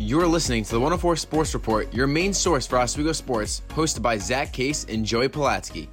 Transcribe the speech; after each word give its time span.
You're 0.00 0.28
listening 0.28 0.62
to 0.62 0.70
the 0.70 0.78
104 0.78 1.16
Sports 1.16 1.54
Report, 1.54 1.92
your 1.92 2.06
main 2.06 2.32
source 2.32 2.68
for 2.68 2.78
Oswego 2.78 3.10
sports, 3.10 3.62
hosted 3.70 4.00
by 4.00 4.16
Zac 4.16 4.52
Case 4.52 4.86
and 4.88 5.04
Joey 5.04 5.28
Palatsky. 5.28 5.88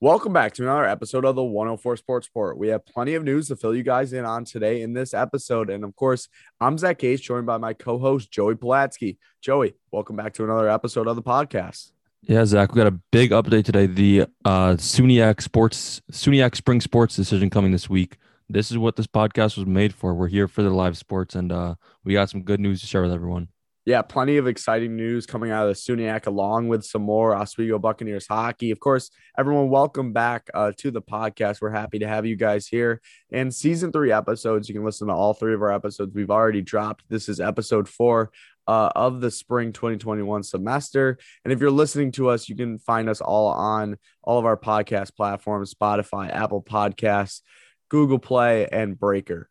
Welcome 0.00 0.32
back 0.32 0.54
to 0.54 0.62
another 0.62 0.86
episode 0.86 1.26
of 1.26 1.36
the 1.36 1.44
104 1.44 1.98
Sports 1.98 2.28
Report. 2.28 2.56
We 2.56 2.68
have 2.68 2.86
plenty 2.86 3.12
of 3.12 3.24
news 3.24 3.48
to 3.48 3.56
fill 3.56 3.74
you 3.74 3.82
guys 3.82 4.14
in 4.14 4.24
on 4.24 4.46
today 4.46 4.80
in 4.80 4.94
this 4.94 5.12
episode. 5.12 5.68
And 5.68 5.84
of 5.84 5.94
course, 5.96 6.28
I'm 6.62 6.78
Zac 6.78 6.96
Case, 6.96 7.20
joined 7.20 7.44
by 7.44 7.58
my 7.58 7.74
co 7.74 7.98
host, 7.98 8.32
Joey 8.32 8.54
Palatsky. 8.54 9.18
Joey, 9.42 9.74
welcome 9.92 10.16
back 10.16 10.32
to 10.32 10.44
another 10.44 10.70
episode 10.70 11.08
of 11.08 11.16
the 11.16 11.22
podcast. 11.22 11.92
Yeah, 12.22 12.46
Zac, 12.46 12.72
we 12.72 12.78
got 12.78 12.86
a 12.86 12.98
big 13.12 13.32
update 13.32 13.66
today. 13.66 13.84
The 13.84 14.22
uh, 14.46 14.76
SUNYAC 14.76 15.42
Sports, 15.42 16.00
SUNYAC 16.10 16.56
Spring 16.56 16.80
Sports 16.80 17.16
decision 17.16 17.50
coming 17.50 17.70
this 17.70 17.90
week 17.90 18.16
this 18.48 18.70
is 18.70 18.78
what 18.78 18.96
this 18.96 19.06
podcast 19.06 19.56
was 19.56 19.66
made 19.66 19.94
for. 19.94 20.14
We're 20.14 20.28
here 20.28 20.48
for 20.48 20.62
the 20.62 20.70
live 20.70 20.96
sports, 20.96 21.34
and 21.34 21.50
uh, 21.50 21.74
we 22.04 22.12
got 22.12 22.30
some 22.30 22.42
good 22.42 22.60
news 22.60 22.80
to 22.80 22.86
share 22.86 23.02
with 23.02 23.12
everyone. 23.12 23.48
Yeah, 23.86 24.00
plenty 24.00 24.38
of 24.38 24.46
exciting 24.46 24.96
news 24.96 25.26
coming 25.26 25.50
out 25.50 25.68
of 25.68 25.68
the 25.68 25.74
SUNYAC, 25.74 26.26
along 26.26 26.68
with 26.68 26.84
some 26.84 27.02
more 27.02 27.34
Oswego 27.34 27.78
Buccaneers 27.78 28.26
hockey. 28.26 28.70
Of 28.70 28.80
course, 28.80 29.10
everyone, 29.36 29.68
welcome 29.68 30.14
back 30.14 30.48
uh, 30.54 30.72
to 30.78 30.90
the 30.90 31.02
podcast. 31.02 31.60
We're 31.60 31.68
happy 31.68 31.98
to 31.98 32.08
have 32.08 32.24
you 32.24 32.34
guys 32.34 32.66
here. 32.66 33.02
And 33.30 33.54
season 33.54 33.92
three 33.92 34.10
episodes, 34.10 34.70
you 34.70 34.74
can 34.74 34.86
listen 34.86 35.08
to 35.08 35.12
all 35.12 35.34
three 35.34 35.52
of 35.52 35.60
our 35.60 35.70
episodes 35.70 36.14
we've 36.14 36.30
already 36.30 36.62
dropped. 36.62 37.04
This 37.10 37.28
is 37.28 37.40
episode 37.40 37.86
four 37.86 38.30
uh, 38.66 38.88
of 38.96 39.20
the 39.20 39.30
spring 39.30 39.74
2021 39.74 40.44
semester. 40.44 41.18
And 41.44 41.52
if 41.52 41.60
you're 41.60 41.70
listening 41.70 42.12
to 42.12 42.30
us, 42.30 42.48
you 42.48 42.56
can 42.56 42.78
find 42.78 43.10
us 43.10 43.20
all 43.20 43.48
on 43.48 43.98
all 44.22 44.38
of 44.38 44.46
our 44.46 44.56
podcast 44.56 45.14
platforms 45.14 45.74
Spotify, 45.74 46.34
Apple 46.34 46.62
Podcasts. 46.62 47.42
Google 47.88 48.18
Play, 48.18 48.66
and 48.68 48.98
Breaker. 48.98 49.48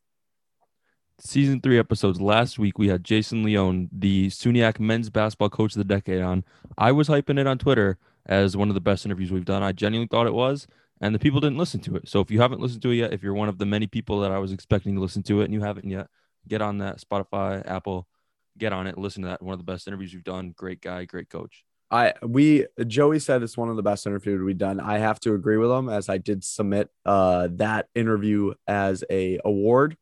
Season 1.20 1.62
three 1.62 1.80
episodes. 1.80 2.20
Last 2.20 2.58
week 2.58 2.78
we 2.78 2.90
had 2.90 3.04
Jason 3.04 3.44
Leone, 3.44 3.90
the 3.92 4.28
SUNYAC 4.28 4.80
men's 4.80 5.10
basketball 5.10 5.50
coach 5.50 5.74
of 5.74 5.78
the 5.78 5.84
decade, 5.84 6.22
on. 6.22 6.44
I 6.78 6.92
was 6.92 7.08
hyping 7.08 7.40
it 7.40 7.48
on 7.48 7.58
Twitter 7.58 7.98
as 8.26 8.58
one 8.58 8.70
of 8.70 8.76
the 8.76 8.82
best 8.82 9.06
interviews 9.06 9.32
we've 9.32 9.46
done. 9.46 9.64
I 9.64 9.72
genuinely 9.72 10.08
thought 10.10 10.28
it 10.28 10.34
was, 10.34 10.68
and 11.00 11.14
the 11.14 11.20
people 11.20 11.40
didn't 11.40 11.58
listen 11.60 11.80
to 11.82 11.96
it. 11.96 12.10
So 12.10 12.20
if 12.20 12.32
you 12.32 12.42
haven't 12.42 12.62
listened 12.62 12.82
to 12.82 12.90
it 12.90 12.96
yet, 12.96 13.14
if 13.14 13.22
you're 13.22 13.34
one 13.34 13.50
of 13.50 13.58
the 13.58 13.66
many 13.66 13.88
people 13.88 14.22
that 14.22 14.32
I 14.32 14.40
was 14.40 14.52
expecting 14.52 14.96
to 14.96 15.02
listen 15.02 15.24
to 15.24 15.42
it 15.42 15.46
and 15.46 15.54
you 15.54 15.62
haven't 15.62 15.90
yet, 15.90 16.08
get 16.48 16.62
on 16.62 16.80
that 16.80 17.00
Spotify, 17.00 17.66
Apple, 17.70 18.08
get 18.58 18.74
on 18.74 18.88
it, 18.88 18.98
listen 18.98 19.22
to 19.24 19.30
that. 19.30 19.42
One 19.42 19.54
of 19.54 19.60
the 19.60 19.72
best 19.72 19.88
interviews 19.88 20.14
we've 20.14 20.24
done. 20.24 20.54
Great 20.56 20.82
guy, 20.82 21.06
great 21.06 21.30
coach. 21.30 21.64
I 21.94 22.14
we 22.24 22.66
Joey 22.88 23.20
said 23.20 23.44
it's 23.44 23.56
one 23.56 23.70
of 23.70 23.76
the 23.76 23.84
best 23.84 24.08
interviews 24.08 24.42
we've 24.42 24.58
done. 24.58 24.80
I 24.80 24.98
have 24.98 25.20
to 25.22 25.36
agree 25.36 25.58
with 25.58 25.70
him 25.70 25.90
as 25.90 26.10
I 26.10 26.18
did 26.18 26.44
submit 26.44 26.90
uh, 27.06 27.50
that 27.52 27.88
interview 27.94 28.56
as 28.68 29.04
a 29.12 29.40
award. 29.46 29.96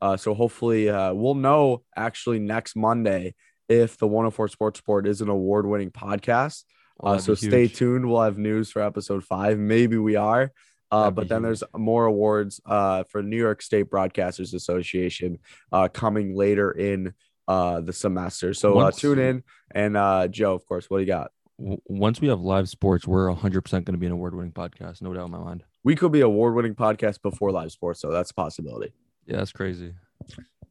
Uh, 0.00 0.18
so 0.18 0.34
hopefully 0.34 0.90
uh, 0.90 1.14
we'll 1.14 1.34
know 1.34 1.82
actually 1.96 2.38
next 2.38 2.76
Monday 2.76 3.34
if 3.66 3.96
the 3.96 4.06
104 4.06 4.48
Sports 4.48 4.80
Report 4.80 5.06
is 5.06 5.22
an 5.22 5.30
award 5.30 5.64
winning 5.64 5.90
podcast. 5.90 6.64
Oh, 7.00 7.16
so 7.16 7.34
stay 7.34 7.66
tuned. 7.66 8.06
We'll 8.06 8.22
have 8.22 8.36
news 8.36 8.70
for 8.70 8.82
episode 8.82 9.24
five. 9.24 9.58
Maybe 9.58 9.96
we 9.96 10.16
are. 10.16 10.52
Uh, 10.90 11.10
but 11.10 11.28
then 11.28 11.38
huge. 11.38 11.44
there's 11.44 11.62
more 11.74 12.06
awards 12.06 12.60
uh, 12.66 13.04
for 13.04 13.22
New 13.22 13.36
York 13.36 13.62
State 13.62 13.90
Broadcasters 13.90 14.54
Association 14.54 15.38
uh, 15.72 15.88
coming 15.88 16.34
later 16.34 16.72
in 16.72 17.14
uh, 17.48 17.80
the 17.80 17.92
semester. 17.92 18.52
So 18.52 18.78
uh, 18.78 18.90
tune 18.90 19.18
in. 19.18 19.42
And 19.70 19.96
uh, 19.96 20.28
Joe, 20.28 20.54
of 20.54 20.66
course, 20.66 20.88
what 20.90 20.98
do 20.98 21.02
you 21.02 21.08
got? 21.08 21.32
Once 21.58 22.20
we 22.20 22.28
have 22.28 22.40
live 22.40 22.68
sports, 22.68 23.06
we're 23.06 23.28
100% 23.28 23.70
going 23.70 23.84
to 23.84 23.98
be 23.98 24.06
an 24.06 24.12
award 24.12 24.34
winning 24.34 24.52
podcast. 24.52 25.02
No 25.02 25.12
doubt 25.12 25.26
in 25.26 25.32
my 25.32 25.38
mind. 25.38 25.64
We 25.82 25.96
could 25.96 26.12
be 26.12 26.20
award 26.20 26.54
winning 26.54 26.74
podcast 26.74 27.20
before 27.22 27.50
live 27.50 27.72
sports, 27.72 28.00
so 28.00 28.10
that's 28.10 28.30
a 28.30 28.34
possibility. 28.34 28.92
Yeah, 29.26 29.38
that's 29.38 29.52
crazy. 29.52 29.94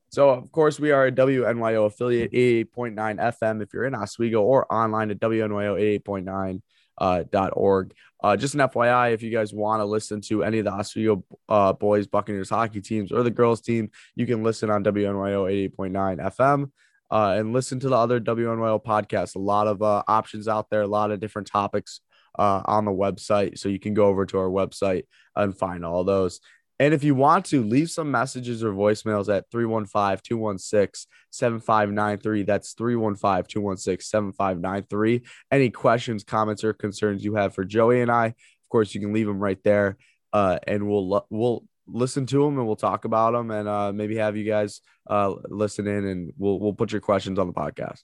So, 0.09 0.29
of 0.29 0.51
course, 0.51 0.79
we 0.79 0.91
are 0.91 1.07
a 1.07 1.11
WNYO 1.11 1.87
affiliate, 1.87 2.31
88.9 2.31 2.95
FM 2.95 3.61
if 3.61 3.73
you're 3.73 3.85
in 3.85 3.95
Oswego 3.95 4.41
or 4.41 4.71
online 4.71 5.11
at 5.11 5.19
WNYO 5.19 6.01
88.9 6.01 6.61
uh, 6.99 7.49
.org. 7.53 7.93
Uh, 8.23 8.35
just 8.35 8.55
an 8.55 8.61
FYI, 8.61 9.13
if 9.13 9.21
you 9.21 9.29
guys 9.29 9.53
want 9.53 9.81
to 9.81 9.85
listen 9.85 10.21
to 10.21 10.43
any 10.43 10.59
of 10.59 10.65
the 10.65 10.73
Oswego 10.73 11.23
uh, 11.49 11.73
boys 11.73 12.07
Buccaneers 12.07 12.49
hockey 12.49 12.81
teams 12.81 13.11
or 13.11 13.21
the 13.23 13.29
girls 13.29 13.61
team, 13.61 13.91
you 14.15 14.25
can 14.25 14.41
listen 14.43 14.69
on 14.69 14.83
WNYO 14.83 15.71
88.9 15.77 16.33
FM 16.35 16.71
uh, 17.11 17.35
and 17.37 17.53
listen 17.53 17.79
to 17.79 17.89
the 17.89 17.95
other 17.95 18.19
WNYO 18.19 18.83
podcasts. 18.83 19.35
A 19.35 19.39
lot 19.39 19.67
of 19.67 19.81
uh, 19.81 20.03
options 20.07 20.47
out 20.47 20.69
there, 20.69 20.81
a 20.81 20.87
lot 20.87 21.11
of 21.11 21.19
different 21.19 21.47
topics 21.47 22.01
uh, 22.37 22.61
on 22.65 22.85
the 22.85 22.91
website. 22.91 23.57
So 23.57 23.69
you 23.69 23.79
can 23.79 23.93
go 23.93 24.05
over 24.05 24.25
to 24.25 24.37
our 24.37 24.49
website 24.49 25.03
and 25.35 25.57
find 25.57 25.85
all 25.85 26.03
those. 26.03 26.39
And 26.79 26.93
if 26.93 27.03
you 27.03 27.15
want 27.15 27.45
to, 27.45 27.63
leave 27.63 27.89
some 27.89 28.11
messages 28.11 28.63
or 28.63 28.71
voicemails 28.71 29.35
at 29.35 29.49
315 29.51 30.21
216 30.23 31.09
7593. 31.31 32.43
That's 32.43 32.73
315 32.73 33.49
216 33.49 34.05
7593. 34.05 35.23
Any 35.51 35.69
questions, 35.71 36.23
comments, 36.23 36.63
or 36.63 36.73
concerns 36.73 37.23
you 37.23 37.35
have 37.35 37.55
for 37.55 37.63
Joey 37.65 38.01
and 38.01 38.11
I, 38.11 38.27
of 38.27 38.69
course, 38.69 38.93
you 38.93 39.01
can 39.01 39.13
leave 39.13 39.25
them 39.25 39.39
right 39.39 39.61
there. 39.63 39.97
Uh, 40.33 40.59
and 40.67 40.87
we'll 40.87 41.25
we'll 41.31 41.63
listen 41.87 42.25
to 42.27 42.43
them 42.43 42.57
and 42.57 42.67
we'll 42.67 42.75
talk 42.75 43.05
about 43.05 43.31
them 43.33 43.51
and 43.51 43.67
uh, 43.67 43.91
maybe 43.93 44.17
have 44.17 44.37
you 44.37 44.43
guys 44.43 44.81
uh, 45.09 45.33
listen 45.45 45.87
in 45.87 46.05
and 46.05 46.33
we'll 46.37 46.59
we'll 46.59 46.73
put 46.73 46.91
your 46.91 47.01
questions 47.01 47.39
on 47.39 47.47
the 47.47 47.53
podcast. 47.53 48.01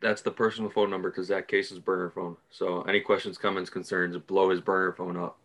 That's 0.00 0.22
the 0.22 0.30
personal 0.30 0.70
phone 0.70 0.90
number 0.90 1.10
to 1.12 1.24
Zac 1.24 1.48
Case's 1.48 1.78
burner 1.78 2.10
phone. 2.10 2.36
So 2.50 2.82
any 2.82 3.00
questions, 3.00 3.38
comments, 3.38 3.70
concerns, 3.70 4.16
blow 4.18 4.50
his 4.50 4.60
burner 4.60 4.92
phone 4.92 5.16
up. 5.16 5.38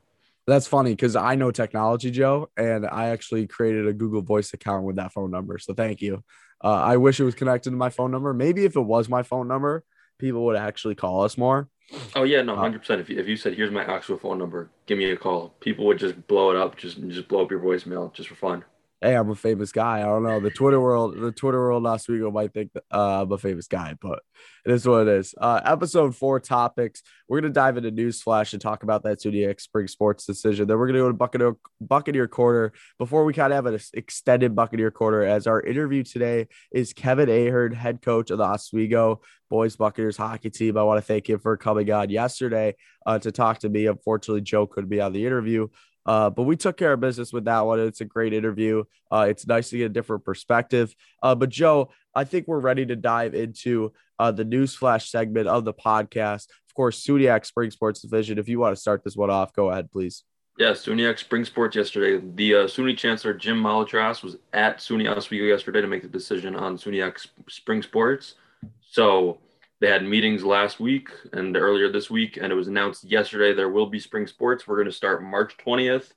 That's 0.47 0.67
funny 0.67 0.91
because 0.91 1.15
I 1.15 1.35
know 1.35 1.51
technology, 1.51 2.11
Joe, 2.11 2.49
and 2.57 2.85
I 2.85 3.09
actually 3.09 3.45
created 3.47 3.87
a 3.87 3.93
Google 3.93 4.21
Voice 4.21 4.51
account 4.53 4.83
with 4.83 4.95
that 4.95 5.13
phone 5.13 5.31
number. 5.31 5.59
So 5.59 5.73
thank 5.73 6.01
you. 6.01 6.23
Uh, 6.63 6.73
I 6.73 6.97
wish 6.97 7.19
it 7.19 7.23
was 7.23 7.35
connected 7.35 7.69
to 7.69 7.75
my 7.75 7.89
phone 7.89 8.11
number. 8.11 8.33
Maybe 8.33 8.65
if 8.65 8.75
it 8.75 8.81
was 8.81 9.07
my 9.07 9.23
phone 9.23 9.47
number, 9.47 9.83
people 10.17 10.45
would 10.45 10.57
actually 10.57 10.95
call 10.95 11.23
us 11.23 11.37
more. 11.37 11.69
Oh 12.15 12.23
yeah, 12.23 12.41
no, 12.41 12.53
uh, 12.53 12.57
hundred 12.57 12.79
percent. 12.79 13.01
If 13.01 13.09
you, 13.09 13.19
if 13.19 13.27
you 13.27 13.35
said 13.37 13.53
here's 13.55 13.71
my 13.71 13.83
actual 13.83 14.17
phone 14.17 14.37
number, 14.37 14.69
give 14.85 14.97
me 14.97 15.09
a 15.11 15.17
call, 15.17 15.53
people 15.59 15.85
would 15.85 15.99
just 15.99 16.27
blow 16.27 16.51
it 16.51 16.57
up, 16.57 16.77
just 16.77 17.01
just 17.07 17.27
blow 17.27 17.43
up 17.43 17.51
your 17.51 17.59
voicemail 17.59 18.13
just 18.13 18.29
for 18.29 18.35
fun 18.35 18.63
hey, 19.01 19.15
I'm 19.15 19.29
a 19.29 19.35
famous 19.35 19.71
guy. 19.71 19.99
I 19.99 20.03
don't 20.03 20.23
know. 20.23 20.39
The 20.39 20.49
Twitter 20.49 20.79
world, 20.79 21.17
the 21.17 21.31
Twitter 21.31 21.59
world 21.59 21.85
Oswego 21.85 22.31
might 22.31 22.53
think 22.53 22.71
uh, 22.91 23.21
I'm 23.21 23.31
a 23.31 23.37
famous 23.37 23.67
guy, 23.67 23.95
but 23.99 24.19
it 24.65 24.71
is 24.71 24.85
what 24.85 25.07
it 25.07 25.07
is. 25.07 25.33
Uh, 25.39 25.61
episode 25.63 26.15
four 26.15 26.39
topics. 26.39 27.01
We're 27.27 27.39
gonna 27.39 27.53
dive 27.53 27.77
into 27.77 27.91
news 27.91 28.21
flash 28.21 28.51
and 28.53 28.61
talk 28.61 28.83
about 28.83 29.03
that 29.03 29.19
SUNYAC 29.19 29.61
spring 29.61 29.87
sports 29.87 30.25
decision. 30.25 30.67
Then 30.67 30.77
we're 30.77 30.87
gonna 30.87 30.99
go 30.99 31.07
to 31.07 31.13
Buccaneer 31.13 31.55
Buccaneer 31.79 32.27
Corner 32.27 32.73
before 32.97 33.23
we 33.23 33.33
kind 33.33 33.53
of 33.53 33.63
have 33.63 33.73
an 33.73 33.79
extended 33.93 34.55
Buccaneer 34.55 34.91
Corner. 34.91 35.23
As 35.23 35.47
our 35.47 35.61
interview 35.61 36.03
today 36.03 36.47
is 36.71 36.91
Kevin 36.91 37.29
Ahern, 37.29 37.71
head 37.71 38.01
coach 38.01 38.31
of 38.31 38.37
the 38.37 38.43
Oswego 38.43 39.21
boys 39.49 39.75
Buccaneers 39.75 40.17
hockey 40.17 40.49
team. 40.49 40.77
I 40.77 40.83
want 40.83 40.99
to 40.99 41.05
thank 41.05 41.29
him 41.29 41.39
for 41.39 41.57
coming 41.57 41.91
on 41.91 42.09
yesterday 42.09 42.75
uh, 43.05 43.17
to 43.19 43.31
talk 43.31 43.59
to 43.59 43.69
me. 43.69 43.87
Unfortunately, 43.87 44.41
Joe 44.41 44.67
couldn't 44.67 44.89
be 44.89 45.01
on 45.01 45.13
the 45.13 45.25
interview. 45.25 45.67
Uh, 46.09 46.27
but 46.27 46.41
we 46.41 46.57
took 46.57 46.75
care 46.75 46.93
of 46.93 46.99
business 46.99 47.31
with 47.31 47.45
that 47.45 47.67
one. 47.67 47.79
It's 47.79 48.01
a 48.01 48.05
great 48.05 48.33
interview. 48.33 48.83
Uh, 49.11 49.27
it's 49.29 49.45
nice 49.45 49.69
to 49.69 49.77
get 49.77 49.85
a 49.85 49.89
different 49.89 50.25
perspective. 50.25 50.91
Uh, 51.21 51.35
but 51.35 51.49
Joe, 51.49 51.91
I 52.15 52.23
think 52.23 52.47
we're 52.47 52.59
ready 52.59 52.83
to 52.87 52.95
dive 52.95 53.35
into 53.35 53.93
uh, 54.17 54.31
the 54.31 54.43
news 54.43 54.73
flash 54.73 55.11
segment 55.11 55.47
of 55.47 55.65
the 55.65 55.73
podcast. 55.73 56.47
Of 56.67 56.73
course, 56.73 57.05
SUNYAC 57.05 57.45
Spring 57.45 57.69
Sports 57.69 58.01
Division. 58.01 58.39
If 58.39 58.49
you 58.49 58.57
want 58.57 58.75
to 58.75 58.81
start 58.81 59.03
this 59.03 59.15
one 59.15 59.29
off, 59.29 59.53
go 59.53 59.69
ahead, 59.69 59.91
please. 59.91 60.23
Yeah, 60.57 60.71
SUNYAC 60.71 61.19
Spring 61.19 61.45
Sports 61.45 61.75
yesterday. 61.75 62.25
The 62.33 62.55
uh, 62.55 62.63
SUNY 62.63 62.97
Chancellor 62.97 63.35
Jim 63.35 63.61
Malatras 63.61 64.23
was 64.23 64.35
at 64.51 64.79
SUNY 64.79 65.15
Oswego 65.15 65.43
yesterday 65.43 65.79
to 65.79 65.87
make 65.87 66.01
the 66.01 66.07
decision 66.07 66.55
on 66.55 66.75
SUNYAC 66.75 67.27
Spring 67.47 67.83
Sports. 67.83 68.33
So 68.81 69.37
they 69.79 69.87
had 69.87 70.03
meetings 70.03 70.43
last 70.43 70.79
week 70.79 71.09
and 71.31 71.55
earlier 71.55 71.89
this 71.89 72.09
week, 72.09 72.37
and 72.37 72.51
it 72.51 72.55
was 72.55 72.67
announced 72.67 73.03
yesterday 73.05 73.53
there 73.53 73.69
will 73.69 73.85
be 73.85 73.99
spring 73.99 74.27
sports. 74.27 74.67
We're 74.67 74.75
going 74.75 74.87
to 74.87 74.91
start 74.91 75.23
March 75.23 75.55
20th. 75.57 76.11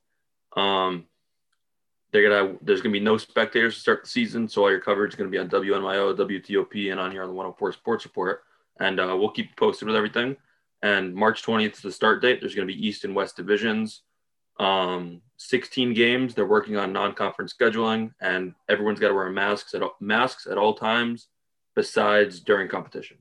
Um, 0.57 1.07
they're 2.13 2.29
gonna 2.29 2.59
there's 2.61 2.83
gonna 2.83 2.93
be 2.93 3.01
no 3.01 3.17
spectators 3.17 3.75
to 3.75 3.81
start 3.81 4.03
the 4.03 4.09
season, 4.09 4.47
so 4.47 4.63
all 4.63 4.71
your 4.71 4.81
coverage 4.81 5.13
is 5.13 5.17
gonna 5.17 5.31
be 5.31 5.39
on 5.39 5.49
WNYO, 5.49 6.15
WTOP, 6.15 6.91
and 6.91 7.01
on 7.01 7.11
here 7.11 7.23
on 7.23 7.29
the 7.29 7.35
104 7.35 7.73
Sports 7.73 8.05
Report. 8.05 8.43
And 8.79 9.01
uh, 9.01 9.17
we'll 9.19 9.31
keep 9.31 9.57
posted 9.57 9.87
with 9.87 9.97
everything. 9.97 10.37
And 10.83 11.15
March 11.15 11.43
20th 11.43 11.75
is 11.75 11.81
the 11.81 11.93
start 11.93 12.21
date. 12.21 12.41
There's 12.41 12.55
gonna 12.55 12.67
be 12.67 12.87
East 12.87 13.05
and 13.05 13.15
West 13.15 13.37
divisions. 13.37 14.03
Um, 14.61 15.23
16 15.39 15.95
games. 15.95 16.35
They're 16.35 16.45
working 16.45 16.77
on 16.77 16.93
non-conference 16.93 17.55
scheduling, 17.59 18.13
and 18.21 18.55
everyone's 18.69 19.01
got 19.01 19.09
to 19.09 19.15
wear 19.15 19.31
masks 19.31 19.73
at 19.75 19.83
masks 19.99 20.47
at 20.47 20.59
all 20.59 20.75
times, 20.75 21.29
besides 21.75 22.41
during 22.41 22.69
competition 22.69 23.17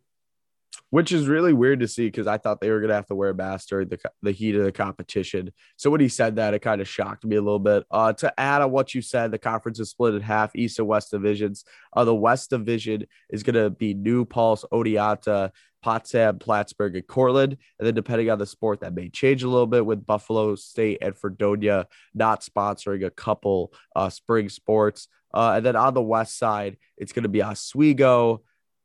which 0.91 1.11
is 1.11 1.27
really 1.27 1.53
weird 1.53 1.79
to 1.79 1.87
see 1.87 2.05
because 2.05 2.27
I 2.27 2.37
thought 2.37 2.61
they 2.61 2.69
were 2.69 2.79
going 2.79 2.89
to 2.89 2.95
have 2.95 3.07
to 3.07 3.15
wear 3.15 3.33
masks 3.33 3.67
during 3.67 3.87
the, 3.87 3.97
the 4.21 4.31
heat 4.31 4.55
of 4.55 4.65
the 4.65 4.71
competition. 4.73 5.51
So 5.77 5.89
when 5.89 6.01
he 6.01 6.09
said 6.09 6.35
that, 6.35 6.53
it 6.53 6.59
kind 6.59 6.81
of 6.81 6.87
shocked 6.87 7.25
me 7.25 7.37
a 7.37 7.41
little 7.41 7.59
bit. 7.59 7.85
Uh, 7.89 8.13
to 8.13 8.39
add 8.39 8.61
on 8.61 8.71
what 8.71 8.93
you 8.93 9.01
said, 9.01 9.31
the 9.31 9.39
conference 9.39 9.79
is 9.79 9.89
split 9.89 10.13
in 10.13 10.21
half, 10.21 10.55
East 10.55 10.79
and 10.79 10.87
West 10.87 11.09
divisions. 11.09 11.63
Uh, 11.95 12.03
the 12.03 12.13
West 12.13 12.49
division 12.49 13.07
is 13.29 13.41
going 13.41 13.55
to 13.55 13.69
be 13.69 13.93
New 13.93 14.25
Paltz, 14.25 14.65
Oneonta, 14.71 15.51
Potsdam, 15.81 16.39
Plattsburgh, 16.39 16.97
and 16.97 17.07
Cortland. 17.07 17.57
And 17.79 17.87
then 17.87 17.95
depending 17.95 18.29
on 18.29 18.37
the 18.37 18.45
sport, 18.45 18.81
that 18.81 18.93
may 18.93 19.07
change 19.07 19.43
a 19.43 19.49
little 19.49 19.67
bit 19.67 19.85
with 19.85 20.05
Buffalo 20.05 20.55
State 20.55 20.99
and 21.01 21.17
Fredonia 21.17 21.87
not 22.13 22.41
sponsoring 22.41 23.05
a 23.05 23.09
couple 23.09 23.73
uh, 23.95 24.09
spring 24.09 24.49
sports. 24.49 25.07
Uh, 25.33 25.53
and 25.55 25.65
then 25.65 25.77
on 25.77 25.93
the 25.93 26.01
west 26.01 26.37
side, 26.37 26.75
it's 26.97 27.13
going 27.13 27.23
to 27.23 27.29
be 27.29 27.41
Oswego, 27.41 28.41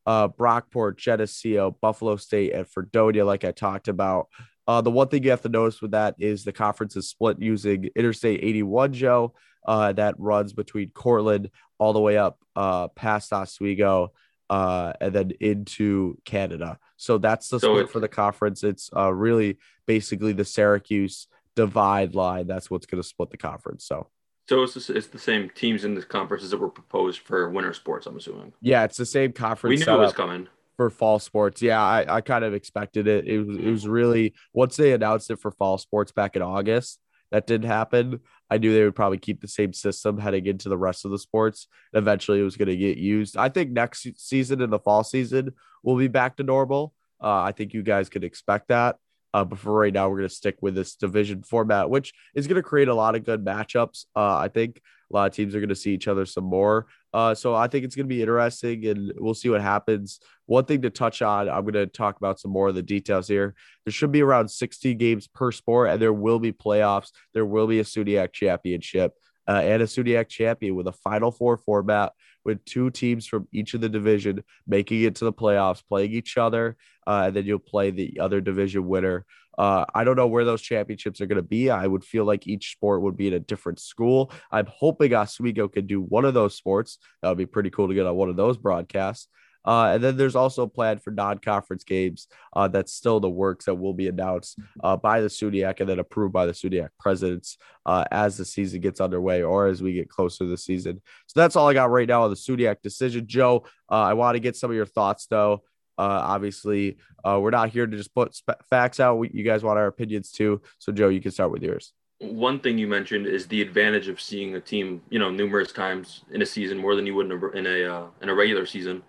uh, 0.07 0.29
Brockport, 0.29 0.97
Geneseo, 0.97 1.77
Buffalo 1.81 2.17
State, 2.17 2.53
and 2.53 2.67
Fredonia, 2.69 3.25
like 3.25 3.45
I 3.45 3.51
talked 3.53 3.89
about. 3.89 4.29
Uh, 4.69 4.81
the 4.81 4.91
one 4.91 5.09
thing 5.09 5.23
you 5.23 5.31
have 5.31 5.43
to 5.43 5.49
notice 5.49 5.81
with 5.81 5.93
that 5.93 6.15
is 6.19 6.45
the 6.45 6.53
conference 6.53 6.97
is 6.97 7.09
split 7.09 7.41
using 7.41 7.89
Interstate 7.97 8.41
81, 8.43 8.93
Joe, 8.93 9.35
uh, 9.67 9.93
that 9.93 10.15
runs 10.19 10.53
between 10.53 10.91
Cortland 10.91 11.51
all 11.79 11.93
the 11.93 12.01
way 12.01 12.17
up 12.17 12.39
uh, 12.57 12.89
past 12.89 13.33
Oswego 13.33 14.13
uh, 14.49 14.93
and 15.01 15.13
then 15.13 15.33
into 15.41 16.17
Canada. 16.25 16.79
So 16.97 17.19
that's 17.19 17.49
the 17.49 17.61
So 17.61 17.75
split 17.75 17.85
it- 17.87 17.91
for 17.91 18.01
the 18.01 18.09
conference. 18.09 18.63
It's 18.65 18.91
uh, 18.97 19.13
really 19.13 19.59
basically 19.87 20.33
the 20.33 20.45
Syracuse 20.45 21.27
divide 21.55 22.15
line. 22.15 22.47
That's 22.47 22.71
what's 22.71 22.87
going 22.87 23.03
to 23.03 23.09
split 23.09 23.31
the 23.31 23.37
conference. 23.37 23.85
So 23.85 24.09
So 24.49 24.63
it's 24.63 24.75
the, 24.87 24.97
it's 24.97 25.09
the 25.09 25.19
same 25.19 25.51
teams 25.51 25.85
in 25.85 25.95
the 25.95 26.03
conferences 26.03 26.51
that 26.51 26.59
were 26.59 26.69
proposed 26.69 27.21
for 27.21 27.51
winter 27.51 27.73
sports. 27.73 28.07
I'm 28.07 28.17
assuming 28.17 28.53
yeah, 28.61 28.85
it's 28.85 28.97
the 28.97 29.07
same 29.07 29.33
conference. 29.33 29.81
we 29.81 29.85
knew 29.85 29.99
it 29.99 30.05
was 30.05 30.13
coming. 30.13 30.49
for 30.77 30.89
fall 30.91 31.19
sports. 31.19 31.63
Yeah, 31.63 31.83
I, 31.83 32.17
I 32.17 32.21
kind 32.21 32.45
of 32.45 32.55
expected 32.55 33.09
it. 33.09 33.27
It 33.27 33.41
was 33.41 33.59
it 33.59 33.71
was 33.71 33.89
really 33.89 34.35
once 34.53 34.77
they 34.77 34.93
announced 34.93 35.31
it 35.31 35.41
for 35.41 35.51
fall 35.51 35.79
sports 35.79 36.13
back 36.13 36.37
in 36.37 36.43
August, 36.43 37.01
that 37.33 37.47
didn't 37.47 37.69
happen. 37.69 38.21
I 38.49 38.59
knew 38.59 38.73
they 38.73 38.85
would 38.85 38.95
probably 38.95 39.19
keep 39.19 39.41
the 39.41 39.49
same 39.49 39.73
system 39.73 40.19
heading 40.19 40.47
into 40.47 40.69
the 40.69 40.79
rest 40.79 41.05
of 41.05 41.11
the 41.11 41.19
sports. 41.19 41.67
Eventually, 41.93 42.39
it 42.39 42.45
was 42.45 42.57
going 42.57 42.69
to 42.69 42.77
get 42.77 42.99
used. 42.99 43.37
I 43.37 43.49
think 43.49 43.73
next 43.73 44.07
season 44.17 44.63
in 44.63 44.71
the 44.71 44.79
fall 44.79 45.03
season 45.03 45.53
we'll 45.83 45.97
be 45.97 46.09
back 46.09 46.37
to 46.37 46.43
normal. 46.43 46.93
Uh, 47.23 47.41
I 47.43 47.53
think 47.53 47.73
you 47.73 47.83
guys 47.83 48.09
could 48.09 48.25
expect 48.25 48.69
that. 48.69 48.97
Uh, 49.35 49.45
but 49.45 49.59
for 49.59 49.73
right 49.73 49.93
now, 49.93 50.09
we're 50.09 50.19
going 50.19 50.29
to 50.29 50.35
stick 50.35 50.57
with 50.63 50.75
this 50.75 50.97
division 50.97 51.43
format, 51.43 51.91
which 51.91 52.15
is 52.35 52.47
going 52.47 52.57
to 52.57 52.63
create 52.63 52.89
a 52.89 52.95
lot 52.95 53.15
of 53.15 53.25
good 53.25 53.45
matchups. 53.45 54.07
Uh, 54.15 54.37
I 54.37 54.49
think 54.49 54.81
a 55.11 55.15
lot 55.15 55.29
of 55.29 55.35
teams 55.35 55.55
are 55.55 55.61
going 55.61 55.69
to 55.69 55.77
see 55.77 55.93
each 55.93 56.09
other 56.09 56.25
some 56.27 56.45
more. 56.45 56.87
Uh, 57.13 57.35
so 57.35 57.55
I 57.55 57.69
think 57.69 57.85
it's 57.85 57.95
going 57.95 58.07
to 58.07 58.15
be 58.15 58.21
interesting, 58.21 58.87
and 58.87 59.13
we'll 59.17 59.35
see 59.35 59.49
what 59.49 59.61
happens. 59.61 60.21
One 60.47 60.65
thing 60.65 60.83
to 60.83 60.91
touch 60.91 61.23
on, 61.23 61.49
I'm 61.49 61.63
going 61.63 61.75
to 61.75 61.87
talk 61.87 62.17
about 62.17 62.41
some 62.41 62.51
more 62.51 62.69
of 62.69 62.75
the 62.75 62.83
details 62.83 63.29
here. 63.29 63.55
There 63.85 63.93
should 63.93 64.13
be 64.13 64.23
around 64.23 64.51
60 64.51 64.95
games 64.95 65.27
per 65.27 65.53
sport, 65.53 65.91
and 65.91 66.01
there 66.01 66.13
will 66.13 66.39
be 66.39 66.53
playoffs. 66.53 67.11
There 67.35 67.47
will 67.47 67.67
be 67.67 67.81
a 67.81 67.85
SUNYAC 67.85 68.33
championship 68.33 69.13
uh, 69.49 69.61
and 69.63 69.83
a 69.83 69.87
SUNYAC 69.87 70.29
champion 70.29 70.75
with 70.75 70.89
a 70.89 70.93
Final 70.93 71.31
Four 71.31 71.57
format 71.57 72.13
with 72.47 72.65
two 72.65 72.91
teams 72.91 73.27
from 73.27 73.49
each 73.53 73.75
of 73.75 73.81
the 73.81 73.89
division 73.89 74.43
making 74.67 75.03
it 75.03 75.17
to 75.17 75.25
the 75.25 75.33
playoffs, 75.33 75.83
playing 75.87 76.13
each 76.13 76.39
other, 76.39 76.77
uh, 77.07 77.25
and 77.27 77.37
then 77.37 77.45
you'll 77.45 77.59
play 77.59 77.91
the 77.91 78.21
other 78.21 78.41
division 78.41 78.87
winner. 78.87 79.27
Uh, 79.59 79.85
I 79.95 80.05
don't 80.05 80.17
know 80.17 80.27
where 80.27 80.45
those 80.45 80.63
championships 80.63 81.21
are 81.21 81.27
going 81.27 81.37
to 81.37 81.43
be. 81.43 81.71
I 81.71 81.87
would 81.87 82.05
feel 82.05 82.25
like 82.25 82.47
each 82.47 82.73
sport 82.73 83.03
would 83.03 83.17
be 83.17 83.27
in 83.27 83.35
a 83.35 83.41
different 83.41 83.81
school. 83.81 84.31
I'm 84.51 84.67
hoping 84.67 85.15
Oswego 85.15 85.67
could 85.67 85.87
do 85.87 86.01
one 86.01 86.25
of 86.25 86.35
those 86.35 86.55
sports. 86.55 86.99
That 87.21 87.31
would 87.31 87.39
be 87.39 87.47
pretty 87.47 87.71
cool 87.71 87.89
to 87.89 87.95
get 87.95 88.07
on 88.07 88.15
one 88.15 88.29
of 88.29 88.37
those 88.37 88.57
broadcasts. 88.59 89.29
Uh, 89.67 89.93
and 89.95 90.05
then 90.05 90.17
there's 90.17 90.37
also 90.37 90.63
a 90.63 90.69
plan 90.69 90.99
for 90.99 91.11
non-conference 91.11 91.85
games 91.85 92.29
uh, 92.53 92.69
that's 92.69 92.93
still 92.93 93.19
the 93.19 93.29
works 93.29 93.65
that 93.65 93.75
will 93.75 93.95
be 93.95 94.09
announced 94.09 94.59
uh, 94.83 94.97
by 94.97 95.21
the 95.21 95.29
SUNYAC 95.29 95.81
and 95.81 95.89
then 95.89 95.99
approved 95.99 96.33
by 96.33 96.47
the 96.47 96.53
SUNYAC 96.53 96.89
presidents 97.01 97.59
uh, 97.85 98.05
as 98.11 98.37
the 98.37 98.45
season 98.45 98.81
gets 98.81 99.01
underway 99.01 99.43
or 99.43 99.67
as 99.67 99.83
we 99.83 99.93
get 99.93 100.09
closer 100.09 100.45
to 100.45 100.51
the 100.51 100.57
season. 100.57 101.03
So 101.27 101.41
that's 101.41 101.57
all 101.57 101.69
I 101.69 101.75
got 101.75 101.91
right 101.91 102.09
now 102.09 102.23
on 102.23 102.31
the 102.31 102.37
SUNYAC 102.37 102.81
decision. 102.83 103.27
Joe, 103.27 103.65
uh, 103.91 104.03
I 104.03 104.15
want 104.15 104.37
to 104.37 104.41
get 104.41 104.57
some 104.57 104.71
of 104.71 104.77
your 104.77 104.87
thoughts 104.87 105.27
though. 105.27 105.63
Uh, 105.99 106.21
obviously, 106.23 106.99
we're 107.25 107.51
not 107.51 107.71
here 107.71 107.87
to 107.87 107.97
just 107.97 108.15
put 108.15 108.35
sp- 108.37 108.61
facts 108.69 109.01
out. 109.01 109.17
We, 109.17 109.31
you 109.33 109.43
guys 109.43 109.65
want 109.65 109.79
our 109.79 109.87
opinions 109.87 110.31
too. 110.31 110.61
So, 110.79 110.93
Joe, 110.93 111.09
you 111.09 111.23
can 111.23 111.31
start 111.31 111.51
with 111.51 111.63
yours. 111.63 111.93
One 112.19 112.61
thing 112.61 112.79
you 112.79 112.87
mentioned 112.87 113.27
is 113.27 113.47
the 113.47 113.63
advantage 113.63 114.09
of 114.09 114.21
seeing 114.21 114.55
a 114.55 114.61
team, 114.61 115.03
you 115.11 115.19
know, 115.19 115.31
numerous 115.31 115.73
times 115.73 116.23
in 116.31 116.43
a 116.43 116.47
season 116.47 116.79
more 116.79 116.95
than 116.95 117.07
you 117.07 117.15
would 117.15 117.27
in 117.27 117.33
a 117.33 117.47
in 117.49 117.67
a, 117.67 117.95
uh, 117.95 118.07
in 118.23 118.29
a 118.29 118.35
regular 118.35 118.67
season. 118.67 119.03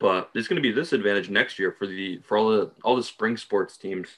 But 0.00 0.30
there's 0.32 0.48
going 0.48 0.56
to 0.56 0.62
be 0.62 0.70
a 0.70 0.74
disadvantage 0.74 1.28
next 1.28 1.58
year 1.58 1.70
for 1.70 1.86
the 1.86 2.18
for 2.24 2.38
all 2.38 2.50
the 2.50 2.70
all 2.82 2.96
the 2.96 3.02
spring 3.02 3.36
sports 3.36 3.76
teams. 3.76 4.08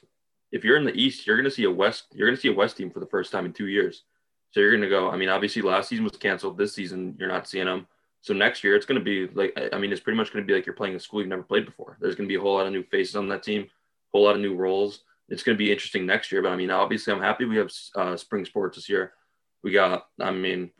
If 0.52 0.64
you're 0.64 0.76
in 0.76 0.84
the 0.84 0.94
East, 0.94 1.26
you're 1.26 1.36
going 1.36 1.44
to 1.44 1.50
see 1.50 1.64
a 1.64 1.70
West. 1.70 2.04
You're 2.14 2.28
going 2.28 2.36
to 2.36 2.40
see 2.40 2.48
a 2.48 2.54
West 2.54 2.76
team 2.76 2.90
for 2.90 3.00
the 3.00 3.06
first 3.06 3.32
time 3.32 3.44
in 3.44 3.52
two 3.52 3.66
years. 3.66 4.04
So 4.52 4.60
you're 4.60 4.70
going 4.70 4.82
to 4.82 4.88
go. 4.88 5.10
I 5.10 5.16
mean, 5.16 5.28
obviously 5.28 5.60
last 5.60 5.88
season 5.88 6.04
was 6.04 6.16
canceled. 6.16 6.56
This 6.56 6.74
season 6.74 7.16
you're 7.18 7.28
not 7.28 7.48
seeing 7.48 7.66
them. 7.66 7.88
So 8.20 8.32
next 8.32 8.62
year 8.62 8.76
it's 8.76 8.86
going 8.86 9.00
to 9.00 9.04
be 9.04 9.26
like 9.34 9.58
I 9.72 9.78
mean, 9.78 9.90
it's 9.90 10.00
pretty 10.00 10.16
much 10.16 10.32
going 10.32 10.44
to 10.44 10.46
be 10.46 10.54
like 10.54 10.64
you're 10.64 10.74
playing 10.74 10.94
a 10.94 11.00
school 11.00 11.20
you've 11.20 11.28
never 11.28 11.42
played 11.42 11.66
before. 11.66 11.98
There's 12.00 12.14
going 12.14 12.28
to 12.28 12.32
be 12.32 12.38
a 12.38 12.40
whole 12.40 12.54
lot 12.54 12.66
of 12.66 12.72
new 12.72 12.84
faces 12.84 13.16
on 13.16 13.28
that 13.30 13.42
team, 13.42 13.62
a 13.62 13.66
whole 14.12 14.24
lot 14.24 14.36
of 14.36 14.40
new 14.40 14.54
roles. 14.54 15.00
It's 15.28 15.42
going 15.42 15.56
to 15.56 15.64
be 15.64 15.72
interesting 15.72 16.06
next 16.06 16.30
year. 16.30 16.42
But 16.42 16.52
I 16.52 16.56
mean, 16.56 16.70
obviously 16.70 17.12
I'm 17.12 17.20
happy 17.20 17.44
we 17.44 17.56
have 17.56 17.72
uh, 17.96 18.16
spring 18.16 18.44
sports 18.44 18.76
this 18.76 18.88
year. 18.88 19.14
We 19.64 19.72
got. 19.72 20.06
I 20.20 20.30
mean, 20.30 20.70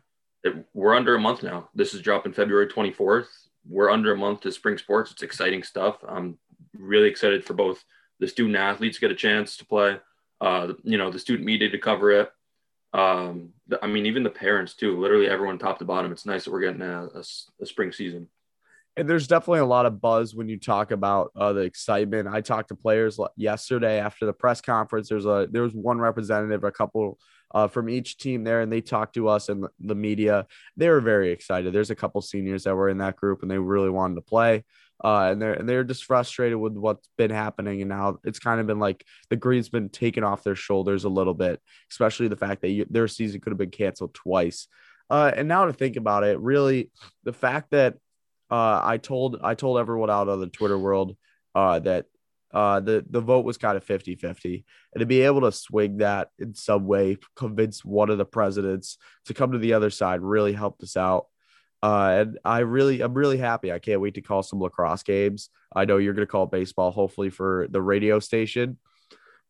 it, 0.45 0.55
we're 0.75 0.95
under 0.95 1.17
a 1.17 1.21
month 1.21 1.43
now. 1.43 1.71
This 1.75 1.93
is 1.93 2.03
dropping 2.03 2.35
February 2.35 2.69
24th. 2.69 3.27
We're 3.69 3.91
under 3.91 4.13
a 4.13 4.17
month 4.17 4.41
to 4.43 4.53
spring 4.53 4.79
sports. 4.79 5.13
It's 5.13 5.23
exciting 5.23 5.63
stuff. 5.63 5.99
I'm 6.07 6.39
really 6.77 7.09
excited 7.09 7.45
for 7.45 7.55
both 7.55 7.85
the 8.21 8.29
student 8.29 8.57
athletes 8.57 8.99
get 8.99 9.11
a 9.11 9.17
chance 9.17 9.57
to 9.57 9.67
play, 9.67 9.99
uh, 10.41 10.73
you 10.85 10.99
know, 10.99 11.11
the 11.11 11.19
student 11.19 11.47
media 11.47 11.71
to 11.71 11.79
cover 11.79 12.11
it. 12.13 12.33
Um, 12.93 13.51
the, 13.69 13.83
I 13.83 13.87
mean, 13.87 14.07
even 14.07 14.23
the 14.23 14.31
parents 14.31 14.75
too. 14.75 15.01
Literally 15.01 15.29
everyone, 15.29 15.59
top 15.59 15.79
to 15.79 15.85
bottom. 15.85 16.13
It's 16.13 16.27
nice 16.27 16.45
that 16.45 16.53
we're 16.53 16.61
getting 16.61 16.83
a 16.83 17.67
spring 17.67 17.93
season. 17.93 18.29
And 18.97 19.09
there's 19.09 19.27
definitely 19.27 19.61
a 19.61 19.67
lot 19.67 19.87
of 19.87 20.03
buzz 20.03 20.35
when 20.35 20.51
you 20.51 20.59
talk 20.59 20.91
about 20.91 21.33
uh, 21.35 21.55
the 21.55 21.63
excitement. 21.63 22.29
I 22.29 22.43
talked 22.43 22.69
to 22.69 22.75
players 22.75 23.19
yesterday 23.37 23.99
after 23.99 24.27
the 24.27 24.35
press 24.35 24.61
conference. 24.61 25.09
There's 25.09 25.25
a 25.25 25.49
there 25.51 25.63
was 25.63 25.73
one 25.73 25.99
representative, 25.99 26.63
a 26.65 26.71
couple 26.71 27.19
uh, 27.55 27.69
from 27.69 27.89
each 27.89 28.19
team 28.19 28.45
there, 28.45 28.61
and 28.61 28.73
they 28.73 28.81
talked 28.81 29.15
to 29.15 29.29
us 29.29 29.49
and 29.49 29.67
the 29.81 29.95
media. 29.95 30.47
They 30.77 30.89
were 30.89 31.01
very 31.01 31.31
excited. 31.31 31.73
There's 31.73 31.91
a 31.91 31.97
couple 31.97 32.21
seniors 32.23 32.65
that 32.65 32.75
were 32.75 32.89
in 32.89 32.99
that 32.99 33.17
group, 33.17 33.43
and 33.43 33.51
they 33.51 33.59
really 33.59 33.91
wanted 33.91 34.17
to 34.17 34.23
play. 34.23 34.65
Uh, 35.05 35.31
and 35.33 35.43
they're 35.43 35.55
and 35.55 35.69
they're 35.69 35.83
just 35.83 36.05
frustrated 36.05 36.59
with 36.59 36.75
what's 36.75 37.09
been 37.19 37.31
happening, 37.31 37.83
and 37.83 37.89
now 37.89 38.19
it's 38.25 38.39
kind 38.39 38.61
of 38.61 38.67
been 38.69 38.79
like 38.79 39.05
the 39.31 39.37
green's 39.37 39.69
been 39.69 39.89
taken 39.89 40.23
off 40.23 40.45
their 40.45 40.55
shoulders 40.55 41.05
a 41.05 41.09
little 41.09 41.35
bit, 41.35 41.61
especially 41.91 42.29
the 42.29 42.37
fact 42.37 42.63
that 42.63 42.71
you, 42.71 42.87
their 42.89 43.09
season 43.09 43.41
could 43.41 43.51
have 43.51 43.59
been 43.59 43.71
canceled 43.71 44.15
twice. 44.15 44.69
Uh, 45.11 45.33
and 45.35 45.49
now 45.49 45.65
to 45.65 45.73
think 45.73 45.97
about 45.97 46.23
it, 46.23 46.39
really, 46.39 46.91
the 47.25 47.33
fact 47.33 47.73
that 47.73 47.97
uh, 48.51 48.81
I 48.85 48.99
told 48.99 49.41
I 49.43 49.55
told 49.55 49.79
everyone 49.79 50.09
out 50.09 50.29
on 50.29 50.39
the 50.39 50.47
Twitter 50.47 50.79
world 50.79 51.17
uh, 51.55 51.81
that 51.81 52.07
uh, 52.53 52.81
the 52.81 53.05
the 53.09 53.21
vote 53.21 53.45
was 53.45 53.57
kind 53.57 53.77
of 53.77 53.85
50-50. 53.85 54.65
and 54.93 55.01
to 55.01 55.07
be 55.07 55.23
able 55.23 55.43
to 55.43 55.53
swing 55.53 55.99
that 55.99 56.29
in 56.39 56.55
some 56.55 56.87
way, 56.87 57.17
convince 57.37 57.85
one 57.85 58.11
of 58.11 58.19
the 58.19 58.25
presidents 58.25 58.99
to 59.27 59.35
come 59.35 59.53
to 59.53 59.59
the 59.59 59.73
other 59.73 59.91
side, 59.91 60.21
really 60.21 60.53
helped 60.53 60.83
us 60.83 60.97
out. 60.97 61.27
Uh, 61.83 62.17
and 62.21 62.39
I 62.45 62.61
really, 62.61 63.01
I'm 63.01 63.15
really 63.15 63.39
happy. 63.39 63.73
I 63.73 63.79
can't 63.79 64.01
wait 64.01 64.15
to 64.15 64.21
call 64.21 64.43
some 64.43 64.61
lacrosse 64.61 65.03
games. 65.03 65.51
I 65.75 65.85
know 65.85 65.97
you're 65.97 66.15
going 66.15 66.27
to 66.27 66.31
call 66.31 66.47
baseball, 66.47 66.93
hopefully 66.93 67.31
for 67.31 67.67
the 67.71 67.83
radio 67.83 68.21
station, 68.21 68.79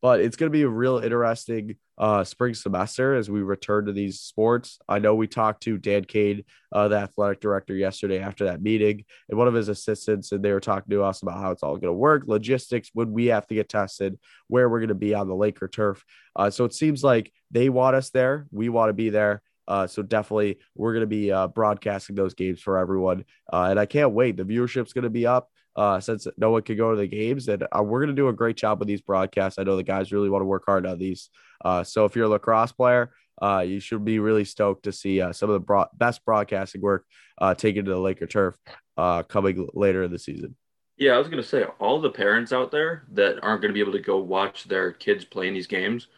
but 0.00 0.21
it's 0.21 0.37
going 0.37 0.50
to 0.50 0.56
be 0.56 0.62
a 0.62 0.68
real 0.68 0.99
interesting 0.99 1.76
uh, 2.02 2.25
spring 2.25 2.52
semester 2.52 3.14
as 3.14 3.30
we 3.30 3.42
return 3.42 3.85
to 3.85 3.92
these 3.92 4.18
sports. 4.18 4.80
I 4.88 4.99
know 4.99 5.14
we 5.14 5.28
talked 5.28 5.62
to 5.62 5.78
Dan 5.78 6.04
Cade, 6.04 6.44
uh, 6.73 6.88
the 6.88 6.97
athletic 6.97 7.40
director, 7.40 7.76
yesterday 7.76 8.18
after 8.18 8.47
that 8.47 8.61
meeting, 8.61 9.04
and 9.28 9.38
one 9.38 9.47
of 9.47 9.54
his 9.54 9.68
assistants, 9.68 10.32
and 10.32 10.44
they 10.44 10.50
were 10.50 10.59
talking 10.59 10.90
to 10.90 11.04
us 11.04 11.23
about 11.23 11.38
how 11.38 11.52
it's 11.52 11.62
all 11.62 11.76
going 11.76 11.82
to 11.82 11.92
work, 11.92 12.25
logistics, 12.26 12.90
when 12.92 13.12
we 13.12 13.26
have 13.26 13.47
to 13.47 13.54
get 13.54 13.68
tested, 13.68 14.18
where 14.49 14.68
we're 14.68 14.80
going 14.80 14.88
to 14.88 14.97
be 14.97 15.14
on 15.14 15.28
the 15.28 15.35
Laker 15.37 15.68
turf. 15.68 16.04
Uh, 16.35 16.50
so 16.50 16.64
it 16.64 16.75
seems 16.75 17.04
like 17.04 17.32
they 17.52 17.68
want 17.68 17.94
us 17.94 18.11
there. 18.11 18.49
We 18.50 18.68
want 18.68 18.88
to 18.88 18.94
be 18.94 19.11
there. 19.11 19.40
Uh, 19.68 19.87
so 19.87 20.02
definitely, 20.02 20.59
we're 20.75 20.94
going 20.94 21.02
to 21.02 21.06
be 21.06 21.30
uh, 21.30 21.47
broadcasting 21.47 22.16
those 22.16 22.35
games 22.35 22.61
for 22.61 22.78
everyone, 22.78 23.25
uh, 23.52 23.68
and 23.71 23.78
I 23.78 23.87
can't 23.87 24.11
wait. 24.11 24.37
The 24.37 24.42
viewership's 24.42 24.92
going 24.92 25.04
to 25.04 25.09
be 25.11 25.28
up 25.28 25.51
uh, 25.76 26.00
since 26.00 26.26
no 26.37 26.50
one 26.50 26.62
could 26.62 26.76
go 26.76 26.91
to 26.91 26.97
the 26.97 27.07
games, 27.07 27.49
and 27.49 27.62
uh, 27.62 27.83
we're 27.83 28.00
going 28.00 28.14
to 28.14 28.21
do 28.21 28.29
a 28.29 28.33
great 28.33 28.57
job 28.57 28.79
with 28.79 28.88
these 28.88 29.00
broadcasts. 29.00 29.59
I 29.59 29.62
know 29.62 29.76
the 29.76 29.83
guys 29.83 30.12
really 30.12 30.31
want 30.31 30.43
to 30.43 30.47
work 30.47 30.64
hard 30.67 30.87
on 30.87 30.99
these. 30.99 31.31
Uh, 31.64 31.83
so 31.85 32.05
if 32.05 32.14
you're 32.17 32.26
a 32.26 32.29
lacrosse 32.29 32.73
player, 32.73 33.12
uh, 33.41 33.64
you 33.67 33.81
should 33.81 34.05
be 34.05 34.19
really 34.19 34.45
stoked 34.45 34.85
to 34.85 34.93
see 34.93 35.21
uh, 35.21 35.33
some 35.33 35.49
of 35.49 35.55
the 35.55 35.61
broad- 35.61 35.88
best 35.95 36.25
broadcasting 36.25 36.81
work 36.81 37.07
uh, 37.38 37.55
taken 37.55 37.85
to 37.85 37.91
the 37.91 37.99
Laker 37.99 38.26
turf 38.26 38.57
uh, 38.97 39.23
coming 39.23 39.69
later 39.75 40.02
in 40.02 40.11
the 40.11 40.19
season. 40.19 40.57
Yeah, 40.99 41.12
I 41.12 41.19
was 41.19 41.29
gonna 41.29 41.43
say 41.43 41.64
all 41.81 42.00
the 42.00 42.11
parents 42.11 42.52
out 42.52 42.71
there 42.71 43.05
that 43.12 43.43
aren't 43.43 43.62
gonna 43.62 43.75
be 43.75 43.81
able 43.81 43.93
to 43.93 43.99
go 43.99 44.19
watch 44.19 44.64
their 44.64 44.93
kids 44.93 45.25
playing 45.25 45.55
these 45.55 45.67
games 45.67 46.09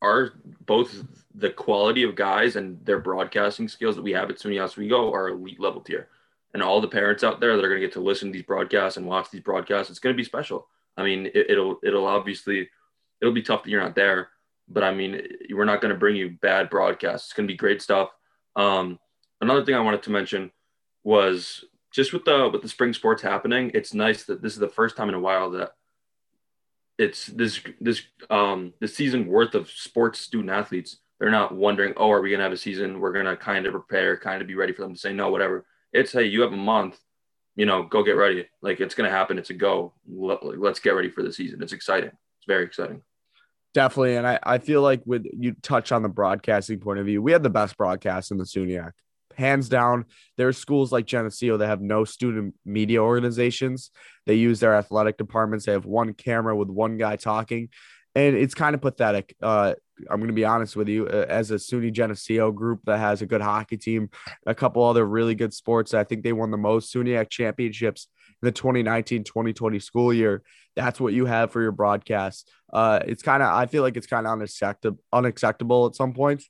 are 0.00 0.32
both 0.66 1.04
the 1.34 1.50
quality 1.50 2.02
of 2.02 2.16
guys 2.16 2.56
and 2.56 2.84
their 2.84 2.98
broadcasting 2.98 3.68
skills 3.68 3.94
that 3.94 4.02
we 4.02 4.12
have 4.12 4.30
at 4.30 4.38
SUNY 4.38 4.62
Oswego 4.62 5.12
are 5.12 5.28
elite 5.28 5.60
level 5.60 5.80
tier. 5.80 6.08
And 6.54 6.62
all 6.62 6.80
the 6.80 6.88
parents 6.88 7.24
out 7.24 7.40
there 7.40 7.56
that 7.56 7.64
are 7.64 7.68
gonna 7.68 7.80
get 7.80 7.92
to 7.92 8.00
listen 8.00 8.28
to 8.28 8.32
these 8.32 8.42
broadcasts 8.42 8.96
and 8.96 9.06
watch 9.06 9.30
these 9.30 9.40
broadcasts, 9.40 9.90
it's 9.90 9.98
gonna 9.98 10.14
be 10.14 10.24
special. 10.24 10.68
I 10.96 11.02
mean, 11.02 11.26
it, 11.26 11.50
it'll 11.50 11.78
it'll 11.82 12.06
obviously 12.06 12.68
it'll 13.20 13.34
be 13.34 13.42
tough 13.42 13.62
that 13.62 13.70
you're 13.70 13.82
not 13.82 13.94
there, 13.94 14.28
but 14.68 14.84
I 14.84 14.92
mean, 14.92 15.22
we're 15.50 15.64
not 15.64 15.80
gonna 15.80 15.94
bring 15.94 16.16
you 16.16 16.36
bad 16.42 16.68
broadcasts. 16.70 17.28
It's 17.28 17.34
gonna 17.34 17.48
be 17.48 17.56
great 17.56 17.80
stuff. 17.80 18.10
Um, 18.56 18.98
another 19.40 19.64
thing 19.64 19.74
I 19.74 19.80
wanted 19.80 20.02
to 20.04 20.10
mention 20.10 20.50
was 21.04 21.64
just 21.92 22.12
with 22.12 22.24
the 22.24 22.48
with 22.50 22.62
the 22.62 22.68
spring 22.68 22.92
sports 22.92 23.22
happening, 23.22 23.70
it's 23.74 23.94
nice 23.94 24.24
that 24.24 24.42
this 24.42 24.54
is 24.54 24.58
the 24.58 24.68
first 24.68 24.96
time 24.96 25.08
in 25.08 25.14
a 25.14 25.20
while 25.20 25.50
that 25.52 25.72
it's 26.98 27.26
this 27.26 27.60
this 27.80 28.02
um 28.30 28.72
this 28.80 28.94
season 28.94 29.26
worth 29.26 29.54
of 29.54 29.70
sports 29.70 30.20
student 30.20 30.50
athletes. 30.50 30.98
They're 31.18 31.30
not 31.30 31.54
wondering, 31.54 31.94
oh, 31.96 32.10
are 32.10 32.20
we 32.20 32.30
gonna 32.30 32.42
have 32.42 32.52
a 32.52 32.56
season? 32.56 32.98
We're 32.98 33.12
gonna 33.12 33.36
kind 33.36 33.66
of 33.66 33.72
prepare, 33.72 34.16
kind 34.16 34.42
of 34.42 34.48
be 34.48 34.54
ready 34.54 34.72
for 34.72 34.82
them 34.82 34.94
to 34.94 34.98
say 34.98 35.12
no, 35.12 35.30
whatever. 35.30 35.66
It's 35.92 36.12
hey, 36.12 36.24
you 36.24 36.42
have 36.42 36.52
a 36.52 36.56
month, 36.56 36.98
you 37.56 37.66
know, 37.66 37.82
go 37.82 38.02
get 38.02 38.12
ready. 38.12 38.46
Like 38.60 38.80
it's 38.80 38.94
gonna 38.94 39.10
happen. 39.10 39.38
It's 39.38 39.50
a 39.50 39.54
go. 39.54 39.94
Let's 40.06 40.80
get 40.80 40.90
ready 40.90 41.10
for 41.10 41.22
the 41.22 41.32
season. 41.32 41.62
It's 41.62 41.72
exciting. 41.72 42.10
It's 42.10 42.46
very 42.46 42.64
exciting. 42.64 43.02
Definitely. 43.74 44.16
And 44.16 44.26
I, 44.26 44.38
I 44.42 44.58
feel 44.58 44.82
like 44.82 45.02
with 45.06 45.24
you 45.32 45.54
touch 45.62 45.92
on 45.92 46.02
the 46.02 46.08
broadcasting 46.08 46.78
point 46.78 46.98
of 46.98 47.06
view, 47.06 47.22
we 47.22 47.32
had 47.32 47.42
the 47.42 47.50
best 47.50 47.76
broadcast 47.76 48.30
in 48.30 48.36
the 48.36 48.44
SUNYAC. 48.44 48.92
Hands 49.36 49.66
down, 49.66 50.04
there's 50.36 50.58
schools 50.58 50.92
like 50.92 51.06
Geneseo 51.06 51.56
that 51.56 51.66
have 51.66 51.80
no 51.80 52.04
student 52.04 52.54
media 52.66 53.02
organizations. 53.02 53.90
They 54.26 54.34
use 54.34 54.60
their 54.60 54.74
athletic 54.74 55.16
departments. 55.16 55.64
They 55.64 55.72
have 55.72 55.86
one 55.86 56.12
camera 56.12 56.54
with 56.54 56.68
one 56.68 56.98
guy 56.98 57.16
talking. 57.16 57.70
And 58.14 58.36
it's 58.36 58.54
kind 58.54 58.74
of 58.74 58.82
pathetic. 58.82 59.34
Uh, 59.42 59.74
I'm 60.10 60.18
going 60.18 60.28
to 60.28 60.34
be 60.34 60.44
honest 60.44 60.76
with 60.76 60.88
you, 60.88 61.06
uh, 61.06 61.26
as 61.28 61.50
a 61.50 61.54
SUNY 61.54 61.92
Geneseo 61.92 62.50
group 62.50 62.80
that 62.84 62.98
has 62.98 63.22
a 63.22 63.26
good 63.26 63.40
hockey 63.40 63.76
team, 63.76 64.10
a 64.46 64.54
couple 64.54 64.82
other 64.84 65.06
really 65.06 65.34
good 65.34 65.54
sports. 65.54 65.94
I 65.94 66.04
think 66.04 66.22
they 66.22 66.32
won 66.32 66.50
the 66.50 66.56
most 66.56 66.92
SUNYAC 66.92 67.30
championships 67.30 68.08
in 68.42 68.46
the 68.46 68.52
2019 68.52 69.24
2020 69.24 69.78
school 69.78 70.12
year. 70.12 70.42
That's 70.76 71.00
what 71.00 71.12
you 71.12 71.26
have 71.26 71.52
for 71.52 71.62
your 71.62 71.72
broadcast. 71.72 72.50
Uh, 72.72 73.00
it's 73.06 73.22
kind 73.22 73.42
of, 73.42 73.48
I 73.48 73.66
feel 73.66 73.82
like 73.82 73.96
it's 73.96 74.06
kind 74.06 74.26
of 74.26 74.32
unacceptable, 74.32 74.98
unacceptable 75.12 75.86
at 75.86 75.94
some 75.94 76.12
points. 76.12 76.48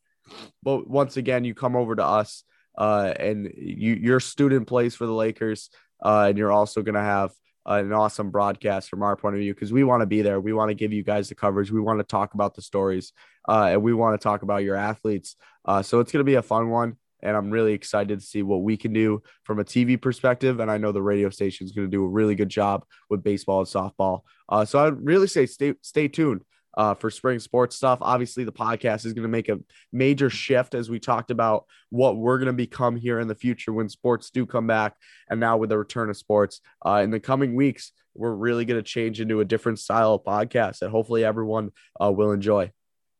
But 0.62 0.88
once 0.88 1.16
again, 1.16 1.44
you 1.44 1.54
come 1.54 1.76
over 1.76 1.94
to 1.96 2.04
us 2.04 2.44
uh, 2.78 3.12
and 3.18 3.52
you, 3.56 3.94
your 3.94 4.20
student 4.20 4.66
plays 4.66 4.94
for 4.94 5.06
the 5.06 5.12
Lakers, 5.12 5.70
uh, 6.02 6.26
and 6.28 6.38
you're 6.38 6.52
also 6.52 6.82
going 6.82 6.94
to 6.94 7.00
have 7.00 7.32
an 7.66 7.92
awesome 7.92 8.30
broadcast 8.30 8.88
from 8.88 9.02
our 9.02 9.16
point 9.16 9.34
of 9.34 9.40
view 9.40 9.54
because 9.54 9.72
we 9.72 9.84
want 9.84 10.00
to 10.00 10.06
be 10.06 10.22
there. 10.22 10.40
We 10.40 10.52
want 10.52 10.70
to 10.70 10.74
give 10.74 10.92
you 10.92 11.02
guys 11.02 11.28
the 11.28 11.34
coverage. 11.34 11.70
We 11.70 11.80
want 11.80 12.00
to 12.00 12.04
talk 12.04 12.34
about 12.34 12.54
the 12.54 12.62
stories, 12.62 13.12
uh, 13.48 13.68
and 13.70 13.82
we 13.82 13.92
want 13.94 14.20
to 14.20 14.22
talk 14.22 14.42
about 14.42 14.64
your 14.64 14.76
athletes. 14.76 15.36
Uh, 15.64 15.82
so 15.82 16.00
it's 16.00 16.12
going 16.12 16.20
to 16.20 16.30
be 16.30 16.34
a 16.34 16.42
fun 16.42 16.70
one, 16.70 16.96
and 17.22 17.36
I'm 17.36 17.50
really 17.50 17.72
excited 17.72 18.20
to 18.20 18.26
see 18.26 18.42
what 18.42 18.62
we 18.62 18.76
can 18.76 18.92
do 18.92 19.22
from 19.44 19.58
a 19.58 19.64
TV 19.64 20.00
perspective. 20.00 20.60
And 20.60 20.70
I 20.70 20.78
know 20.78 20.92
the 20.92 21.02
radio 21.02 21.30
station 21.30 21.66
is 21.66 21.72
going 21.72 21.86
to 21.86 21.96
do 21.96 22.04
a 22.04 22.08
really 22.08 22.34
good 22.34 22.48
job 22.48 22.84
with 23.08 23.22
baseball 23.22 23.60
and 23.60 23.68
softball. 23.68 24.22
Uh, 24.48 24.64
so 24.64 24.84
I'd 24.84 25.04
really 25.04 25.28
say 25.28 25.46
stay 25.46 25.74
stay 25.82 26.08
tuned 26.08 26.42
uh, 26.74 26.94
for 26.94 27.10
spring 27.10 27.38
sports 27.38 27.76
stuff. 27.76 27.98
Obviously, 28.00 28.44
the 28.44 28.52
podcast 28.52 29.04
is 29.04 29.12
going 29.12 29.22
to 29.22 29.28
make 29.28 29.48
a 29.48 29.58
major 29.92 30.30
shift 30.30 30.74
as 30.74 30.88
we 30.88 30.98
talked 30.98 31.30
about 31.30 31.66
what 31.90 32.16
we're 32.16 32.38
going 32.38 32.46
to 32.46 32.52
become 32.52 32.96
here 32.96 33.20
in 33.20 33.28
the 33.28 33.34
future 33.34 33.72
when 33.72 33.88
sports 33.88 34.30
do 34.30 34.46
come 34.46 34.66
back. 34.66 34.94
And 35.28 35.40
now 35.40 35.56
with 35.56 35.70
the 35.70 35.78
return 35.78 36.10
of 36.10 36.16
sports 36.16 36.60
uh, 36.84 37.00
in 37.04 37.10
the 37.10 37.20
coming 37.20 37.54
weeks, 37.54 37.92
we're 38.14 38.34
really 38.34 38.64
going 38.64 38.78
to 38.78 38.82
change 38.82 39.20
into 39.20 39.40
a 39.40 39.44
different 39.44 39.78
style 39.78 40.14
of 40.14 40.24
podcast 40.24 40.80
that 40.80 40.90
hopefully 40.90 41.24
everyone 41.24 41.70
uh, 42.02 42.10
will 42.12 42.32
enjoy. 42.32 42.70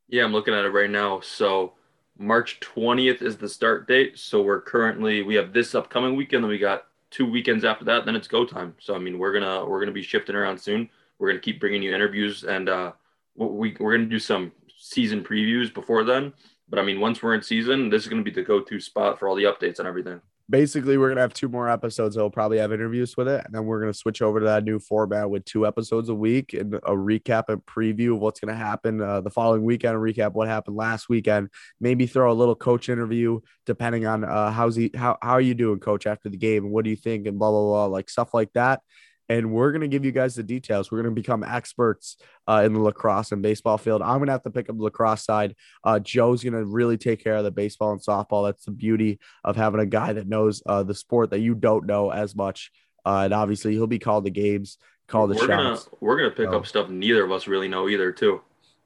Yeah, 0.08 0.24
I'm 0.24 0.32
looking 0.32 0.54
at 0.54 0.64
it 0.64 0.70
right 0.70 0.90
now. 0.90 1.20
So 1.20 1.72
March 2.18 2.60
20th 2.60 3.22
is 3.22 3.36
the 3.36 3.48
start 3.48 3.88
date. 3.88 4.18
So 4.18 4.42
we're 4.42 4.60
currently 4.60 5.22
we 5.22 5.34
have 5.36 5.52
this 5.52 5.74
upcoming 5.74 6.16
weekend, 6.16 6.44
then 6.44 6.50
we 6.50 6.58
got 6.58 6.84
two 7.10 7.30
weekends 7.30 7.64
after 7.64 7.84
that. 7.86 8.04
Then 8.04 8.16
it's 8.16 8.28
go 8.28 8.44
time. 8.44 8.74
So 8.78 8.94
I 8.94 8.98
mean, 8.98 9.18
we're 9.18 9.32
gonna 9.32 9.64
we're 9.64 9.80
gonna 9.80 9.92
be 9.92 10.02
shifting 10.02 10.36
around 10.36 10.58
soon. 10.58 10.88
We're 11.18 11.28
gonna 11.28 11.40
keep 11.40 11.60
bringing 11.60 11.82
you 11.82 11.94
interviews 11.94 12.44
and 12.44 12.68
uh, 12.68 12.92
we 13.36 13.76
we're 13.78 13.96
gonna 13.96 14.08
do 14.08 14.18
some 14.18 14.52
season 14.78 15.22
previews 15.22 15.72
before 15.72 16.04
then. 16.04 16.32
But 16.68 16.78
I 16.78 16.82
mean, 16.82 17.00
once 17.00 17.22
we're 17.22 17.34
in 17.34 17.42
season, 17.42 17.90
this 17.90 18.02
is 18.02 18.08
gonna 18.08 18.22
be 18.22 18.30
the 18.30 18.42
go-to 18.42 18.80
spot 18.80 19.18
for 19.18 19.28
all 19.28 19.34
the 19.34 19.44
updates 19.44 19.78
and 19.78 19.88
everything. 19.88 20.20
Basically, 20.50 20.98
we're 20.98 21.08
gonna 21.08 21.20
have 21.20 21.32
two 21.32 21.48
more 21.48 21.68
episodes. 21.68 22.14
That'll 22.14 22.30
probably 22.30 22.58
have 22.58 22.72
interviews 22.72 23.16
with 23.16 23.28
it, 23.28 23.42
and 23.44 23.54
then 23.54 23.64
we're 23.64 23.80
gonna 23.80 23.94
switch 23.94 24.20
over 24.20 24.40
to 24.40 24.46
that 24.46 24.64
new 24.64 24.78
format 24.78 25.30
with 25.30 25.44
two 25.44 25.66
episodes 25.66 26.08
a 26.08 26.14
week 26.14 26.52
and 26.52 26.74
a 26.74 26.92
recap 26.92 27.44
and 27.48 27.64
preview 27.64 28.14
of 28.14 28.20
what's 28.20 28.40
gonna 28.40 28.56
happen 28.56 29.00
uh, 29.00 29.20
the 29.20 29.30
following 29.30 29.64
weekend. 29.64 29.96
Recap 29.96 30.32
what 30.32 30.48
happened 30.48 30.76
last 30.76 31.08
weekend. 31.08 31.48
Maybe 31.80 32.06
throw 32.06 32.30
a 32.30 32.34
little 32.34 32.56
coach 32.56 32.88
interview 32.88 33.40
depending 33.64 34.06
on 34.06 34.24
uh, 34.24 34.50
how's 34.50 34.76
he 34.76 34.90
how 34.94 35.16
how 35.22 35.32
are 35.32 35.40
you 35.40 35.54
doing, 35.54 35.78
coach, 35.78 36.06
after 36.06 36.28
the 36.28 36.36
game, 36.36 36.64
and 36.64 36.72
what 36.72 36.84
do 36.84 36.90
you 36.90 36.96
think, 36.96 37.26
and 37.26 37.38
blah 37.38 37.50
blah 37.50 37.62
blah, 37.62 37.86
like 37.86 38.10
stuff 38.10 38.34
like 38.34 38.52
that 38.54 38.80
and 39.28 39.52
we're 39.52 39.72
going 39.72 39.82
to 39.82 39.88
give 39.88 40.04
you 40.04 40.12
guys 40.12 40.34
the 40.34 40.42
details. 40.42 40.90
We're 40.90 41.02
going 41.02 41.14
to 41.14 41.20
become 41.20 41.44
experts 41.44 42.16
uh, 42.48 42.62
in 42.64 42.72
the 42.72 42.80
lacrosse 42.80 43.32
and 43.32 43.42
baseball 43.42 43.78
field. 43.78 44.02
I'm 44.02 44.18
going 44.18 44.26
to 44.26 44.32
have 44.32 44.42
to 44.44 44.50
pick 44.50 44.68
up 44.68 44.76
the 44.76 44.82
lacrosse 44.82 45.24
side. 45.24 45.54
Uh, 45.84 45.98
Joe's 45.98 46.42
going 46.42 46.54
to 46.54 46.64
really 46.64 46.96
take 46.96 47.22
care 47.22 47.36
of 47.36 47.44
the 47.44 47.50
baseball 47.50 47.92
and 47.92 48.00
softball. 48.00 48.46
That's 48.46 48.64
the 48.64 48.72
beauty 48.72 49.18
of 49.44 49.56
having 49.56 49.80
a 49.80 49.86
guy 49.86 50.12
that 50.12 50.28
knows 50.28 50.62
uh, 50.66 50.82
the 50.82 50.94
sport 50.94 51.30
that 51.30 51.40
you 51.40 51.54
don't 51.54 51.86
know 51.86 52.10
as 52.10 52.34
much. 52.34 52.70
Uh, 53.04 53.22
and 53.24 53.34
obviously, 53.34 53.72
he'll 53.72 53.86
be 53.86 53.98
called 53.98 54.24
the 54.24 54.30
games, 54.30 54.78
call 55.08 55.26
the 55.26 55.34
we're 55.34 55.46
shots. 55.46 55.84
Gonna, 55.84 55.96
we're 56.00 56.18
going 56.18 56.30
to 56.30 56.36
pick 56.36 56.50
so. 56.50 56.56
up 56.56 56.66
stuff 56.66 56.88
neither 56.88 57.24
of 57.24 57.32
us 57.32 57.46
really 57.46 57.68
know 57.68 57.88
either, 57.88 58.12
too 58.12 58.42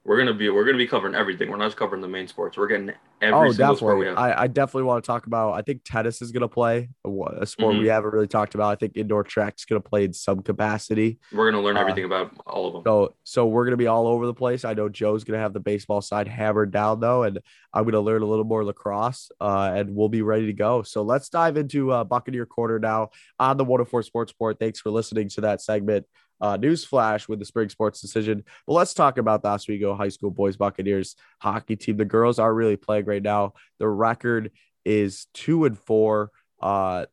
we're 0.07 0.17
gonna 0.17 0.33
be 0.33 0.47
we're 0.47 0.63
gonna 0.63 0.77
be 0.77 0.87
covering 0.87 1.15
everything. 1.15 1.51
We're 1.51 1.57
not 1.57 1.65
just 1.65 1.75
covering 1.75 2.01
the 2.01 2.07
main 2.07 2.29
sports. 2.29 2.57
We're 2.57 2.67
getting 2.67 2.93
every 3.21 3.49
oh, 3.49 3.51
definitely. 3.51 4.07
I, 4.07 4.43
I, 4.43 4.47
definitely 4.47 4.83
want 4.83 5.03
to 5.03 5.07
talk 5.07 5.27
about. 5.27 5.51
I 5.51 5.61
think 5.61 5.81
tennis 5.83 6.21
is 6.21 6.31
gonna 6.31 6.47
play 6.47 6.87
a, 7.03 7.45
sport 7.45 7.73
mm-hmm. 7.73 7.81
we 7.81 7.87
haven't 7.87 8.13
really 8.13 8.27
talked 8.27 8.55
about. 8.55 8.71
I 8.71 8.75
think 8.75 8.93
indoor 8.95 9.25
track's 9.25 9.65
gonna 9.65 9.81
play 9.81 10.05
in 10.05 10.13
some 10.13 10.41
capacity. 10.43 11.19
We're 11.33 11.51
gonna 11.51 11.61
learn 11.61 11.75
uh, 11.75 11.81
everything 11.81 12.05
about 12.05 12.31
all 12.47 12.67
of 12.67 12.73
them. 12.73 12.83
So 12.85 13.15
so 13.25 13.47
we're 13.47 13.65
gonna 13.65 13.75
be 13.75 13.87
all 13.87 14.07
over 14.07 14.25
the 14.25 14.33
place. 14.33 14.63
I 14.63 14.73
know 14.73 14.87
Joe's 14.87 15.25
gonna 15.25 15.39
have 15.39 15.51
the 15.51 15.59
baseball 15.59 16.01
side 16.01 16.29
hammered 16.29 16.71
down 16.71 17.01
though, 17.01 17.23
and 17.23 17.41
I'm 17.73 17.83
gonna 17.83 17.99
learn 17.99 18.21
a 18.21 18.27
little 18.27 18.45
more 18.45 18.63
lacrosse, 18.63 19.29
uh, 19.41 19.73
and 19.75 19.93
we'll 19.93 20.07
be 20.07 20.21
ready 20.21 20.45
to 20.45 20.53
go. 20.53 20.83
So 20.83 21.01
let's 21.01 21.27
dive 21.27 21.57
into 21.57 21.91
uh, 21.91 22.05
Buccaneer 22.05 22.45
Corner 22.45 22.79
now 22.79 23.09
on 23.39 23.57
the 23.57 23.65
104 23.65 24.03
Sports 24.03 24.31
Report. 24.31 24.57
Thanks 24.57 24.79
for 24.79 24.89
listening 24.89 25.27
to 25.31 25.41
that 25.41 25.61
segment 25.61 26.05
uh, 26.41 26.57
news 26.57 26.85
flash 26.85 27.27
with 27.27 27.39
the 27.39 27.45
spring 27.45 27.69
sports 27.69 28.01
decision. 28.01 28.43
But 28.65 28.73
let's 28.73 28.93
talk 28.93 29.17
about 29.17 29.41
the 29.41 29.49
Oswego 29.49 29.95
High 29.95 30.09
School 30.09 30.31
boys 30.31 30.57
Buccaneers 30.57 31.15
hockey 31.39 31.75
team. 31.75 31.97
The 31.97 32.05
girls 32.05 32.39
are 32.39 32.53
really 32.53 32.77
playing 32.77 33.05
right 33.05 33.23
now. 33.23 33.53
The 33.79 33.87
record 33.87 34.51
is 34.85 35.27
two 35.33 35.65
and 35.65 35.77
four. 35.77 36.31
Uh, 36.61 37.05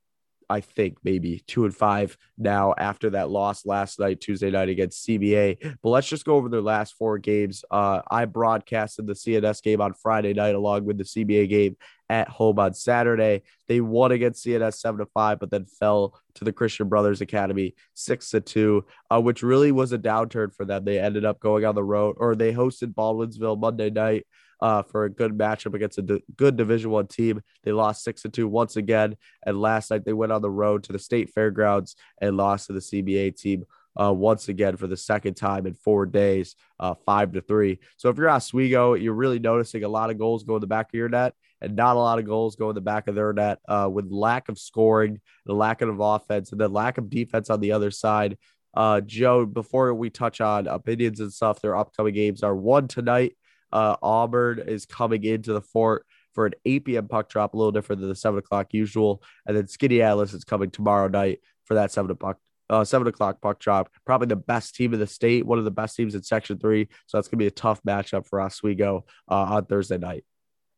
I 0.48 0.60
think 0.60 0.98
maybe 1.02 1.42
two 1.46 1.64
and 1.64 1.74
five 1.74 2.16
now 2.36 2.74
after 2.76 3.10
that 3.10 3.30
loss 3.30 3.66
last 3.66 3.98
night, 3.98 4.20
Tuesday 4.20 4.50
night 4.50 4.68
against 4.68 5.06
CBA. 5.06 5.76
But 5.82 5.88
let's 5.88 6.08
just 6.08 6.24
go 6.24 6.36
over 6.36 6.48
their 6.48 6.60
last 6.60 6.94
four 6.94 7.18
games. 7.18 7.64
Uh, 7.70 8.02
I 8.10 8.26
broadcasted 8.26 9.06
the 9.06 9.14
CNS 9.14 9.62
game 9.62 9.80
on 9.80 9.94
Friday 9.94 10.32
night 10.32 10.54
along 10.54 10.84
with 10.84 10.98
the 10.98 11.04
CBA 11.04 11.48
game 11.48 11.76
at 12.08 12.28
home 12.28 12.58
on 12.58 12.74
Saturday. 12.74 13.42
They 13.68 13.80
won 13.80 14.12
against 14.12 14.44
CNS 14.44 14.74
seven 14.74 14.98
to 14.98 15.06
five, 15.06 15.40
but 15.40 15.50
then 15.50 15.64
fell 15.64 16.20
to 16.34 16.44
the 16.44 16.52
Christian 16.52 16.88
Brothers 16.88 17.20
Academy 17.20 17.74
six 17.94 18.30
to 18.30 18.40
two, 18.40 18.84
uh, 19.10 19.20
which 19.20 19.42
really 19.42 19.72
was 19.72 19.92
a 19.92 19.98
downturn 19.98 20.54
for 20.54 20.64
them. 20.64 20.84
They 20.84 20.98
ended 20.98 21.24
up 21.24 21.40
going 21.40 21.64
on 21.64 21.74
the 21.74 21.84
road, 21.84 22.16
or 22.18 22.34
they 22.34 22.52
hosted 22.52 22.94
Baldwinsville 22.94 23.58
Monday 23.58 23.90
night 23.90 24.26
uh, 24.60 24.82
for 24.82 25.04
a 25.04 25.10
good 25.10 25.36
matchup 25.36 25.74
against 25.74 25.98
a 25.98 26.02
d- 26.02 26.22
good 26.36 26.56
Division 26.56 26.90
One 26.90 27.06
team. 27.06 27.42
They 27.62 27.72
lost 27.72 28.04
six 28.04 28.22
to 28.22 28.28
two 28.28 28.48
once 28.48 28.76
again, 28.76 29.16
and 29.44 29.60
last 29.60 29.90
night 29.90 30.04
they 30.04 30.12
went 30.12 30.32
on 30.32 30.42
the 30.42 30.50
road 30.50 30.84
to 30.84 30.92
the 30.92 30.98
state 30.98 31.30
fairgrounds 31.30 31.96
and 32.20 32.36
lost 32.36 32.66
to 32.66 32.72
the 32.74 32.80
CBA 32.80 33.36
team. 33.36 33.64
Uh, 33.96 34.12
once 34.12 34.48
again 34.48 34.76
for 34.76 34.88
the 34.88 34.96
second 34.96 35.34
time 35.34 35.66
in 35.66 35.72
four 35.74 36.04
days, 36.04 36.56
uh, 36.80 36.94
five 37.06 37.30
to 37.30 37.40
three. 37.40 37.78
So 37.96 38.08
if 38.08 38.16
you're 38.16 38.28
Oswego, 38.28 38.94
you're 38.94 39.14
really 39.14 39.38
noticing 39.38 39.84
a 39.84 39.88
lot 39.88 40.10
of 40.10 40.18
goals 40.18 40.42
go 40.42 40.56
in 40.56 40.60
the 40.60 40.66
back 40.66 40.88
of 40.88 40.94
your 40.94 41.08
net 41.08 41.32
and 41.60 41.76
not 41.76 41.96
a 41.96 41.98
lot 41.98 42.18
of 42.18 42.26
goals 42.26 42.56
go 42.56 42.68
in 42.68 42.74
the 42.74 42.80
back 42.80 43.08
of 43.08 43.14
their 43.14 43.32
net 43.32 43.58
uh, 43.68 43.88
with 43.90 44.10
lack 44.10 44.48
of 44.48 44.58
scoring, 44.58 45.20
the 45.46 45.54
lack 45.54 45.80
of 45.80 46.00
offense, 46.00 46.52
and 46.52 46.60
the 46.60 46.68
lack 46.68 46.98
of 46.98 47.10
defense 47.10 47.50
on 47.50 47.60
the 47.60 47.72
other 47.72 47.90
side. 47.90 48.36
Uh, 48.74 49.00
Joe, 49.00 49.46
before 49.46 49.94
we 49.94 50.10
touch 50.10 50.40
on 50.40 50.66
opinions 50.66 51.20
and 51.20 51.32
stuff, 51.32 51.60
their 51.60 51.76
upcoming 51.76 52.14
games 52.14 52.42
are 52.42 52.54
one 52.54 52.88
tonight. 52.88 53.36
Uh, 53.72 53.96
Auburn 54.02 54.60
is 54.66 54.86
coming 54.86 55.24
into 55.24 55.52
the 55.52 55.60
fort 55.60 56.06
for 56.32 56.46
an 56.46 56.52
8 56.64 56.84
p.m. 56.84 57.08
puck 57.08 57.28
drop, 57.28 57.54
a 57.54 57.56
little 57.56 57.72
different 57.72 58.00
than 58.00 58.08
the 58.08 58.16
7 58.16 58.38
o'clock 58.38 58.68
usual. 58.72 59.22
And 59.46 59.56
then 59.56 59.64
Skaneateles 59.64 60.34
is 60.34 60.44
coming 60.44 60.70
tomorrow 60.70 61.08
night 61.08 61.40
for 61.64 61.74
that 61.74 61.92
7 61.92 62.10
o'clock. 62.10 62.38
Uh, 62.70 62.82
seven 62.82 63.06
o'clock 63.06 63.42
puck 63.42 63.58
drop. 63.58 63.90
Probably 64.06 64.26
the 64.26 64.36
best 64.36 64.74
team 64.74 64.94
in 64.94 65.00
the 65.00 65.06
state, 65.06 65.44
one 65.44 65.58
of 65.58 65.66
the 65.66 65.70
best 65.70 65.96
teams 65.96 66.14
in 66.14 66.22
Section 66.22 66.58
Three. 66.58 66.88
So 67.06 67.18
that's 67.18 67.28
gonna 67.28 67.38
be 67.38 67.46
a 67.46 67.50
tough 67.50 67.82
matchup 67.82 68.26
for 68.26 68.40
Oswego 68.40 69.04
uh, 69.30 69.34
on 69.34 69.66
Thursday 69.66 69.98
night. 69.98 70.24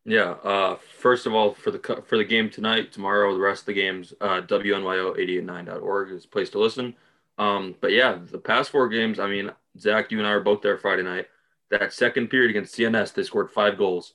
Yeah. 0.06 0.36
Uh, 0.44 0.76
first 1.00 1.26
of 1.26 1.34
all, 1.34 1.52
for 1.52 1.72
the 1.72 2.02
for 2.06 2.16
the 2.16 2.24
game 2.24 2.48
tonight, 2.48 2.92
tomorrow, 2.92 3.34
the 3.34 3.40
rest 3.40 3.62
of 3.62 3.66
the 3.66 3.72
games, 3.74 4.14
uh, 4.20 4.40
WNYO889.org 4.42 6.12
is 6.12 6.24
a 6.24 6.28
place 6.28 6.48
to 6.50 6.60
listen. 6.60 6.94
Um, 7.38 7.74
but 7.80 7.90
yeah, 7.90 8.18
the 8.30 8.38
past 8.38 8.70
four 8.70 8.88
games, 8.88 9.18
I 9.18 9.26
mean, 9.26 9.50
Zac, 9.78 10.12
you 10.12 10.18
and 10.18 10.26
I 10.26 10.30
were 10.30 10.40
both 10.40 10.62
there 10.62 10.78
Friday 10.78 11.02
night. 11.02 11.26
That 11.70 11.92
second 11.92 12.28
period 12.28 12.50
against 12.50 12.76
CNS, 12.76 13.14
they 13.14 13.24
scored 13.24 13.50
five 13.50 13.76
goals, 13.76 14.14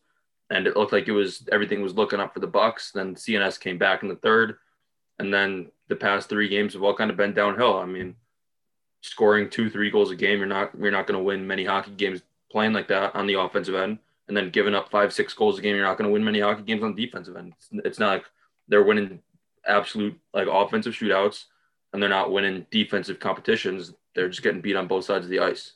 and 0.49 0.65
it 0.65 0.77
looked 0.77 0.93
like 0.93 1.09
it 1.09 1.11
was 1.11 1.47
everything 1.51 1.81
was 1.81 1.95
looking 1.95 2.21
up 2.21 2.33
for 2.33 2.39
the 2.39 2.47
Bucks. 2.47 2.91
Then 2.91 3.13
CNS 3.13 3.59
came 3.59 3.77
back 3.77 4.01
in 4.01 4.07
the 4.07 4.15
third, 4.15 4.55
and 5.19 5.33
then 5.33 5.71
the 5.89 5.97
past 5.97 6.29
three 6.29 6.47
games 6.47 6.73
have 6.73 6.83
all 6.83 6.95
kind 6.95 7.11
of 7.11 7.17
been 7.17 7.33
downhill. 7.33 7.77
I 7.77 7.85
mean, 7.85 8.15
scoring 9.01 9.49
two, 9.49 9.69
three 9.69 9.91
goals 9.91 10.11
a 10.11 10.15
game, 10.15 10.39
you're 10.39 10.47
not 10.47 10.71
you're 10.79 10.89
not 10.89 11.05
going 11.05 11.19
to 11.19 11.23
win 11.23 11.45
many 11.45 11.65
hockey 11.65 11.91
games 11.91 12.21
playing 12.49 12.71
like 12.71 12.87
that 12.87 13.13
on 13.13 13.27
the 13.27 13.37
offensive 13.37 13.75
end 13.75 13.99
and 14.27 14.35
then 14.37 14.49
giving 14.49 14.75
up 14.75 14.89
five, 14.91 15.11
six 15.13 15.33
goals 15.33 15.59
a 15.59 15.61
game, 15.61 15.75
you're 15.75 15.85
not 15.85 15.97
going 15.97 16.07
to 16.09 16.13
win 16.13 16.23
many 16.23 16.39
hockey 16.39 16.63
games 16.63 16.83
on 16.83 16.95
the 16.95 17.05
defensive 17.05 17.35
end. 17.35 17.53
It's, 17.57 17.69
it's 17.85 17.99
not 17.99 18.09
like 18.13 18.25
they're 18.67 18.83
winning 18.83 19.19
absolute 19.65 20.17
like 20.33 20.47
offensive 20.49 20.93
shootouts 20.93 21.45
and 21.93 22.01
they're 22.01 22.09
not 22.09 22.31
winning 22.31 22.65
defensive 22.71 23.19
competitions. 23.19 23.93
They're 24.15 24.29
just 24.29 24.43
getting 24.43 24.61
beat 24.61 24.75
on 24.75 24.87
both 24.87 25.05
sides 25.05 25.25
of 25.25 25.31
the 25.31 25.39
ice. 25.39 25.73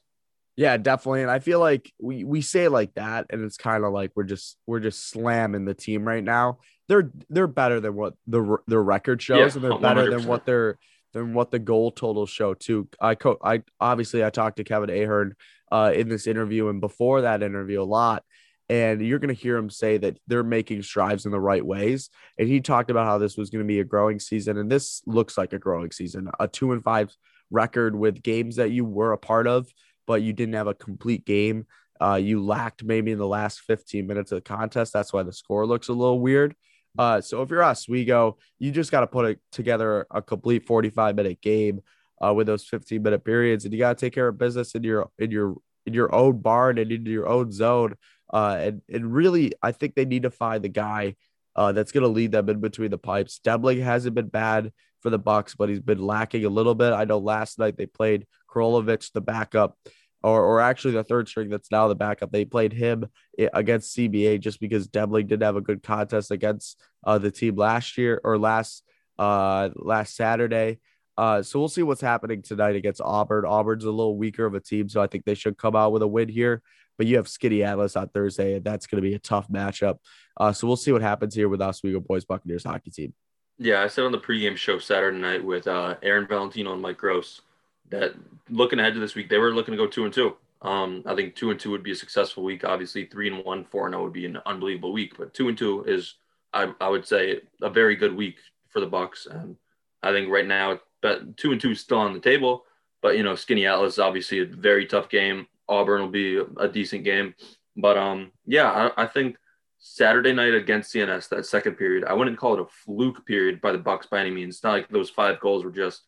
Yeah, 0.57 0.77
definitely. 0.77 1.21
And 1.23 1.31
I 1.31 1.39
feel 1.39 1.59
like 1.59 1.91
we 1.99 2.23
we 2.23 2.39
say 2.41 2.63
it 2.65 2.69
like 2.69 2.93
that, 2.95 3.25
and 3.29 3.43
it's 3.43 3.57
kind 3.57 3.83
of 3.83 3.91
like 3.91 4.11
we're 4.15 4.23
just 4.23 4.57
we're 4.65 4.79
just 4.79 5.09
slamming 5.09 5.65
the 5.65 5.73
team 5.73 6.07
right 6.07 6.23
now. 6.23 6.59
They're 6.87 7.11
they're 7.29 7.47
better 7.47 7.81
than 7.81 7.93
what 7.95 8.13
the 8.25 8.57
their 8.65 8.81
record 8.81 9.21
shows, 9.21 9.37
Yeah, 9.55 9.61
and 9.61 9.71
they're 9.71 9.79
better 9.79 10.09
than 10.09 10.21
100%. 10.21 10.25
what 10.27 10.45
their 10.45 10.77
than 11.13 11.33
what 11.33 11.51
the 11.51 11.59
goal 11.59 11.91
totals 11.91 12.29
show 12.29 12.53
too. 12.53 12.87
I 13.01 13.15
co- 13.15 13.37
I 13.43 13.63
obviously 13.81 14.23
I 14.23 14.29
talked 14.29 14.55
to 14.57 14.63
Kevin 14.63 14.89
Ahern 14.89 15.35
uh, 15.71 15.91
in 15.95 16.09
this 16.09 16.27
interview 16.27 16.69
and 16.69 16.81
before 16.81 17.21
that 17.21 17.43
interview 17.43 17.81
a 17.81 17.83
lot, 17.83 18.23
and 18.69 19.01
you're 19.01 19.19
gonna 19.19 19.33
hear 19.33 19.57
him 19.57 19.69
say 19.69 19.97
that 19.97 20.17
they're 20.27 20.43
making 20.43 20.81
strides 20.81 21.25
in 21.25 21.31
the 21.31 21.39
right 21.39 21.65
ways. 21.65 22.09
And 22.37 22.47
he 22.47 22.61
talked 22.61 22.89
about 22.89 23.05
how 23.05 23.17
this 23.17 23.37
was 23.37 23.49
gonna 23.49 23.63
be 23.63 23.79
a 23.79 23.83
growing 23.83 24.19
season, 24.19 24.57
and 24.57 24.71
this 24.71 25.01
looks 25.05 25.37
like 25.37 25.53
a 25.53 25.59
growing 25.59 25.91
season. 25.91 26.29
A 26.39 26.47
two 26.47 26.71
and 26.71 26.83
five 26.83 27.15
record 27.51 27.95
with 27.95 28.23
games 28.23 28.55
that 28.55 28.71
you 28.71 28.83
were 28.83 29.11
a 29.11 29.17
part 29.17 29.45
of 29.47 29.67
but 30.05 30.21
you 30.21 30.33
didn't 30.33 30.55
have 30.55 30.67
a 30.67 30.73
complete 30.73 31.25
game. 31.25 31.65
Uh, 32.01 32.15
you 32.15 32.43
lacked 32.43 32.83
maybe 32.83 33.11
in 33.11 33.17
the 33.17 33.27
last 33.27 33.61
15 33.61 34.05
minutes 34.05 34.31
of 34.31 34.37
the 34.37 34.41
contest. 34.41 34.93
That's 34.93 35.13
why 35.13 35.23
the 35.23 35.33
score 35.33 35.65
looks 35.65 35.87
a 35.87 35.93
little 35.93 36.19
weird. 36.19 36.55
Uh, 36.97 37.21
so 37.21 37.41
if 37.41 37.49
you're 37.49 37.63
Oswego, 37.63 38.37
you 38.59 38.71
just 38.71 38.91
got 38.91 39.01
to 39.01 39.07
put 39.07 39.25
it 39.25 39.39
together 39.51 40.05
a 40.11 40.21
complete 40.21 40.65
45 40.65 41.15
minute 41.15 41.41
game 41.41 41.81
uh, 42.23 42.33
with 42.33 42.47
those 42.47 42.65
15 42.65 43.01
minute 43.01 43.23
periods, 43.23 43.65
and 43.65 43.73
you 43.73 43.79
got 43.79 43.97
to 43.97 44.05
take 44.05 44.13
care 44.13 44.27
of 44.27 44.37
business 44.37 44.75
in 44.75 44.83
your 44.83 45.09
in 45.19 45.31
your 45.31 45.55
in 45.85 45.93
your 45.93 46.13
own 46.13 46.39
barn 46.39 46.77
and 46.77 46.91
in 46.91 47.05
your 47.05 47.27
own 47.27 47.51
zone. 47.51 47.95
Uh, 48.33 48.57
and 48.59 48.81
and 48.91 49.13
really, 49.13 49.53
I 49.61 49.71
think 49.71 49.95
they 49.95 50.05
need 50.05 50.23
to 50.23 50.31
find 50.31 50.63
the 50.63 50.69
guy 50.69 51.15
uh, 51.55 51.71
that's 51.71 51.91
going 51.91 52.03
to 52.03 52.09
lead 52.09 52.31
them 52.31 52.49
in 52.49 52.59
between 52.59 52.91
the 52.91 52.97
pipes. 52.97 53.39
Debling 53.43 53.81
hasn't 53.81 54.15
been 54.15 54.27
bad 54.27 54.71
for 55.01 55.09
the 55.09 55.19
Bucks, 55.19 55.55
but 55.55 55.69
he's 55.69 55.79
been 55.79 55.99
lacking 55.99 56.45
a 56.45 56.49
little 56.49 56.75
bit. 56.75 56.91
I 56.91 57.05
know 57.05 57.19
last 57.19 57.59
night 57.59 57.77
they 57.77 57.85
played 57.85 58.25
Korolovich, 58.49 59.11
the 59.13 59.21
backup, 59.21 59.77
or, 60.23 60.43
or 60.43 60.59
actually 60.59 60.95
the 60.95 61.03
third 61.03 61.27
string 61.27 61.49
that's 61.49 61.71
now 61.71 61.87
the 61.87 61.95
backup. 61.95 62.31
They 62.31 62.43
played 62.43 62.73
him 62.73 63.05
against 63.37 63.95
CBA 63.95 64.39
just 64.39 64.59
because 64.59 64.87
Debling 64.87 65.27
didn't 65.27 65.43
have 65.43 65.55
a 65.55 65.61
good 65.61 65.83
contest 65.83 66.31
against 66.31 66.81
uh, 67.05 67.19
the 67.19 67.31
team 67.31 67.55
last 67.55 67.97
year 67.97 68.19
or 68.23 68.37
last 68.37 68.83
uh, 69.19 69.69
last 69.75 70.15
Saturday. 70.15 70.79
Uh, 71.17 71.41
so 71.41 71.59
we'll 71.59 71.69
see 71.69 71.83
what's 71.83 72.01
happening 72.01 72.41
tonight 72.41 72.75
against 72.75 73.01
Auburn. 73.01 73.45
Auburn's 73.45 73.85
a 73.85 73.91
little 73.91 74.17
weaker 74.17 74.45
of 74.45 74.53
a 74.53 74.59
team, 74.59 74.89
so 74.89 75.01
I 75.01 75.07
think 75.07 75.25
they 75.25 75.35
should 75.35 75.57
come 75.57 75.75
out 75.75 75.91
with 75.91 76.01
a 76.01 76.07
win 76.07 76.29
here. 76.29 76.61
But 76.97 77.07
you 77.07 77.17
have 77.17 77.27
Skaneateles 77.27 77.99
on 77.99 78.09
Thursday, 78.09 78.55
and 78.55 78.63
that's 78.63 78.87
going 78.87 79.01
to 79.01 79.07
be 79.07 79.15
a 79.15 79.19
tough 79.19 79.49
matchup. 79.49 79.97
Uh, 80.37 80.53
so 80.53 80.67
we'll 80.67 80.77
see 80.77 80.91
what 80.91 81.01
happens 81.01 81.35
here 81.35 81.49
with 81.49 81.61
Oswego 81.61 81.99
Boys 81.99 82.25
Buccaneers 82.25 82.63
hockey 82.63 82.91
team. 82.91 83.13
Yeah, 83.57 83.81
I 83.81 83.87
said 83.87 84.05
on 84.05 84.11
the 84.11 84.17
pregame 84.17 84.57
show 84.57 84.79
Saturday 84.79 85.17
night 85.17 85.43
with 85.43 85.67
uh, 85.67 85.95
Aaron 86.03 86.27
Valentino 86.27 86.73
and 86.73 86.81
Mike 86.81 86.97
Gross 86.97 87.41
that 87.89 88.13
looking 88.49 88.79
ahead 88.79 88.93
to 88.93 88.99
this 88.99 89.15
week, 89.15 89.29
they 89.29 89.37
were 89.37 89.53
looking 89.53 89.73
to 89.73 89.77
go 89.77 89.87
two 89.87 90.05
and 90.05 90.13
two. 90.13 90.35
Um, 90.61 91.03
I 91.05 91.15
think 91.15 91.35
two 91.35 91.51
and 91.51 91.59
two 91.59 91.71
would 91.71 91.83
be 91.83 91.91
a 91.91 91.95
successful 91.95 92.43
week. 92.43 92.63
Obviously, 92.63 93.05
three 93.05 93.27
and 93.27 93.43
one, 93.45 93.63
four 93.65 93.85
and 93.85 93.93
zero 93.93 94.03
would 94.03 94.13
be 94.13 94.25
an 94.25 94.39
unbelievable 94.45 94.91
week. 94.91 95.13
But 95.17 95.33
two 95.33 95.47
and 95.47 95.57
two 95.57 95.83
is, 95.83 96.15
I, 96.53 96.73
I 96.81 96.89
would 96.89 97.07
say, 97.07 97.41
a 97.61 97.69
very 97.69 97.95
good 97.95 98.15
week 98.15 98.37
for 98.69 98.79
the 98.79 98.87
Bucks. 98.87 99.27
And 99.29 99.57
I 100.01 100.11
think 100.11 100.29
right 100.29 100.47
now, 100.47 100.79
but 101.05 101.37
two 101.37 101.51
and 101.51 101.61
two 101.61 101.69
is 101.69 101.79
still 101.79 101.99
on 101.99 102.13
the 102.13 102.19
table. 102.19 102.65
But 103.03 103.15
you 103.15 103.21
know, 103.21 103.33
Skaneateles 103.33 103.89
is 103.89 103.99
obviously 103.99 104.39
a 104.39 104.45
very 104.45 104.87
tough 104.87 105.07
game. 105.07 105.45
Auburn 105.69 106.01
will 106.01 106.09
be 106.09 106.41
a, 106.57 106.67
decent 106.67 107.03
game. 107.03 107.35
But 107.77 107.95
um, 107.95 108.31
yeah, 108.47 108.89
I, 108.97 109.03
I 109.03 109.05
think 109.05 109.37
Saturday 109.77 110.33
night 110.33 110.55
against 110.55 110.91
CNS, 110.91 111.29
that 111.29 111.45
second 111.45 111.75
period, 111.75 112.05
I 112.05 112.13
wouldn't 112.13 112.39
call 112.39 112.55
it 112.55 112.59
a 112.59 112.65
fluke 112.65 113.23
period 113.27 113.61
by 113.61 113.71
the 113.71 113.77
Bucks 113.77 114.07
by 114.07 114.19
any 114.19 114.31
means. 114.31 114.55
It's 114.55 114.63
not 114.63 114.71
like 114.71 114.89
those 114.89 115.11
five 115.11 115.39
goals 115.39 115.63
were 115.63 115.69
just, 115.69 116.01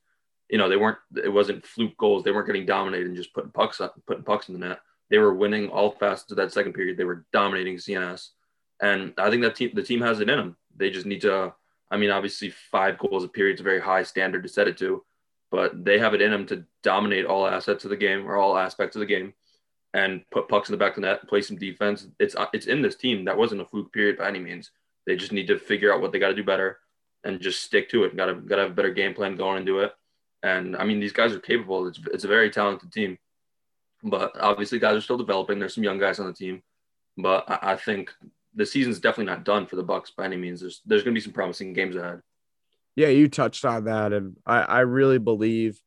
you 0.49 0.57
know, 0.57 0.67
they 0.67 0.77
weren't. 0.77 0.97
It 1.23 1.31
wasn't 1.31 1.63
fluke 1.63 1.95
goals. 1.97 2.23
They 2.23 2.31
weren't 2.31 2.47
getting 2.47 2.65
dominated 2.65 3.05
and 3.05 3.15
just 3.15 3.35
putting 3.35 3.51
pucks 3.51 3.79
up, 3.79 4.01
putting 4.07 4.23
pucks 4.23 4.49
in 4.49 4.59
the 4.59 4.67
net. 4.67 4.79
They 5.11 5.19
were 5.19 5.35
winning 5.35 5.69
all 5.69 5.91
facets 5.91 6.31
of 6.31 6.37
that 6.37 6.53
second 6.53 6.73
period. 6.73 6.97
They 6.97 7.03
were 7.03 7.27
dominating 7.31 7.75
CNS, 7.75 8.29
and 8.81 9.13
I 9.19 9.29
think 9.29 9.43
that 9.43 9.55
team, 9.55 9.69
the 9.75 9.83
team 9.83 10.01
has 10.01 10.21
it 10.21 10.29
in 10.29 10.37
them. 10.39 10.57
They 10.75 10.89
just 10.89 11.05
need 11.05 11.21
to. 11.21 11.53
I 11.89 11.97
mean, 11.97 12.09
obviously, 12.09 12.49
five 12.49 12.97
goals 12.97 13.23
a 13.23 13.27
period 13.27 13.55
is 13.55 13.61
a 13.61 13.63
very 13.63 13.79
high 13.79 14.03
standard 14.03 14.43
to 14.43 14.49
set 14.49 14.67
it 14.67 14.77
to, 14.79 15.03
but 15.51 15.85
they 15.85 15.99
have 15.99 16.13
it 16.13 16.21
in 16.21 16.31
them 16.31 16.45
to 16.47 16.65
dominate 16.83 17.25
all 17.25 17.47
assets 17.47 17.83
of 17.85 17.89
the 17.89 17.97
game 17.97 18.25
or 18.25 18.37
all 18.37 18.57
aspects 18.57 18.95
of 18.95 18.99
the 18.99 19.05
game 19.05 19.33
and 19.93 20.21
put 20.31 20.49
pucks 20.49 20.69
in 20.69 20.73
the 20.73 20.77
back 20.77 20.97
of 20.97 21.01
the 21.01 21.07
net, 21.07 21.27
play 21.27 21.41
some 21.41 21.57
defense. 21.57 22.07
It's 22.19 22.35
uh, 22.35 22.47
it's 22.53 22.67
in 22.67 22.81
this 22.81 22.95
team. 22.95 23.25
That 23.25 23.37
wasn't 23.37 23.61
a 23.61 23.65
fluke 23.65 23.93
period 23.93 24.17
by 24.17 24.27
any 24.27 24.39
means. 24.39 24.71
They 25.05 25.15
just 25.15 25.31
need 25.31 25.47
to 25.47 25.57
figure 25.57 25.93
out 25.93 26.01
what 26.01 26.11
they 26.11 26.19
got 26.19 26.29
to 26.29 26.35
do 26.35 26.43
better 26.43 26.79
and 27.23 27.39
just 27.39 27.63
stick 27.63 27.89
to 27.89 28.03
it. 28.03 28.15
Got 28.15 28.27
to 28.27 28.35
got 28.35 28.57
to 28.57 28.63
have 28.63 28.71
a 28.71 28.75
better 28.75 28.91
game 28.91 29.13
plan 29.13 29.35
going 29.35 29.59
into 29.59 29.79
it. 29.79 29.93
And 30.43 30.75
I 30.75 30.83
mean, 30.83 30.99
these 30.99 31.13
guys 31.13 31.33
are 31.33 31.39
capable. 31.39 31.87
It's 31.87 31.99
it's 32.13 32.25
a 32.25 32.29
very 32.29 32.49
talented 32.49 32.91
team, 32.91 33.17
but 34.03 34.33
obviously, 34.39 34.79
guys 34.79 34.97
are 34.97 35.01
still 35.01 35.17
developing. 35.17 35.57
There's 35.59 35.73
some 35.73 35.83
young 35.83 35.99
guys 35.99 36.19
on 36.19 36.27
the 36.27 36.33
team, 36.33 36.61
but 37.17 37.49
I, 37.49 37.73
I 37.73 37.75
think 37.77 38.13
the 38.57 38.65
season's 38.65 38.99
definitely 38.99 39.31
not 39.31 39.45
done 39.45 39.65
for 39.67 39.77
the 39.77 39.83
Bucks 39.83 40.11
by 40.11 40.25
any 40.25 40.35
means. 40.35 40.59
There's 40.59 40.81
there's 40.85 41.03
going 41.03 41.13
to 41.13 41.19
be 41.19 41.23
some 41.23 41.31
promising 41.31 41.71
games 41.73 41.95
ahead. 41.95 42.19
Yeah, 42.95 43.09
you 43.09 43.29
touched 43.29 43.63
on 43.63 43.85
that, 43.85 44.11
and 44.11 44.35
I, 44.45 44.61
I 44.61 44.79
really 44.81 45.19
believe 45.19 45.79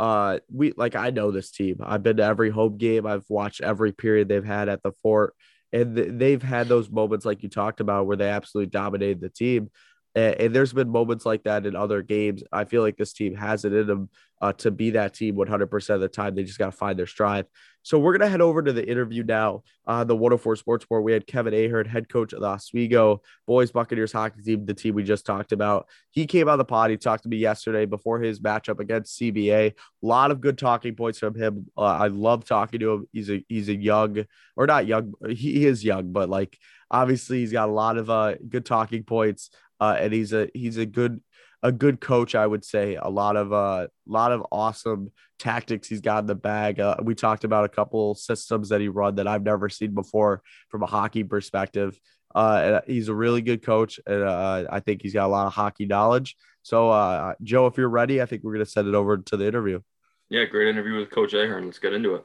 uh 0.00 0.38
we 0.50 0.72
like 0.76 0.96
I 0.96 1.10
know 1.10 1.30
this 1.30 1.50
team. 1.50 1.76
I've 1.82 2.02
been 2.02 2.16
to 2.16 2.24
every 2.24 2.50
home 2.50 2.78
game. 2.78 3.06
I've 3.06 3.26
watched 3.28 3.60
every 3.60 3.92
period 3.92 4.28
they've 4.28 4.44
had 4.44 4.68
at 4.68 4.82
the 4.82 4.92
fort, 5.02 5.34
and 5.72 5.96
th- 5.96 6.12
they've 6.12 6.42
had 6.42 6.68
those 6.68 6.88
moments 6.88 7.26
like 7.26 7.42
you 7.42 7.48
talked 7.48 7.80
about 7.80 8.06
where 8.06 8.16
they 8.16 8.30
absolutely 8.30 8.70
dominated 8.70 9.20
the 9.20 9.28
team. 9.28 9.70
And, 10.14 10.34
and 10.36 10.54
there's 10.54 10.72
been 10.72 10.90
moments 10.90 11.26
like 11.26 11.44
that 11.44 11.66
in 11.66 11.76
other 11.76 12.02
games. 12.02 12.42
I 12.52 12.64
feel 12.64 12.82
like 12.82 12.96
this 12.96 13.12
team 13.12 13.34
has 13.34 13.64
it 13.64 13.72
in 13.72 13.86
them 13.86 14.08
uh, 14.40 14.52
to 14.54 14.70
be 14.70 14.90
that 14.90 15.14
team 15.14 15.36
100% 15.36 15.90
of 15.90 16.00
the 16.00 16.08
time. 16.08 16.34
They 16.34 16.44
just 16.44 16.58
got 16.58 16.66
to 16.66 16.72
find 16.72 16.98
their 16.98 17.06
stride. 17.06 17.46
So 17.84 17.98
we're 17.98 18.16
gonna 18.16 18.30
head 18.30 18.40
over 18.40 18.62
to 18.62 18.72
the 18.72 18.88
interview 18.88 19.24
now. 19.24 19.64
Uh, 19.86 20.04
the 20.04 20.14
104 20.14 20.54
Sports 20.56 20.84
Board. 20.84 21.02
We 21.02 21.12
had 21.12 21.26
Kevin 21.26 21.52
Ahern, 21.52 21.86
head 21.86 22.08
coach 22.08 22.32
of 22.32 22.40
the 22.40 22.46
Oswego 22.46 23.22
Boys 23.46 23.72
Buccaneers 23.72 24.12
hockey 24.12 24.40
team, 24.40 24.64
the 24.64 24.74
team 24.74 24.94
we 24.94 25.02
just 25.02 25.26
talked 25.26 25.50
about. 25.50 25.88
He 26.10 26.26
came 26.26 26.48
on 26.48 26.58
the 26.58 26.64
pod. 26.64 26.90
He 26.90 26.96
talked 26.96 27.24
to 27.24 27.28
me 27.28 27.38
yesterday 27.38 27.84
before 27.84 28.20
his 28.20 28.40
matchup 28.40 28.78
against 28.78 29.18
CBA. 29.20 29.72
A 29.72 29.74
lot 30.00 30.30
of 30.30 30.40
good 30.40 30.58
talking 30.58 30.94
points 30.94 31.18
from 31.18 31.34
him. 31.34 31.66
Uh, 31.76 31.82
I 31.82 32.06
love 32.06 32.44
talking 32.44 32.78
to 32.80 32.92
him. 32.92 33.08
He's 33.12 33.30
a 33.30 33.44
he's 33.48 33.68
a 33.68 33.74
young 33.74 34.24
or 34.56 34.66
not 34.66 34.86
young. 34.86 35.14
He 35.28 35.66
is 35.66 35.84
young, 35.84 36.12
but 36.12 36.28
like 36.28 36.56
obviously 36.88 37.40
he's 37.40 37.52
got 37.52 37.68
a 37.68 37.72
lot 37.72 37.96
of 37.96 38.08
uh 38.10 38.34
good 38.48 38.64
talking 38.64 39.02
points. 39.02 39.50
Uh, 39.82 39.96
and 39.98 40.12
he's 40.12 40.32
a 40.32 40.48
he's 40.54 40.76
a 40.76 40.86
good 40.86 41.20
a 41.64 41.72
good 41.72 42.00
coach, 42.00 42.36
I 42.36 42.46
would 42.46 42.64
say. 42.64 42.94
A 42.94 43.08
lot 43.08 43.34
of 43.34 43.52
uh, 43.52 43.88
lot 44.06 44.30
of 44.30 44.46
awesome 44.52 45.10
tactics 45.40 45.88
he's 45.88 46.00
got 46.00 46.20
in 46.20 46.26
the 46.26 46.36
bag. 46.36 46.78
Uh, 46.78 46.94
we 47.02 47.16
talked 47.16 47.42
about 47.42 47.64
a 47.64 47.68
couple 47.68 48.14
systems 48.14 48.68
that 48.68 48.80
he 48.80 48.86
run 48.86 49.16
that 49.16 49.26
I've 49.26 49.42
never 49.42 49.68
seen 49.68 49.92
before 49.92 50.40
from 50.68 50.84
a 50.84 50.86
hockey 50.86 51.24
perspective. 51.24 51.98
Uh, 52.32 52.60
and 52.64 52.94
he's 52.94 53.08
a 53.08 53.14
really 53.14 53.42
good 53.42 53.60
coach, 53.64 53.98
and 54.06 54.22
uh, 54.22 54.66
I 54.70 54.78
think 54.78 55.02
he's 55.02 55.14
got 55.14 55.26
a 55.26 55.34
lot 55.34 55.48
of 55.48 55.52
hockey 55.52 55.84
knowledge. 55.84 56.36
So, 56.62 56.88
uh, 56.88 57.34
Joe, 57.42 57.66
if 57.66 57.76
you're 57.76 57.88
ready, 57.88 58.22
I 58.22 58.26
think 58.26 58.44
we're 58.44 58.52
gonna 58.52 58.66
send 58.66 58.86
it 58.86 58.94
over 58.94 59.18
to 59.18 59.36
the 59.36 59.48
interview. 59.48 59.80
Yeah, 60.28 60.44
great 60.44 60.68
interview 60.68 60.94
with 60.94 61.10
Coach 61.10 61.34
Ahern. 61.34 61.64
Let's 61.64 61.80
get 61.80 61.92
into 61.92 62.14
it. 62.14 62.24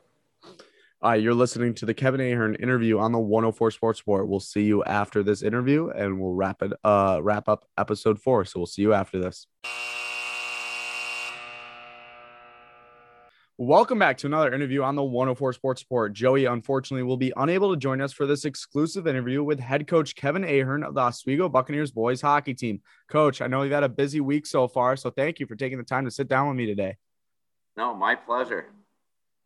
All 1.00 1.12
right, 1.12 1.22
you're 1.22 1.36
listening 1.36 1.76
to 1.76 1.86
the 1.86 1.94
Kevin 1.94 2.20
Ahern 2.20 2.56
interview 2.56 2.98
on 2.98 3.12
the 3.12 3.20
104 3.20 3.70
Sports 3.70 4.00
Sport. 4.00 4.28
We'll 4.28 4.40
see 4.40 4.64
you 4.64 4.84
after 4.84 5.22
this 5.22 5.44
interview, 5.44 5.90
and 5.90 6.20
we'll 6.20 6.34
wrap 6.34 6.64
it 6.64 6.74
uh 6.84 7.20
wrap 7.22 7.48
up 7.48 7.68
episode 7.78 8.20
four. 8.20 8.46
So 8.46 8.60
we'll 8.60 8.66
see 8.66 8.82
you 8.82 8.96
after 8.96 9.20
this. 9.20 9.46
Welcome 13.60 14.00
back 14.00 14.18
to 14.18 14.28
another 14.28 14.52
interview 14.52 14.82
on 14.82 14.96
the 14.96 15.04
104 15.04 15.54
Sports 15.54 15.82
Sport. 15.82 16.14
Joey, 16.14 16.46
unfortunately, 16.46 17.04
will 17.04 17.16
be 17.16 17.32
unable 17.38 17.72
to 17.72 17.78
join 17.80 18.02
us 18.02 18.12
for 18.12 18.26
this 18.26 18.44
exclusive 18.44 19.06
interview 19.06 19.44
with 19.44 19.60
head 19.60 19.86
coach 19.86 20.16
Kevin 20.16 20.44
Ahern 20.44 20.84
of 20.84 20.96
the 20.96 21.02
Oswego 21.02 21.48
Buccaneers 21.48 21.92
boys 21.92 22.22
hockey 22.22 22.56
team. 22.56 22.82
Coach, 23.08 23.40
I 23.40 23.46
know 23.46 23.62
you've 23.62 23.72
had 23.72 23.84
a 23.84 23.90
busy 23.90 24.20
week 24.20 24.48
so 24.48 24.68
far, 24.68 24.96
so 24.96 25.12
thank 25.12 25.40
you 25.40 25.46
for 25.46 25.56
taking 25.56 25.78
the 25.78 25.84
time 25.84 26.06
to 26.06 26.12
sit 26.12 26.28
down 26.28 26.48
with 26.48 26.58
me 26.58 26.66
today. 26.66 26.98
No, 27.76 27.94
my 27.94 28.16
pleasure. 28.16 28.66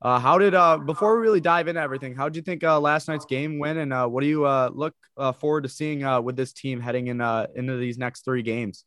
Uh, 0.01 0.17
how 0.17 0.39
did 0.39 0.55
uh 0.55 0.77
before 0.79 1.15
we 1.15 1.21
really 1.21 1.41
dive 1.41 1.67
into 1.67 1.79
everything, 1.79 2.15
how 2.15 2.27
did 2.27 2.35
you 2.35 2.41
think 2.41 2.63
uh, 2.63 2.79
last 2.79 3.07
night's 3.07 3.25
game 3.25 3.59
went, 3.59 3.77
and 3.77 3.93
uh, 3.93 4.07
what 4.07 4.21
do 4.21 4.27
you 4.27 4.45
uh, 4.45 4.69
look 4.73 4.95
uh, 5.17 5.31
forward 5.31 5.61
to 5.61 5.69
seeing 5.69 6.03
uh, 6.03 6.19
with 6.19 6.35
this 6.35 6.53
team 6.53 6.79
heading 6.79 7.07
in 7.07 7.21
uh, 7.21 7.45
into 7.55 7.77
these 7.77 7.99
next 7.99 8.25
three 8.25 8.41
games? 8.41 8.85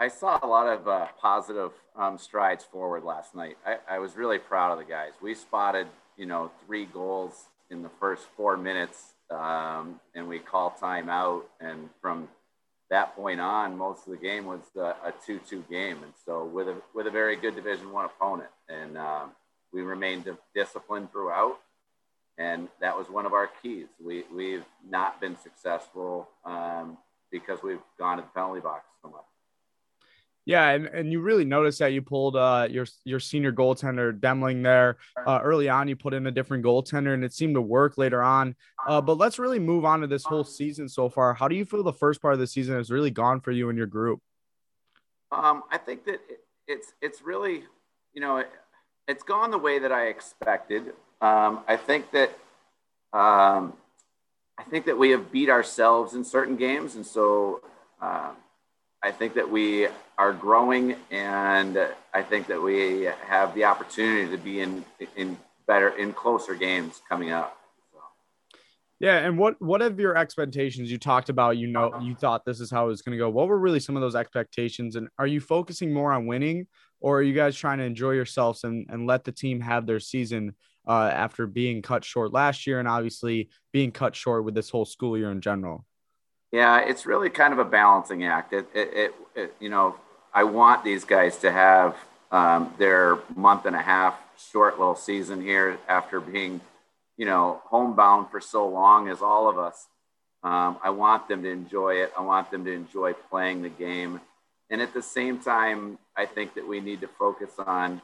I 0.00 0.08
saw 0.08 0.40
a 0.42 0.46
lot 0.46 0.66
of 0.66 0.88
uh, 0.88 1.08
positive 1.20 1.72
um, 1.94 2.16
strides 2.16 2.64
forward 2.64 3.04
last 3.04 3.34
night. 3.34 3.58
I, 3.66 3.96
I 3.96 3.98
was 3.98 4.16
really 4.16 4.38
proud 4.38 4.72
of 4.72 4.78
the 4.78 4.90
guys. 4.90 5.12
We 5.20 5.34
spotted, 5.34 5.88
you 6.16 6.24
know, 6.24 6.50
three 6.64 6.86
goals 6.86 7.34
in 7.70 7.82
the 7.82 7.90
first 8.00 8.22
four 8.34 8.56
minutes, 8.56 9.12
um, 9.30 10.00
and 10.14 10.26
we 10.26 10.38
called 10.38 10.72
timeout. 10.80 11.42
And 11.60 11.90
from 12.00 12.28
that 12.88 13.14
point 13.14 13.42
on, 13.42 13.76
most 13.76 14.06
of 14.06 14.12
the 14.12 14.18
game 14.18 14.46
was 14.46 14.62
uh, 14.74 14.94
a 15.04 15.12
two-two 15.26 15.64
game, 15.70 16.02
and 16.02 16.14
so 16.24 16.46
with 16.46 16.68
a 16.68 16.76
with 16.94 17.06
a 17.06 17.10
very 17.10 17.36
good 17.36 17.54
Division 17.54 17.92
One 17.92 18.06
opponent, 18.06 18.48
and 18.70 18.96
um, 18.96 19.32
we 19.72 19.82
remained 19.82 20.28
disciplined 20.54 21.12
throughout. 21.12 21.58
And 22.38 22.68
that 22.80 22.96
was 22.96 23.10
one 23.10 23.26
of 23.26 23.34
our 23.34 23.50
keys. 23.62 23.86
We 24.02 24.24
we've 24.34 24.64
not 24.88 25.20
been 25.20 25.36
successful 25.38 26.28
um, 26.44 26.96
because 27.30 27.62
we've 27.62 27.82
gone 27.98 28.16
to 28.16 28.22
the 28.22 28.28
penalty 28.28 28.60
box 28.60 28.86
so 29.02 29.10
much. 29.10 29.24
Yeah, 30.46 30.70
and, 30.70 30.86
and 30.86 31.12
you 31.12 31.20
really 31.20 31.44
noticed 31.44 31.80
that 31.80 31.92
you 31.92 32.00
pulled 32.00 32.34
uh, 32.34 32.66
your 32.70 32.86
your 33.04 33.20
senior 33.20 33.52
goaltender 33.52 34.18
Demling 34.18 34.62
there 34.62 34.96
uh, 35.26 35.40
early 35.42 35.68
on. 35.68 35.86
You 35.86 35.96
put 35.96 36.14
in 36.14 36.26
a 36.26 36.30
different 36.30 36.64
goaltender, 36.64 37.12
and 37.12 37.22
it 37.22 37.34
seemed 37.34 37.54
to 37.56 37.60
work 37.60 37.98
later 37.98 38.22
on. 38.22 38.56
Uh, 38.86 39.02
but 39.02 39.18
let's 39.18 39.38
really 39.38 39.58
move 39.58 39.84
on 39.84 40.00
to 40.00 40.06
this 40.06 40.24
whole 40.24 40.44
season 40.44 40.88
so 40.88 41.10
far. 41.10 41.34
How 41.34 41.46
do 41.46 41.54
you 41.54 41.66
feel 41.66 41.82
the 41.82 41.92
first 41.92 42.22
part 42.22 42.32
of 42.32 42.40
the 42.40 42.46
season 42.46 42.74
has 42.76 42.90
really 42.90 43.10
gone 43.10 43.40
for 43.40 43.50
you 43.50 43.68
and 43.68 43.76
your 43.76 43.86
group? 43.86 44.20
Um, 45.30 45.62
I 45.70 45.76
think 45.76 46.06
that 46.06 46.20
it's 46.66 46.94
it's 47.02 47.22
really, 47.22 47.64
you 48.14 48.20
know, 48.20 48.42
it, 49.10 49.16
has 49.16 49.22
gone 49.22 49.50
the 49.50 49.58
way 49.58 49.78
that 49.78 49.92
I 49.92 50.06
expected. 50.06 50.92
Um, 51.20 51.60
I 51.68 51.76
think 51.76 52.10
that 52.12 52.30
um, 53.12 53.74
I 54.58 54.64
think 54.70 54.86
that 54.86 54.98
we 54.98 55.10
have 55.10 55.32
beat 55.32 55.50
ourselves 55.50 56.14
in 56.14 56.24
certain 56.24 56.56
games, 56.56 56.94
and 56.94 57.04
so 57.04 57.60
uh, 58.00 58.30
I 59.02 59.10
think 59.10 59.34
that 59.34 59.50
we 59.50 59.88
are 60.18 60.32
growing, 60.32 60.96
and 61.10 61.78
I 62.14 62.22
think 62.22 62.46
that 62.48 62.62
we 62.62 63.08
have 63.26 63.54
the 63.54 63.64
opportunity 63.64 64.30
to 64.30 64.38
be 64.38 64.60
in 64.60 64.84
in 65.16 65.38
better 65.66 65.88
in 65.90 66.12
closer 66.12 66.54
games 66.54 67.02
coming 67.08 67.30
up. 67.30 67.56
Yeah, 69.00 69.16
and 69.16 69.38
what 69.38 69.60
what 69.62 69.80
have 69.80 69.98
your 69.98 70.14
expectations? 70.16 70.90
You 70.90 70.98
talked 70.98 71.30
about, 71.30 71.56
you 71.56 71.68
know, 71.68 71.98
you 72.00 72.14
thought 72.14 72.44
this 72.44 72.60
is 72.60 72.70
how 72.70 72.84
it 72.84 72.88
was 72.88 73.00
going 73.00 73.16
to 73.16 73.18
go. 73.18 73.30
What 73.30 73.48
were 73.48 73.58
really 73.58 73.80
some 73.80 73.96
of 73.96 74.02
those 74.02 74.14
expectations? 74.14 74.94
And 74.94 75.08
are 75.18 75.26
you 75.26 75.40
focusing 75.40 75.90
more 75.90 76.12
on 76.12 76.26
winning, 76.26 76.66
or 77.00 77.18
are 77.18 77.22
you 77.22 77.34
guys 77.34 77.56
trying 77.56 77.78
to 77.78 77.84
enjoy 77.84 78.12
yourselves 78.12 78.64
and 78.64 78.86
and 78.90 79.06
let 79.06 79.24
the 79.24 79.32
team 79.32 79.60
have 79.60 79.86
their 79.86 80.00
season 80.00 80.54
uh, 80.86 81.10
after 81.12 81.46
being 81.46 81.82
cut 81.82 82.04
short 82.04 82.32
last 82.32 82.66
year 82.66 82.78
and 82.78 82.88
obviously 82.88 83.48
being 83.72 83.92
cut 83.92 84.14
short 84.16 84.44
with 84.44 84.54
this 84.54 84.70
whole 84.70 84.84
school 84.84 85.16
year 85.16 85.30
in 85.30 85.40
general? 85.40 85.84
Yeah, 86.52 86.80
it's 86.80 87.06
really 87.06 87.30
kind 87.30 87.52
of 87.52 87.58
a 87.58 87.64
balancing 87.64 88.24
act. 88.24 88.52
It, 88.52 88.66
it, 88.74 88.90
it, 88.92 89.14
it 89.36 89.54
you 89.60 89.68
know, 89.68 89.94
I 90.34 90.44
want 90.44 90.84
these 90.84 91.04
guys 91.04 91.36
to 91.38 91.52
have 91.52 91.96
um, 92.32 92.74
their 92.78 93.18
month 93.36 93.66
and 93.66 93.76
a 93.76 93.82
half 93.82 94.14
short 94.50 94.78
little 94.78 94.96
season 94.96 95.40
here 95.40 95.78
after 95.88 96.18
being 96.20 96.60
you 97.20 97.26
know, 97.26 97.60
homebound 97.66 98.30
for 98.30 98.40
so 98.40 98.66
long 98.66 99.10
as 99.10 99.20
all 99.20 99.46
of 99.46 99.58
us. 99.58 99.88
Um, 100.42 100.78
I 100.82 100.88
want 100.88 101.28
them 101.28 101.42
to 101.42 101.50
enjoy 101.50 101.96
it. 101.96 102.10
I 102.16 102.22
want 102.22 102.50
them 102.50 102.64
to 102.64 102.72
enjoy 102.72 103.12
playing 103.12 103.60
the 103.60 103.68
game. 103.68 104.22
And 104.70 104.80
at 104.80 104.94
the 104.94 105.02
same 105.02 105.40
time, 105.40 105.98
I 106.16 106.26
think 106.26 106.54
that 106.54 106.66
we 106.66 106.80
need 106.80 107.00
to 107.00 107.08
focus 107.08 107.50
on 107.58 108.00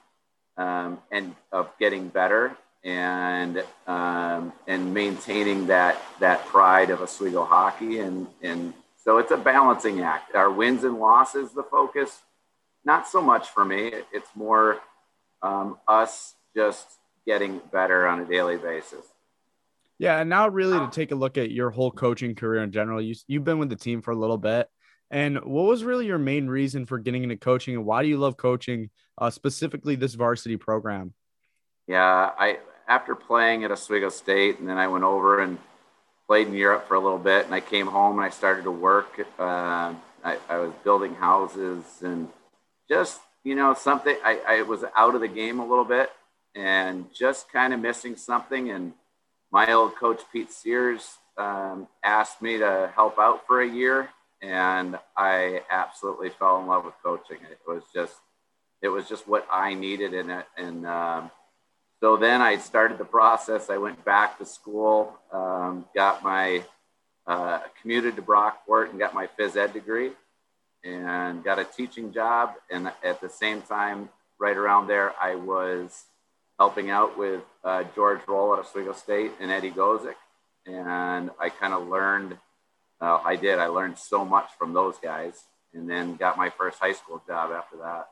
um, 0.57 0.99
and 1.11 1.35
of 1.53 1.71
getting 1.79 2.09
better 2.09 2.57
and 2.85 3.63
um, 3.87 4.53
and 4.67 4.93
maintaining 4.93 5.67
that 5.67 6.01
that 6.21 6.47
pride 6.47 6.91
of 6.91 7.01
Oswego 7.01 7.45
hockey. 7.45 8.01
And 8.01 8.27
and 8.43 8.75
so 8.97 9.19
it's 9.19 9.31
a 9.31 9.37
balancing 9.37 10.01
act. 10.01 10.35
Our 10.35 10.51
wins 10.51 10.85
and 10.85 10.99
losses 10.99 11.53
the 11.53 11.63
focus. 11.63 12.23
Not 12.85 13.09
so 13.09 13.21
much 13.21 13.49
for 13.49 13.65
me. 13.65 13.93
It's 14.13 14.29
more 14.35 14.81
um, 15.43 15.79
us 15.87 16.35
just 16.55 16.87
getting 17.27 17.61
better 17.73 18.07
on 18.07 18.21
a 18.21 18.25
daily 18.25 18.57
basis. 18.57 19.05
Yeah, 19.99 20.21
and 20.21 20.29
now 20.29 20.49
really 20.49 20.79
to 20.79 20.89
take 20.91 21.11
a 21.11 21.15
look 21.15 21.39
at 21.39 21.51
your 21.51 21.71
whole 21.71 21.91
coaching 21.91 22.35
career 22.35 22.63
in 22.63 22.71
general. 22.71 23.01
You 23.01 23.15
you've 23.27 23.45
been 23.45 23.59
with 23.59 23.71
the 23.71 23.77
team 23.77 24.03
for 24.03 24.11
a 24.11 24.17
little 24.17 24.37
bit, 24.39 24.69
and 25.11 25.37
what 25.45 25.67
was 25.67 25.85
really 25.85 26.07
your 26.07 26.19
main 26.19 26.49
reason 26.49 26.87
for 26.87 26.99
getting 26.99 27.23
into 27.23 27.37
coaching, 27.37 27.75
and 27.75 27.85
why 27.85 28.03
do 28.03 28.09
you 28.09 28.19
love 28.19 28.37
coaching, 28.37 28.91
uh, 29.19 29.31
specifically 29.31 29.97
this 29.97 30.15
varsity 30.15 30.57
program? 30.57 31.15
Yeah, 31.87 32.31
I 32.39 32.59
after 32.89 33.15
playing 33.15 33.65
at 33.65 33.71
Oswego 33.71 34.09
State, 34.09 34.59
and 34.59 34.69
then 34.69 34.79
I 34.79 34.89
went 34.89 35.05
over 35.05 35.41
and 35.41 35.59
played 36.27 36.49
in 36.49 36.55
Europe 36.55 36.89
for 36.89 36.95
a 36.95 37.01
little 37.01 37.19
bit, 37.19 37.47
and 37.47 37.55
I 37.55 37.61
came 37.61 37.87
home 37.87 38.17
and 38.17 38.25
I 38.25 38.31
started 38.31 38.65
to 38.65 38.71
work. 38.71 39.21
Uh, 39.39 39.95
I, 40.25 40.39
I 40.49 40.59
was 40.59 40.73
building 40.83 41.15
houses 41.15 41.85
and 42.03 42.29
just 42.89 43.21
you 43.45 43.55
know 43.55 43.75
something. 43.75 44.17
I, 44.25 44.41
I 44.47 44.63
was 44.63 44.85
out 44.97 45.15
of 45.15 45.21
the 45.21 45.29
game 45.29 45.61
a 45.61 45.67
little 45.67 45.85
bit 45.85 46.11
and 46.57 47.07
just 47.15 47.53
kind 47.53 47.73
of 47.73 47.81
missing 47.81 48.17
something. 48.17 48.71
And 48.71 48.93
my 49.53 49.73
old 49.73 49.95
coach, 49.95 50.23
Pete 50.33 50.51
Sears, 50.51 51.19
um, 51.37 51.87
asked 52.03 52.41
me 52.43 52.59
to 52.59 52.91
help 52.95 53.19
out 53.19 53.47
for 53.47 53.61
a 53.61 53.69
year. 53.69 54.09
And 54.43 54.99
I 55.17 55.63
absolutely 55.71 56.31
fell 56.31 56.61
in 56.61 56.67
love 56.67 56.85
with 56.85 56.95
coaching. 57.03 57.39
It 57.51 57.59
was 57.67 57.83
just, 57.95 58.15
it 58.83 58.89
was 58.89 59.09
just 59.09 59.27
what 59.27 59.47
I 59.51 59.75
needed 59.75 60.15
in 60.15 60.31
it. 60.31 60.47
And 60.57 60.87
um, 60.87 61.31
so 62.01 62.17
then 62.17 62.43
I 62.43 62.59
started 62.59 62.99
the 62.99 63.05
process. 63.05 63.71
I 63.71 63.79
went 63.79 64.05
back 64.05 64.39
to 64.39 64.45
school, 64.45 65.17
um, 65.33 65.87
got 65.95 66.23
my, 66.23 66.63
uh, 67.27 67.61
commuted 67.81 68.17
to 68.17 68.23
Brockport 68.23 68.91
and 68.91 68.99
got 68.99 69.15
my 69.15 69.29
phys 69.39 69.57
ed 69.57 69.73
degree 69.73 70.13
and 70.85 71.43
got 71.43 71.59
a 71.59 71.65
teaching 71.65 72.13
job. 72.13 72.55
And 72.71 72.93
at 73.03 73.21
the 73.21 73.29
same 73.29 73.63
time, 73.63 74.11
right 74.39 74.57
around 74.57 74.87
there, 74.87 75.13
I 75.21 75.35
was 75.35 76.05
helping 76.59 76.91
out 76.91 77.19
with 77.19 77.43
uh, 77.65 77.85
George 77.95 78.21
Roll 78.29 78.53
at 78.55 78.61
Oswego 78.61 78.93
State 78.93 79.33
and 79.41 79.51
Eddie 79.51 79.71
Gosek. 79.71 80.15
And 80.67 81.31
I 81.41 81.49
kind 81.49 81.73
of 81.73 81.89
learned, 81.89 82.37
uh, 83.01 83.21
I 83.25 83.37
did, 83.37 83.59
I 83.59 83.67
learned 83.67 83.99
so 83.99 84.25
much 84.25 84.49
from 84.59 84.73
those 84.73 84.97
guys 84.99 85.45
and 85.75 85.89
then 85.89 86.17
got 86.17 86.37
my 86.37 86.51
first 86.51 86.79
high 86.79 86.93
school 86.93 87.23
job 87.27 87.51
after 87.53 87.77
that. 87.79 88.09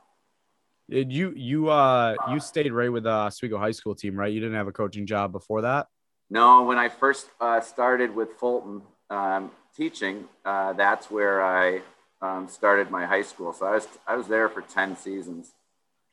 Did 0.91 1.13
you, 1.13 1.33
you, 1.35 1.71
uh, 1.71 2.15
you 2.31 2.41
stayed 2.41 2.71
right 2.73 2.93
with 2.93 3.05
the 3.05 3.11
Oswego 3.11 3.59
high 3.59 3.71
school 3.71 3.95
team, 3.95 4.17
right? 4.17 4.31
You 4.31 4.41
didn't 4.41 4.57
have 4.57 4.69
a 4.69 4.73
coaching 4.73 5.07
job 5.07 5.33
before 5.33 5.63
that? 5.63 5.87
No, 6.29 6.65
when 6.65 6.79
I 6.79 6.89
first 6.89 7.31
uh, 7.41 7.61
started 7.61 8.15
with 8.15 8.33
Fulton 8.39 8.83
um, 9.09 9.51
teaching, 9.77 10.25
uh, 10.45 10.75
that's 10.75 11.11
where 11.11 11.43
I 11.43 11.81
um, 12.21 12.49
started 12.49 12.91
my 12.91 13.07
high 13.07 13.23
school. 13.23 13.53
So 13.53 13.67
I 13.67 13.73
was, 13.73 13.89
I 14.07 14.17
was 14.17 14.27
there 14.27 14.49
for 14.49 14.61
10 14.61 14.97
seasons. 14.97 15.53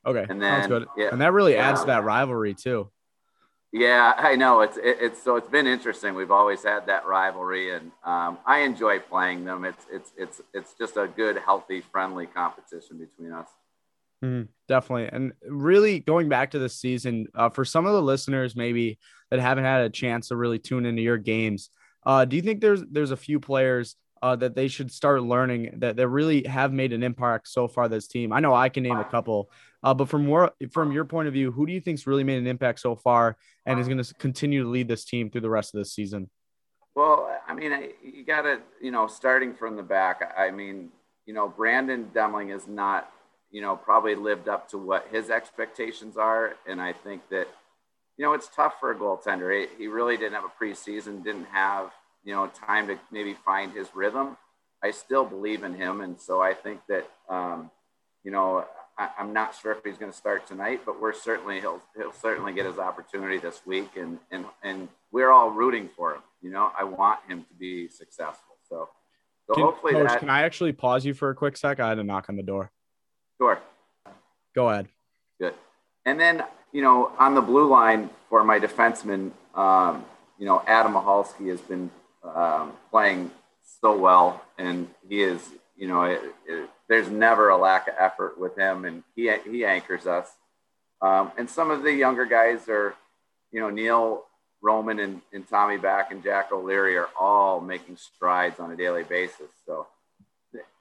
Okay, 0.05 0.25
and 0.27 0.41
then. 0.41 0.85
Yeah, 0.97 1.09
and 1.11 1.21
that 1.21 1.31
really 1.31 1.53
yeah. 1.53 1.69
adds 1.69 1.81
to 1.81 1.87
that 1.87 2.03
rivalry 2.03 2.53
too. 2.53 2.89
Yeah, 3.71 4.13
I 4.17 4.35
know 4.35 4.61
it's 4.61 4.77
it, 4.77 4.97
it's 4.99 5.23
so 5.23 5.35
it's 5.35 5.49
been 5.49 5.67
interesting. 5.67 6.13
We've 6.15 6.31
always 6.31 6.63
had 6.63 6.87
that 6.87 7.05
rivalry, 7.05 7.73
and 7.73 7.91
um, 8.03 8.37
I 8.45 8.59
enjoy 8.59 8.99
playing 8.99 9.45
them. 9.45 9.65
It's 9.65 9.85
it's 9.91 10.11
it's 10.17 10.41
it's 10.53 10.73
just 10.73 10.97
a 10.97 11.07
good, 11.07 11.37
healthy, 11.37 11.81
friendly 11.81 12.25
competition 12.25 12.97
between 12.97 13.31
us. 13.31 13.47
Mm, 14.23 14.49
definitely, 14.67 15.09
and 15.11 15.33
really 15.47 15.99
going 15.99 16.29
back 16.29 16.51
to 16.51 16.59
the 16.59 16.69
season 16.69 17.27
uh, 17.33 17.49
for 17.49 17.65
some 17.65 17.85
of 17.85 17.93
the 17.93 18.01
listeners 18.01 18.55
maybe 18.55 18.99
that 19.31 19.39
haven't 19.39 19.63
had 19.63 19.81
a 19.81 19.89
chance 19.89 20.27
to 20.27 20.35
really 20.35 20.59
tune 20.59 20.85
into 20.85 21.01
your 21.01 21.17
games. 21.17 21.69
Uh, 22.05 22.25
do 22.25 22.35
you 22.35 22.41
think 22.41 22.61
there's 22.61 22.83
there's 22.91 23.11
a 23.11 23.17
few 23.17 23.39
players 23.39 23.95
uh, 24.21 24.35
that 24.35 24.55
they 24.55 24.67
should 24.67 24.91
start 24.91 25.23
learning 25.23 25.75
that 25.77 25.95
they 25.95 26.05
really 26.05 26.43
have 26.43 26.71
made 26.71 26.93
an 26.93 27.03
impact 27.03 27.47
so 27.47 27.67
far? 27.67 27.87
This 27.87 28.07
team, 28.07 28.31
I 28.31 28.39
know 28.39 28.53
I 28.53 28.69
can 28.69 28.83
name 28.83 28.97
a 28.97 29.05
couple 29.05 29.49
uh, 29.83 29.93
but 29.93 30.09
from 30.09 30.25
more 30.25 30.51
from 30.71 30.91
your 30.91 31.05
point 31.05 31.27
of 31.27 31.33
view, 31.33 31.51
who 31.51 31.65
do 31.65 31.73
you 31.73 31.81
think's 31.81 32.05
really 32.05 32.23
made 32.23 32.37
an 32.37 32.47
impact 32.47 32.79
so 32.79 32.95
far 32.95 33.37
and 33.65 33.79
is 33.79 33.87
going 33.87 34.01
to 34.01 34.13
continue 34.15 34.63
to 34.63 34.69
lead 34.69 34.87
this 34.87 35.05
team 35.05 35.29
through 35.29 35.41
the 35.41 35.49
rest 35.49 35.73
of 35.73 35.79
this 35.79 35.93
season? 35.93 36.29
Well, 36.93 37.35
I 37.47 37.53
mean, 37.53 37.71
you 38.03 38.23
got 38.25 38.43
to, 38.43 38.59
you 38.81 38.91
know, 38.91 39.07
starting 39.07 39.55
from 39.55 39.75
the 39.75 39.83
back. 39.83 40.33
I 40.37 40.51
mean, 40.51 40.89
you 41.25 41.33
know, 41.33 41.47
Brandon 41.47 42.11
Demling 42.13 42.55
is 42.55 42.67
not, 42.67 43.11
you 43.49 43.61
know, 43.61 43.75
probably 43.75 44.13
lived 44.13 44.47
up 44.47 44.69
to 44.69 44.77
what 44.77 45.07
his 45.11 45.29
expectations 45.29 46.17
are, 46.17 46.55
and 46.67 46.81
I 46.81 46.93
think 46.93 47.27
that, 47.29 47.47
you 48.17 48.25
know, 48.25 48.33
it's 48.33 48.49
tough 48.49 48.75
for 48.79 48.91
a 48.91 48.95
goaltender. 48.95 49.67
He 49.77 49.87
really 49.87 50.17
didn't 50.17 50.33
have 50.33 50.43
a 50.43 50.63
preseason, 50.63 51.23
didn't 51.23 51.45
have, 51.45 51.91
you 52.23 52.33
know, 52.33 52.47
time 52.47 52.87
to 52.87 52.99
maybe 53.11 53.33
find 53.33 53.73
his 53.73 53.87
rhythm. 53.93 54.37
I 54.83 54.91
still 54.91 55.25
believe 55.25 55.63
in 55.63 55.75
him, 55.75 56.01
and 56.01 56.19
so 56.19 56.41
I 56.41 56.53
think 56.53 56.81
that, 56.89 57.07
um, 57.29 57.69
you 58.23 58.31
know, 58.31 58.65
I, 58.97 59.09
am 59.19 59.31
not 59.31 59.55
sure 59.55 59.71
if 59.71 59.83
he's 59.83 59.97
going 59.97 60.11
to 60.11 60.17
start 60.17 60.47
tonight, 60.47 60.81
but 60.85 60.99
we're 60.99 61.13
certainly 61.13 61.59
he'll 61.59 61.81
he'll 61.95 62.11
certainly 62.11 62.53
get 62.53 62.65
his 62.65 62.79
opportunity 62.79 63.37
this 63.37 63.61
week, 63.65 63.95
and 63.95 64.19
and 64.31 64.45
and 64.63 64.89
we're 65.11 65.29
all 65.29 65.51
rooting 65.51 65.89
for 65.95 66.15
him. 66.15 66.21
You 66.41 66.51
know, 66.51 66.71
I 66.77 66.83
want 66.83 67.19
him 67.27 67.45
to 67.47 67.53
be 67.53 67.87
successful. 67.87 68.55
So, 68.67 68.89
so 69.47 69.53
can, 69.53 69.63
hopefully, 69.63 69.93
Coach, 69.93 70.07
that, 70.07 70.19
can 70.19 70.29
I 70.29 70.43
actually 70.43 70.71
pause 70.71 71.05
you 71.05 71.13
for 71.13 71.29
a 71.29 71.35
quick 71.35 71.57
sec? 71.57 71.79
I 71.79 71.89
had 71.89 71.99
a 71.99 72.03
knock 72.03 72.27
on 72.29 72.35
the 72.35 72.43
door. 72.43 72.71
Sure. 73.37 73.59
Go 74.55 74.69
ahead. 74.69 74.87
Good. 75.39 75.53
And 76.05 76.19
then 76.19 76.43
you 76.71 76.81
know, 76.81 77.11
on 77.19 77.35
the 77.35 77.41
blue 77.41 77.67
line 77.67 78.09
for 78.29 78.43
my 78.43 78.59
defenseman, 78.59 79.31
um, 79.55 80.05
you 80.39 80.45
know, 80.45 80.63
Adam 80.65 80.93
Mahalski 80.93 81.49
has 81.49 81.61
been 81.61 81.91
um, 82.23 82.73
playing 82.89 83.31
so 83.81 83.97
well, 83.97 84.43
and 84.57 84.87
he 85.07 85.21
is, 85.21 85.41
you 85.77 85.87
know, 85.87 86.03
it, 86.03 86.21
it, 86.47 86.69
there's 86.87 87.09
never 87.09 87.49
a 87.49 87.57
lack 87.57 87.87
of 87.87 87.95
effort 87.99 88.39
with 88.39 88.55
him, 88.57 88.85
and 88.85 89.03
he 89.15 89.31
he 89.49 89.65
anchors 89.65 90.05
us. 90.05 90.27
Um, 91.01 91.31
and 91.37 91.49
some 91.49 91.71
of 91.71 91.83
the 91.83 91.91
younger 91.91 92.25
guys 92.25 92.69
are, 92.69 92.93
you 93.51 93.59
know, 93.59 93.69
Neil 93.69 94.23
Roman 94.61 94.99
and, 94.99 95.21
and 95.33 95.47
Tommy 95.47 95.77
Back 95.77 96.11
and 96.11 96.23
Jack 96.23 96.51
O'Leary 96.51 96.95
are 96.97 97.09
all 97.19 97.59
making 97.59 97.97
strides 97.97 98.59
on 98.59 98.71
a 98.71 98.77
daily 98.77 99.03
basis. 99.03 99.49
So 99.65 99.87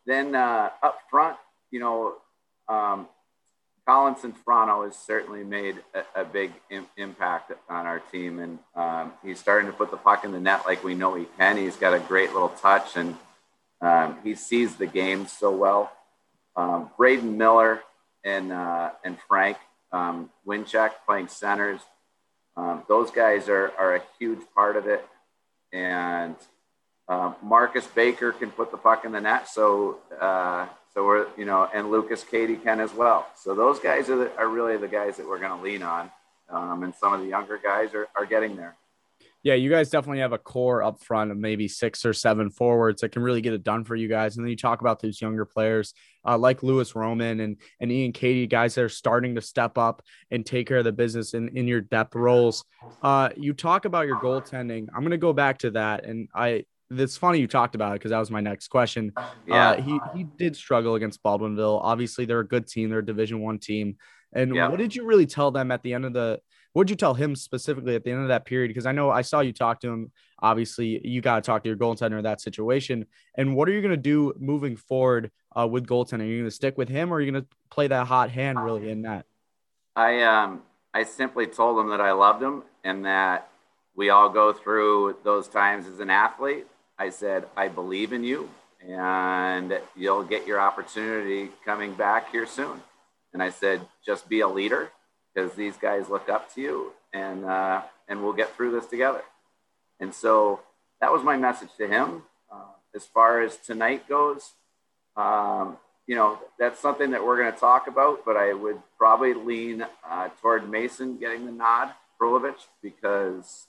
then 0.07 0.35
uh, 0.35 0.71
up 0.83 0.99
front, 1.11 1.37
you 1.71 1.81
know, 1.81 2.15
um, 2.69 3.09
Collinson 3.91 4.33
Frano 4.47 4.85
has 4.85 4.95
certainly 4.97 5.43
made 5.43 5.75
a, 5.95 6.21
a 6.21 6.25
big 6.25 6.53
Im- 6.71 6.87
impact 6.97 7.51
on 7.69 7.87
our 7.87 7.99
team, 7.99 8.39
and 8.39 8.61
um, 8.77 9.13
he's 9.25 9.41
starting 9.41 9.69
to 9.69 9.77
put 9.77 9.91
the 9.91 9.97
puck 9.97 10.23
in 10.25 10.31
the 10.31 10.39
net 10.39 10.65
like 10.65 10.85
we 10.85 10.95
know 10.95 11.17
he 11.17 11.27
can. 11.37 11.57
He's 11.57 11.75
got 11.75 11.93
a 11.93 11.99
great 11.99 12.33
little 12.33 12.51
touch, 12.51 12.97
and 12.97 13.17
um, 13.81 14.17
he 14.23 14.37
sees 14.37 14.77
the 14.77 14.87
game 14.87 15.27
so 15.27 15.51
well. 15.51 15.91
um, 16.55 16.91
Braden 16.97 17.37
Miller 17.37 17.81
and 18.23 18.53
uh, 18.53 18.91
and 19.03 19.19
Frank 19.27 19.57
um, 19.91 20.31
playing 20.47 21.29
centers. 21.29 21.81
Um, 22.57 22.85
those 22.89 23.11
guys 23.11 23.49
are, 23.49 23.73
are 23.77 23.97
a 23.97 24.03
huge 24.21 24.41
part 24.55 24.77
of 24.77 24.87
it. 24.87 25.05
And 25.73 26.37
uh, 27.09 27.33
Marcus 27.43 27.87
Baker 27.89 28.31
can 28.31 28.51
put 28.53 28.71
the 28.71 28.77
puck 28.77 29.05
in 29.05 29.13
the 29.13 29.21
net. 29.21 29.49
So, 29.49 29.99
uh, 30.21 30.69
so 30.93 31.05
we're, 31.05 31.27
you 31.37 31.45
know, 31.45 31.69
and 31.73 31.91
Lucas 31.91 32.25
Katie 32.25 32.57
Ken 32.57 32.81
as 32.81 32.93
well. 32.93 33.27
So 33.37 33.55
those 33.55 33.79
guys 33.79 34.09
are, 34.11 34.17
the, 34.17 34.37
are 34.37 34.49
really 34.49 34.77
the 34.77 34.89
guys 34.89 35.17
that 35.17 35.29
we're 35.29 35.39
going 35.39 35.57
to 35.57 35.63
lean 35.63 35.83
on. 35.83 36.11
Um, 36.49 36.83
and 36.83 36.95
some 36.95 37.13
of 37.13 37.21
the 37.21 37.27
younger 37.27 37.59
guys 37.63 37.95
are, 37.95 38.09
are 38.17 38.27
getting 38.27 38.57
there. 38.57 38.77
Yeah, 39.43 39.55
you 39.55 39.71
guys 39.71 39.89
definitely 39.89 40.19
have 40.19 40.35
a 40.35 40.39
core 40.39 40.83
up 40.83 41.03
front 41.03 41.31
of 41.31 41.39
maybe 41.39 41.67
six 41.67 42.05
or 42.05 42.13
seven 42.13 42.51
forwards 42.51 43.01
that 43.01 43.13
can 43.13 43.23
really 43.23 43.41
get 43.41 43.55
it 43.55 43.63
done 43.63 43.85
for 43.85 43.97
you 43.97 44.07
guys. 44.07 44.37
And 44.37 44.45
then 44.45 44.51
you 44.51 44.57
talk 44.57 44.83
about 44.83 45.01
those 45.01 45.21
younger 45.21 45.47
players 45.47 45.95
uh, 46.27 46.37
like 46.37 46.63
Lewis 46.63 46.95
Roman 46.95 47.41
and, 47.41 47.57
and 47.81 47.91
Ian 47.91 48.13
Katie, 48.13 48.47
guys 48.47 48.75
that 48.75 48.83
are 48.83 48.91
starting 48.91 49.37
to 49.37 49.41
step 49.41 49.79
up 49.79 50.03
and 50.31 50.45
take 50.45 50.69
care 50.69 50.79
of 50.79 50.85
the 50.85 50.93
business 50.93 51.33
in, 51.33 51.57
in 51.57 51.67
your 51.67 51.81
depth 51.81 52.15
roles. 52.15 52.65
Uh, 53.03 53.31
you 53.35 53.55
talk 53.55 53.87
about 53.87 54.07
your 54.07 54.21
goaltending. 54.21 54.89
I'm 54.95 55.01
going 55.01 55.13
to 55.13 55.17
go 55.19 55.33
back 55.33 55.59
to 55.59 55.71
that. 55.71 56.05
And 56.05 56.29
I, 56.35 56.65
it's 56.91 57.17
funny 57.17 57.39
you 57.39 57.47
talked 57.47 57.75
about 57.75 57.93
it 57.93 58.01
because 58.01 58.11
that 58.11 58.19
was 58.19 58.31
my 58.31 58.41
next 58.41 58.69
question. 58.69 59.13
Yeah. 59.47 59.71
Uh, 59.71 59.83
he, 59.83 60.01
he 60.15 60.25
did 60.25 60.57
struggle 60.57 60.95
against 60.95 61.23
Baldwinville. 61.23 61.81
Obviously, 61.83 62.25
they're 62.25 62.41
a 62.41 62.47
good 62.47 62.67
team, 62.67 62.91
they're 62.91 62.99
a 63.01 63.07
Division 63.07 63.41
One 63.41 63.59
team. 63.59 63.97
And 64.33 64.55
yeah. 64.55 64.69
what 64.69 64.79
did 64.79 64.95
you 64.95 65.05
really 65.05 65.27
tell 65.27 65.51
them 65.51 65.71
at 65.71 65.83
the 65.83 65.95
end 65.95 66.05
of 66.05 66.13
the 66.13 66.41
what 66.73 66.87
did 66.87 66.91
you 66.91 66.97
tell 66.97 67.15
him 67.15 67.35
specifically 67.35 67.97
at 67.97 68.05
the 68.05 68.13
end 68.13 68.23
of 68.23 68.29
that 68.29 68.45
period? 68.45 68.69
Because 68.69 68.87
I 68.87 68.93
know 68.93 69.11
I 69.11 69.23
saw 69.23 69.41
you 69.41 69.53
talk 69.53 69.81
to 69.81 69.89
him. 69.89 70.13
Obviously, 70.41 71.05
you 71.05 71.21
got 71.21 71.37
to 71.37 71.43
talk 71.43 71.65
to 71.65 71.69
your 71.69 71.77
goaltender 71.77 72.17
in 72.17 72.23
that 72.25 72.41
situation. 72.41 73.07
And 73.37 73.57
what 73.57 73.69
are 73.69 73.73
you 73.73 73.81
going 73.81 73.91
to 73.91 73.97
do 73.97 74.33
moving 74.39 74.77
forward 74.77 75.33
uh, 75.59 75.67
with 75.67 75.87
goaltending? 75.87 76.21
Are 76.21 76.27
you 76.27 76.39
going 76.39 76.51
to 76.51 76.55
stick 76.55 76.79
with 76.79 76.89
him, 76.89 77.13
or 77.13 77.17
are 77.17 77.21
you 77.21 77.33
going 77.33 77.43
to 77.43 77.49
play 77.71 77.89
that 77.89 78.07
hot 78.07 78.31
hand 78.31 78.63
really 78.63 78.89
in 78.89 79.03
that? 79.03 79.27
I 79.97 80.23
um 80.23 80.63
I 80.95 81.03
simply 81.03 81.47
told 81.47 81.79
him 81.79 81.91
that 81.91 82.01
I 82.01 82.13
loved 82.13 82.43
him 82.43 82.63
and 82.85 83.05
that 83.05 83.51
we 83.97 84.11
all 84.11 84.29
go 84.29 84.53
through 84.53 85.17
those 85.25 85.49
times 85.49 85.87
as 85.87 85.99
an 86.01 86.11
athlete. 86.11 86.67
I 87.01 87.09
said 87.09 87.47
I 87.57 87.69
believe 87.69 88.13
in 88.13 88.25
you, 88.25 88.51
and 88.87 89.81
you'll 89.97 90.23
get 90.23 90.47
your 90.47 90.61
opportunity 90.61 91.49
coming 91.65 91.95
back 91.95 92.31
here 92.31 92.47
soon. 92.47 92.83
And 93.33 93.43
I 93.43 93.49
said 93.49 93.81
just 94.05 94.29
be 94.29 94.41
a 94.41 94.49
leader 94.49 94.91
because 95.33 95.55
these 95.55 95.79
guys 95.79 96.11
look 96.11 96.29
up 96.29 96.55
to 96.55 96.61
you 96.61 96.93
and 97.15 97.47
uh, 97.47 97.81
and 98.07 98.23
we'll 98.23 98.35
get 98.35 98.55
through 98.55 98.73
this 98.73 98.85
together. 98.87 99.23
And 99.99 100.13
so 100.13 100.61
that 101.01 101.11
was 101.11 101.23
my 101.23 101.39
message 101.39 101.71
to 101.79 101.89
him. 101.89 102.23
Uh, 102.53 102.75
as 102.95 103.07
far 103.07 103.41
as 103.41 103.57
tonight 103.57 104.07
goes, 104.07 104.53
um, 105.17 105.79
you 106.07 106.17
know, 106.17 106.39
that's 106.59 106.81
something 106.81 107.13
that 107.13 107.25
we're 107.25 107.39
going 107.39 107.53
to 107.53 107.59
talk 107.59 107.87
about, 107.87 108.27
but 108.27 108.37
I 108.37 108.53
would 108.53 108.83
probably 108.99 109.33
lean 109.33 109.87
uh, 110.07 110.29
toward 110.43 110.69
Mason 110.69 111.17
getting 111.17 111.47
the 111.47 111.53
nod, 111.53 111.93
Frulovich, 112.21 112.67
because 112.83 113.67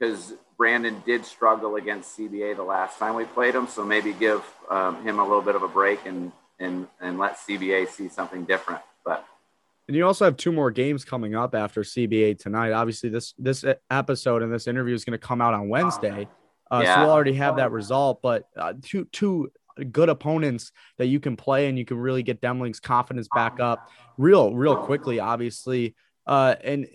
because 0.00 0.34
Brandon 0.56 1.02
did 1.04 1.24
struggle 1.24 1.76
against 1.76 2.18
CBA 2.18 2.56
the 2.56 2.62
last 2.62 2.98
time 2.98 3.14
we 3.14 3.24
played 3.24 3.54
him, 3.54 3.68
so 3.68 3.84
maybe 3.84 4.12
give 4.12 4.42
um, 4.70 5.02
him 5.04 5.18
a 5.18 5.22
little 5.22 5.42
bit 5.42 5.54
of 5.54 5.62
a 5.62 5.68
break 5.68 6.06
and 6.06 6.32
and 6.58 6.86
and 7.00 7.18
let 7.18 7.38
CBA 7.38 7.88
see 7.88 8.08
something 8.08 8.44
different. 8.44 8.80
But 9.04 9.24
and 9.88 9.96
you 9.96 10.06
also 10.06 10.24
have 10.24 10.36
two 10.36 10.52
more 10.52 10.70
games 10.70 11.04
coming 11.04 11.34
up 11.34 11.54
after 11.54 11.82
CBA 11.82 12.38
tonight. 12.38 12.72
Obviously, 12.72 13.10
this 13.10 13.34
this 13.38 13.64
episode 13.90 14.42
and 14.42 14.52
this 14.52 14.66
interview 14.66 14.94
is 14.94 15.04
going 15.04 15.18
to 15.18 15.26
come 15.26 15.40
out 15.40 15.54
on 15.54 15.68
Wednesday, 15.68 16.28
uh, 16.70 16.80
yeah. 16.82 16.94
so 16.94 17.00
we'll 17.02 17.10
already 17.10 17.34
have 17.34 17.56
that 17.56 17.70
result. 17.70 18.20
But 18.22 18.44
uh, 18.56 18.74
two 18.82 19.06
two 19.12 19.52
good 19.90 20.08
opponents 20.08 20.72
that 20.98 21.06
you 21.06 21.20
can 21.20 21.36
play 21.36 21.68
and 21.68 21.78
you 21.78 21.86
can 21.86 21.96
really 21.96 22.22
get 22.22 22.40
Demling's 22.40 22.80
confidence 22.80 23.28
back 23.34 23.60
up 23.60 23.88
real 24.18 24.54
real 24.54 24.76
quickly. 24.76 25.20
Obviously, 25.20 25.94
uh, 26.26 26.54
and 26.62 26.86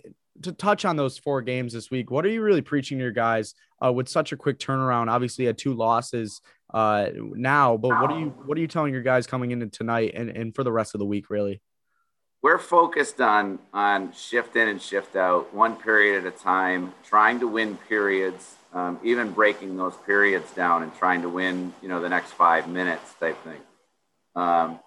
to 0.42 0.52
touch 0.52 0.84
on 0.84 0.96
those 0.96 1.18
four 1.18 1.42
games 1.42 1.72
this 1.72 1.90
week, 1.90 2.10
what 2.10 2.24
are 2.24 2.30
you 2.30 2.42
really 2.42 2.62
preaching 2.62 2.98
to 2.98 3.02
your 3.02 3.12
guys 3.12 3.54
uh, 3.84 3.92
with 3.92 4.08
such 4.08 4.32
a 4.32 4.36
quick 4.36 4.58
turnaround? 4.58 5.10
Obviously, 5.10 5.44
had 5.44 5.58
two 5.58 5.74
losses 5.74 6.40
uh, 6.72 7.08
now, 7.14 7.76
but 7.76 7.88
what 7.88 8.10
are 8.10 8.18
you 8.18 8.26
what 8.44 8.58
are 8.58 8.60
you 8.60 8.68
telling 8.68 8.92
your 8.92 9.02
guys 9.02 9.26
coming 9.26 9.50
into 9.50 9.66
tonight 9.66 10.12
and, 10.14 10.30
and 10.30 10.54
for 10.54 10.64
the 10.64 10.72
rest 10.72 10.94
of 10.94 10.98
the 10.98 11.06
week, 11.06 11.30
really? 11.30 11.60
we're 12.46 12.58
focused 12.58 13.20
on 13.20 13.58
on 13.72 14.12
shift 14.12 14.54
in 14.54 14.68
and 14.68 14.80
shift 14.80 15.16
out, 15.16 15.52
one 15.52 15.74
period 15.74 16.24
at 16.24 16.32
a 16.32 16.36
time, 16.36 16.94
trying 17.02 17.40
to 17.40 17.48
win 17.48 17.76
periods, 17.88 18.54
um, 18.72 19.00
even 19.02 19.32
breaking 19.32 19.76
those 19.76 19.96
periods 20.06 20.52
down 20.52 20.84
and 20.84 20.94
trying 20.94 21.22
to 21.22 21.28
win, 21.28 21.74
you 21.82 21.88
know, 21.88 22.00
the 22.00 22.08
next 22.08 22.30
five 22.30 22.68
minutes 22.68 23.14
type 23.18 23.36
thing. 23.42 23.60
Um, 24.36 24.78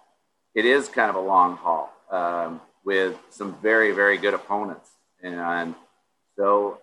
it 0.54 0.64
is 0.64 0.88
kind 0.88 1.10
of 1.10 1.16
a 1.16 1.20
long 1.20 1.58
haul 1.58 1.92
um, 2.10 2.62
with 2.82 3.18
some 3.28 3.54
very 3.60 3.92
very 3.92 4.16
good 4.16 4.32
opponents, 4.32 4.88
and 5.22 5.74
so 6.36 6.78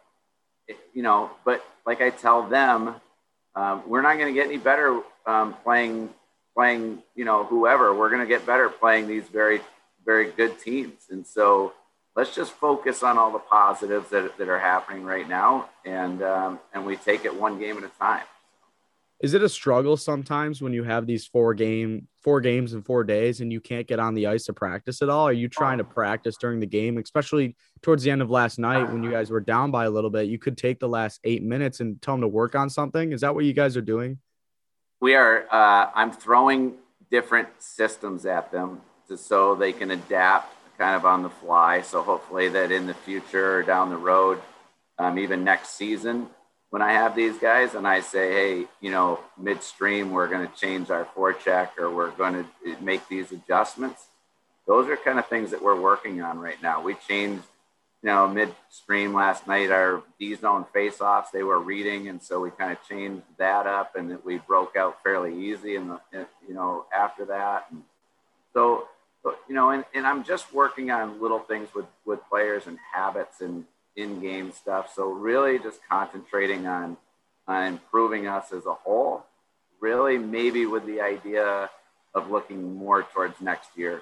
you 0.93 1.01
know, 1.01 1.31
but 1.45 1.63
like 1.85 2.01
I 2.01 2.09
tell 2.09 2.47
them, 2.47 2.95
um, 3.55 3.83
we're 3.87 4.01
not 4.01 4.17
going 4.17 4.27
to 4.27 4.33
get 4.33 4.47
any 4.47 4.57
better 4.57 5.01
um, 5.25 5.53
playing 5.63 6.09
playing, 6.55 7.03
you 7.15 7.23
know, 7.23 7.43
whoever. 7.43 7.93
We're 7.93 8.09
going 8.09 8.21
to 8.21 8.27
get 8.27 8.45
better 8.45 8.69
playing 8.69 9.07
these 9.07 9.23
very 9.25 9.61
very 10.05 10.31
good 10.31 10.59
teams. 10.59 11.03
And 11.11 11.27
so 11.27 11.73
let's 12.15 12.33
just 12.33 12.51
focus 12.53 13.03
on 13.03 13.17
all 13.17 13.31
the 13.31 13.39
positives 13.39 14.09
that, 14.09 14.37
that 14.37 14.49
are 14.49 14.57
happening 14.57 15.03
right 15.03 15.27
now. 15.27 15.69
And, 15.85 16.23
um, 16.23 16.59
and 16.73 16.85
we 16.85 16.95
take 16.95 17.25
it 17.25 17.35
one 17.35 17.59
game 17.59 17.77
at 17.77 17.83
a 17.83 17.91
time. 17.99 18.23
Is 19.19 19.33
it 19.33 19.41
a 19.41 19.49
struggle 19.49 19.97
sometimes 19.97 20.61
when 20.61 20.73
you 20.73 20.83
have 20.83 21.07
these 21.07 21.25
four 21.25 21.55
game 21.55 22.07
four 22.21 22.39
games 22.39 22.73
in 22.73 22.83
four 22.83 23.03
days 23.03 23.41
and 23.41 23.51
you 23.51 23.59
can't 23.59 23.87
get 23.87 23.99
on 23.99 24.13
the 24.13 24.27
ice 24.27 24.45
to 24.45 24.53
practice 24.53 25.01
at 25.01 25.09
all? 25.09 25.27
Are 25.27 25.33
you 25.33 25.47
trying 25.47 25.79
to 25.79 25.83
practice 25.83 26.35
during 26.37 26.59
the 26.59 26.67
game, 26.67 26.97
especially 26.99 27.55
towards 27.81 28.03
the 28.03 28.11
end 28.11 28.21
of 28.21 28.29
last 28.29 28.59
night 28.59 28.91
when 28.91 29.01
you 29.01 29.09
guys 29.09 29.31
were 29.31 29.39
down 29.39 29.71
by 29.71 29.85
a 29.85 29.89
little 29.89 30.11
bit? 30.11 30.27
You 30.27 30.37
could 30.37 30.55
take 30.55 30.79
the 30.79 30.87
last 30.87 31.19
eight 31.23 31.41
minutes 31.41 31.79
and 31.79 31.99
tell 31.99 32.13
them 32.13 32.21
to 32.21 32.27
work 32.27 32.53
on 32.53 32.69
something. 32.69 33.11
Is 33.11 33.21
that 33.21 33.33
what 33.33 33.45
you 33.45 33.53
guys 33.53 33.75
are 33.75 33.81
doing? 33.81 34.19
We 34.99 35.15
are. 35.15 35.47
Uh, 35.51 35.89
I'm 35.95 36.11
throwing 36.11 36.75
different 37.09 37.47
systems 37.57 38.25
at 38.27 38.51
them 38.51 38.81
to, 39.07 39.17
so 39.17 39.55
they 39.55 39.73
can 39.73 39.91
adapt 39.91 40.53
kind 40.77 40.95
of 40.95 41.05
on 41.05 41.23
the 41.23 41.29
fly. 41.29 41.81
So 41.81 42.03
hopefully 42.03 42.49
that 42.49 42.71
in 42.71 42.85
the 42.85 42.93
future 42.93 43.55
or 43.55 43.63
down 43.63 43.89
the 43.89 43.97
road, 43.97 44.39
um, 44.99 45.17
even 45.17 45.43
next 45.43 45.69
season, 45.75 46.27
when 46.69 46.81
I 46.81 46.91
have 46.91 47.15
these 47.15 47.37
guys 47.37 47.75
and 47.75 47.87
I 47.87 48.01
say, 48.01 48.31
hey, 48.31 48.67
you 48.81 48.91
know, 48.91 49.19
midstream, 49.37 50.11
we're 50.11 50.27
going 50.27 50.47
to 50.47 50.53
change 50.55 50.89
our 50.89 51.05
forecheck 51.05 51.77
or 51.77 51.89
we're 51.89 52.11
going 52.11 52.45
to 52.65 52.81
make 52.81 53.07
these 53.07 53.31
adjustments. 53.31 54.07
Those 54.65 54.89
are 54.89 54.97
kind 54.97 55.17
of 55.17 55.27
things 55.27 55.51
that 55.51 55.63
we're 55.63 55.79
working 55.79 56.21
on 56.21 56.39
right 56.39 56.61
now. 56.61 56.81
We 56.81 56.95
changed, 57.07 57.43
you 58.03 58.07
know, 58.07 58.27
midstream 58.27 59.13
last 59.13 59.47
night, 59.47 59.71
our 59.71 60.03
D 60.19 60.35
zone 60.35 60.65
face 60.73 60.99
offs, 60.99 61.31
they 61.31 61.43
were 61.43 61.59
reading. 61.59 62.09
And 62.09 62.21
so 62.21 62.41
we 62.41 62.51
kind 62.51 62.73
of 62.73 62.77
changed 62.87 63.23
that 63.37 63.65
up 63.65 63.95
and 63.95 64.11
that 64.11 64.25
we 64.25 64.37
broke 64.39 64.75
out 64.75 65.01
fairly 65.03 65.49
easy. 65.49 65.77
And, 65.77 65.97
you 66.11 66.53
know, 66.53 66.85
after 66.93 67.23
that. 67.25 67.67
And 67.71 67.83
so 68.53 68.87
you 69.47 69.55
know, 69.55 69.69
and, 69.71 69.83
and 69.93 70.05
I'm 70.05 70.23
just 70.23 70.53
working 70.53 70.91
on 70.91 71.21
little 71.21 71.39
things 71.39 71.69
with, 71.73 71.85
with 72.05 72.19
players 72.29 72.67
and 72.67 72.77
habits 72.93 73.41
and 73.41 73.65
in-game 73.97 74.53
stuff. 74.53 74.93
So 74.95 75.09
really 75.09 75.59
just 75.59 75.79
concentrating 75.89 76.67
on, 76.67 76.95
on 77.47 77.63
improving 77.65 78.27
us 78.27 78.53
as 78.53 78.65
a 78.65 78.73
whole, 78.73 79.25
really 79.81 80.17
maybe 80.17 80.65
with 80.65 80.85
the 80.85 81.01
idea 81.01 81.69
of 82.13 82.31
looking 82.31 82.77
more 82.77 83.03
towards 83.03 83.41
next 83.41 83.69
year. 83.75 84.01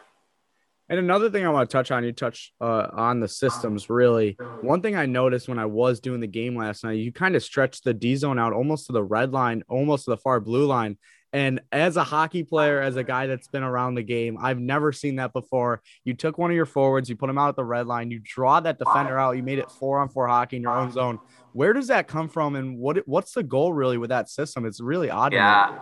And 0.88 1.00
another 1.00 1.32
thing 1.32 1.44
I 1.44 1.50
want 1.50 1.68
to 1.68 1.74
touch 1.74 1.90
on, 1.90 2.04
you 2.04 2.12
touched 2.12 2.52
uh, 2.62 2.90
on 2.94 3.20
the 3.20 3.28
systems 3.28 3.90
really. 3.90 4.38
One 4.62 4.84
thing 4.84 4.96
I 4.96 5.08
noticed 5.08 5.48
when 5.48 5.58
I 5.58 5.66
was 5.66 6.00
doing 6.00 6.20
the 6.20 6.28
game 6.28 6.56
last 6.56 6.84
night, 6.84 7.00
you 7.00 7.12
kind 7.12 7.36
of 7.36 7.42
stretched 7.42 7.84
the 7.84 7.94
D 7.94 8.16
zone 8.16 8.38
out 8.38 8.54
almost 8.54 8.86
to 8.86 8.94
the 8.94 9.04
red 9.04 9.32
line, 9.32 9.64
almost 9.68 10.06
to 10.06 10.12
the 10.12 10.18
far 10.18 10.40
blue 10.40 10.68
line. 10.68 11.00
And 11.36 11.60
as 11.70 11.98
a 11.98 12.04
hockey 12.06 12.44
player, 12.44 12.82
as 12.82 12.96
a 12.96 13.04
guy 13.04 13.28
that's 13.28 13.50
been 13.50 13.62
around 13.62 13.96
the 13.96 14.04
game, 14.04 14.38
I've 14.40 14.58
never 14.58 14.94
seen 14.94 15.18
that 15.18 15.34
before. 15.34 15.82
You 16.06 16.14
took 16.14 16.38
one 16.38 16.50
of 16.50 16.56
your 16.56 16.66
forwards, 16.66 17.10
you 17.10 17.18
put 17.18 17.30
him 17.30 17.38
out 17.38 17.50
at 17.50 17.58
the 17.58 17.66
red 17.66 17.88
line, 17.88 18.10
you 18.10 18.22
draw 18.24 18.62
that 18.62 18.80
defender 18.80 19.20
out, 19.20 19.36
you 19.36 19.44
made 19.44 19.60
it 19.60 19.70
four 19.70 20.00
on 20.00 20.08
four 20.08 20.30
hockey 20.30 20.56
in 20.56 20.62
your 20.62 20.72
own 20.72 20.94
zone. 20.94 21.20
Where 21.52 21.74
does 21.74 21.88
that 21.88 22.08
come 22.08 22.30
from, 22.30 22.56
and 22.56 22.80
what 22.80 23.06
what's 23.06 23.34
the 23.34 23.44
goal 23.44 23.74
really 23.74 23.98
with 23.98 24.12
that 24.12 24.30
system? 24.30 24.66
It's 24.66 24.80
really 24.80 25.10
odd. 25.10 25.34
Yeah, 25.34 25.78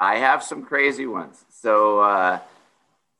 I 0.00 0.16
have 0.16 0.42
some 0.42 0.64
crazy 0.64 1.06
ones. 1.06 1.44
So, 1.50 2.00
uh, 2.00 2.40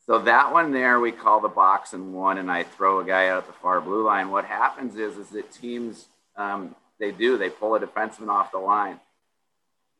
so 0.06 0.18
that 0.22 0.52
one 0.52 0.72
there 0.72 0.98
we 0.98 1.12
call 1.12 1.40
the 1.40 1.48
box 1.48 1.92
and 1.92 2.12
one, 2.12 2.38
and 2.38 2.50
I 2.50 2.64
throw 2.64 2.98
a 2.98 3.04
guy 3.04 3.28
out 3.28 3.44
at 3.44 3.46
the 3.46 3.52
far 3.52 3.80
blue 3.80 4.04
line. 4.04 4.30
What 4.30 4.44
happens 4.44 4.96
is, 4.96 5.16
is 5.16 5.28
that 5.28 5.52
teams 5.52 6.06
um, 6.34 6.74
they 6.98 7.12
do 7.12 7.38
they 7.38 7.48
pull 7.48 7.76
a 7.76 7.80
defenseman 7.80 8.28
off 8.28 8.50
the 8.50 8.58
line. 8.58 8.98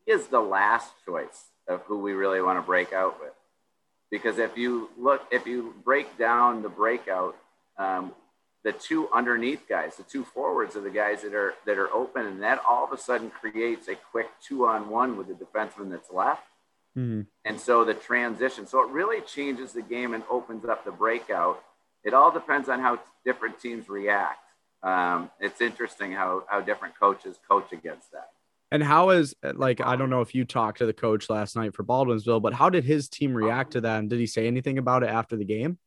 He 0.05 0.11
is 0.11 0.27
the 0.27 0.41
last 0.41 0.91
choice 1.05 1.45
of 1.71 1.81
who 1.81 1.97
we 1.99 2.13
really 2.13 2.41
want 2.41 2.59
to 2.59 2.61
break 2.61 2.93
out 2.93 3.19
with. 3.19 3.33
Because 4.09 4.37
if 4.37 4.57
you 4.57 4.89
look, 4.97 5.21
if 5.31 5.47
you 5.47 5.73
break 5.83 6.17
down 6.17 6.61
the 6.61 6.69
breakout, 6.69 7.35
um, 7.77 8.11
the 8.63 8.73
two 8.73 9.09
underneath 9.13 9.67
guys, 9.67 9.95
the 9.95 10.03
two 10.03 10.23
forwards 10.23 10.75
are 10.75 10.81
the 10.81 10.89
guys 10.89 11.21
that 11.23 11.33
are 11.33 11.53
that 11.65 11.77
are 11.77 11.91
open, 11.93 12.25
and 12.25 12.43
that 12.43 12.61
all 12.67 12.83
of 12.83 12.91
a 12.91 12.97
sudden 12.97 13.31
creates 13.31 13.87
a 13.87 13.95
quick 13.95 14.27
two 14.45 14.67
on 14.67 14.89
one 14.89 15.17
with 15.17 15.27
the 15.27 15.33
defenseman 15.33 15.89
that's 15.89 16.11
left. 16.11 16.43
Mm-hmm. 16.97 17.21
And 17.45 17.59
so 17.59 17.85
the 17.85 17.93
transition, 17.93 18.67
so 18.67 18.81
it 18.81 18.89
really 18.89 19.21
changes 19.21 19.71
the 19.71 19.81
game 19.81 20.13
and 20.13 20.23
opens 20.29 20.65
up 20.65 20.83
the 20.83 20.91
breakout. 20.91 21.63
It 22.03 22.13
all 22.13 22.31
depends 22.31 22.67
on 22.67 22.79
how 22.81 22.99
different 23.23 23.59
teams 23.59 23.87
react. 23.87 24.39
Um, 24.83 25.29
it's 25.39 25.61
interesting 25.61 26.11
how, 26.11 26.43
how 26.47 26.61
different 26.61 26.99
coaches 26.99 27.37
coach 27.47 27.71
against 27.71 28.11
that. 28.11 28.31
And 28.71 28.81
how 28.81 29.09
is 29.09 29.35
like 29.43 29.81
I 29.81 29.97
don't 29.97 30.09
know 30.09 30.21
if 30.21 30.33
you 30.33 30.45
talked 30.45 30.77
to 30.77 30.85
the 30.85 30.93
coach 30.93 31.29
last 31.29 31.55
night 31.57 31.75
for 31.75 31.83
Baldwinsville, 31.83 32.41
but 32.41 32.53
how 32.53 32.69
did 32.69 32.85
his 32.85 33.09
team 33.09 33.33
react 33.33 33.71
to 33.73 33.81
that? 33.81 33.99
And 33.99 34.09
did 34.09 34.19
he 34.19 34.27
say 34.27 34.47
anything 34.47 34.77
about 34.77 35.03
it 35.03 35.09
after 35.09 35.35
the 35.35 35.43
game? 35.43 35.77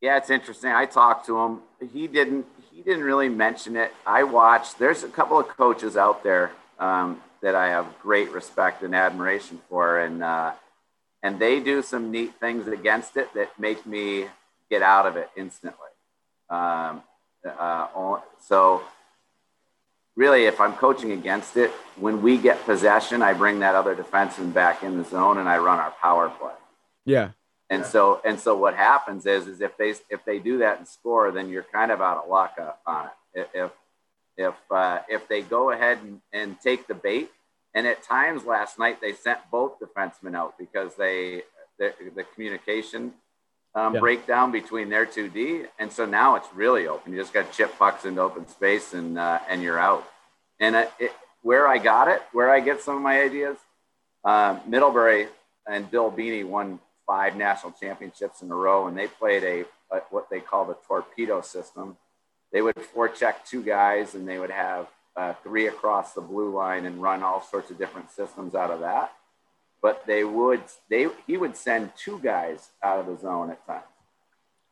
Yeah, 0.00 0.16
it's 0.16 0.30
interesting. 0.30 0.70
I 0.70 0.86
talked 0.86 1.26
to 1.26 1.38
him. 1.38 1.60
He 1.92 2.06
didn't. 2.06 2.46
He 2.70 2.82
didn't 2.82 3.04
really 3.04 3.28
mention 3.28 3.76
it. 3.76 3.92
I 4.06 4.22
watched. 4.22 4.78
There's 4.78 5.02
a 5.02 5.08
couple 5.08 5.38
of 5.38 5.48
coaches 5.48 5.96
out 5.96 6.22
there 6.22 6.52
um, 6.78 7.20
that 7.40 7.54
I 7.54 7.68
have 7.68 7.86
great 8.00 8.30
respect 8.30 8.82
and 8.82 8.94
admiration 8.94 9.60
for, 9.68 9.98
and 9.98 10.22
uh, 10.22 10.52
and 11.22 11.38
they 11.38 11.58
do 11.58 11.82
some 11.82 12.10
neat 12.10 12.34
things 12.38 12.68
against 12.68 13.16
it 13.16 13.32
that 13.34 13.58
make 13.58 13.86
me 13.86 14.26
get 14.70 14.82
out 14.82 15.06
of 15.06 15.16
it 15.16 15.30
instantly. 15.36 15.78
Um, 16.50 17.02
uh, 17.46 18.18
so 18.40 18.82
really, 20.16 20.44
if 20.44 20.60
I'm 20.60 20.74
coaching 20.74 21.12
against 21.12 21.56
it, 21.56 21.70
when 21.96 22.22
we 22.22 22.38
get 22.38 22.64
possession, 22.64 23.22
I 23.22 23.32
bring 23.32 23.60
that 23.60 23.74
other 23.74 23.94
defenseman 23.94 24.52
back 24.52 24.82
in 24.82 24.98
the 24.98 25.04
zone 25.04 25.38
and 25.38 25.48
I 25.48 25.58
run 25.58 25.78
our 25.78 25.92
power 26.02 26.28
play. 26.28 26.52
Yeah. 27.04 27.30
And 27.70 27.84
so, 27.84 28.20
and 28.24 28.38
so 28.38 28.56
what 28.56 28.74
happens 28.74 29.26
is, 29.26 29.46
is 29.46 29.60
if 29.60 29.76
they, 29.76 29.94
if 30.10 30.24
they 30.24 30.38
do 30.38 30.58
that 30.58 30.78
and 30.78 30.86
score, 30.86 31.32
then 31.32 31.48
you're 31.48 31.64
kind 31.64 31.90
of 31.90 32.00
out 32.00 32.22
of 32.22 32.28
luck 32.28 32.58
on 32.86 33.08
it. 33.34 33.48
If, 33.54 33.70
if, 34.36 34.54
uh, 34.70 35.00
if 35.08 35.26
they 35.28 35.42
go 35.42 35.70
ahead 35.70 35.98
and, 36.02 36.20
and 36.32 36.60
take 36.60 36.86
the 36.86 36.94
bait, 36.94 37.30
and 37.74 37.86
at 37.86 38.02
times 38.02 38.44
last 38.44 38.78
night 38.78 39.00
they 39.00 39.12
sent 39.12 39.38
both 39.50 39.78
defensemen 39.80 40.36
out 40.36 40.56
because 40.58 40.94
they, 40.96 41.42
the, 41.78 41.92
the 42.14 42.22
communication 42.22 43.14
um, 43.74 43.94
yeah. 43.94 44.00
breakdown 44.00 44.52
between 44.52 44.88
their 44.88 45.06
two 45.06 45.28
D, 45.28 45.64
and 45.78 45.90
so 45.90 46.04
now 46.06 46.36
it's 46.36 46.48
really 46.54 46.86
open. 46.86 47.12
You 47.12 47.20
just 47.20 47.32
got 47.32 47.52
chip 47.52 47.76
pucks 47.78 48.04
into 48.04 48.20
open 48.20 48.48
space, 48.48 48.94
and 48.94 49.18
uh, 49.18 49.40
and 49.48 49.62
you're 49.62 49.78
out. 49.78 50.04
And 50.60 50.76
it, 50.76 50.92
it, 50.98 51.12
where 51.42 51.66
I 51.66 51.78
got 51.78 52.08
it, 52.08 52.22
where 52.32 52.50
I 52.50 52.60
get 52.60 52.80
some 52.80 52.96
of 52.96 53.02
my 53.02 53.20
ideas, 53.20 53.56
uh, 54.24 54.58
Middlebury 54.66 55.28
and 55.66 55.90
Bill 55.90 56.10
Beaney 56.10 56.44
won 56.44 56.78
five 57.06 57.36
national 57.36 57.72
championships 57.72 58.42
in 58.42 58.50
a 58.50 58.54
row, 58.54 58.86
and 58.86 58.96
they 58.96 59.08
played 59.08 59.42
a, 59.42 59.64
a 59.94 60.00
what 60.10 60.30
they 60.30 60.40
call 60.40 60.64
the 60.64 60.76
torpedo 60.86 61.40
system. 61.40 61.96
They 62.52 62.62
would 62.62 62.76
forecheck 62.76 63.44
two 63.44 63.62
guys, 63.62 64.14
and 64.14 64.28
they 64.28 64.38
would 64.38 64.50
have 64.50 64.86
uh, 65.16 65.34
three 65.42 65.66
across 65.66 66.12
the 66.12 66.20
blue 66.20 66.54
line 66.54 66.86
and 66.86 67.02
run 67.02 67.22
all 67.22 67.42
sorts 67.42 67.70
of 67.70 67.78
different 67.78 68.10
systems 68.12 68.54
out 68.54 68.70
of 68.70 68.80
that 68.80 69.12
but 69.84 70.02
they 70.06 70.24
would 70.24 70.62
they 70.88 71.08
he 71.26 71.36
would 71.36 71.54
send 71.54 71.92
two 71.94 72.18
guys 72.20 72.70
out 72.82 72.98
of 73.00 73.06
the 73.06 73.18
zone 73.18 73.50
at 73.50 73.64
times, 73.66 73.84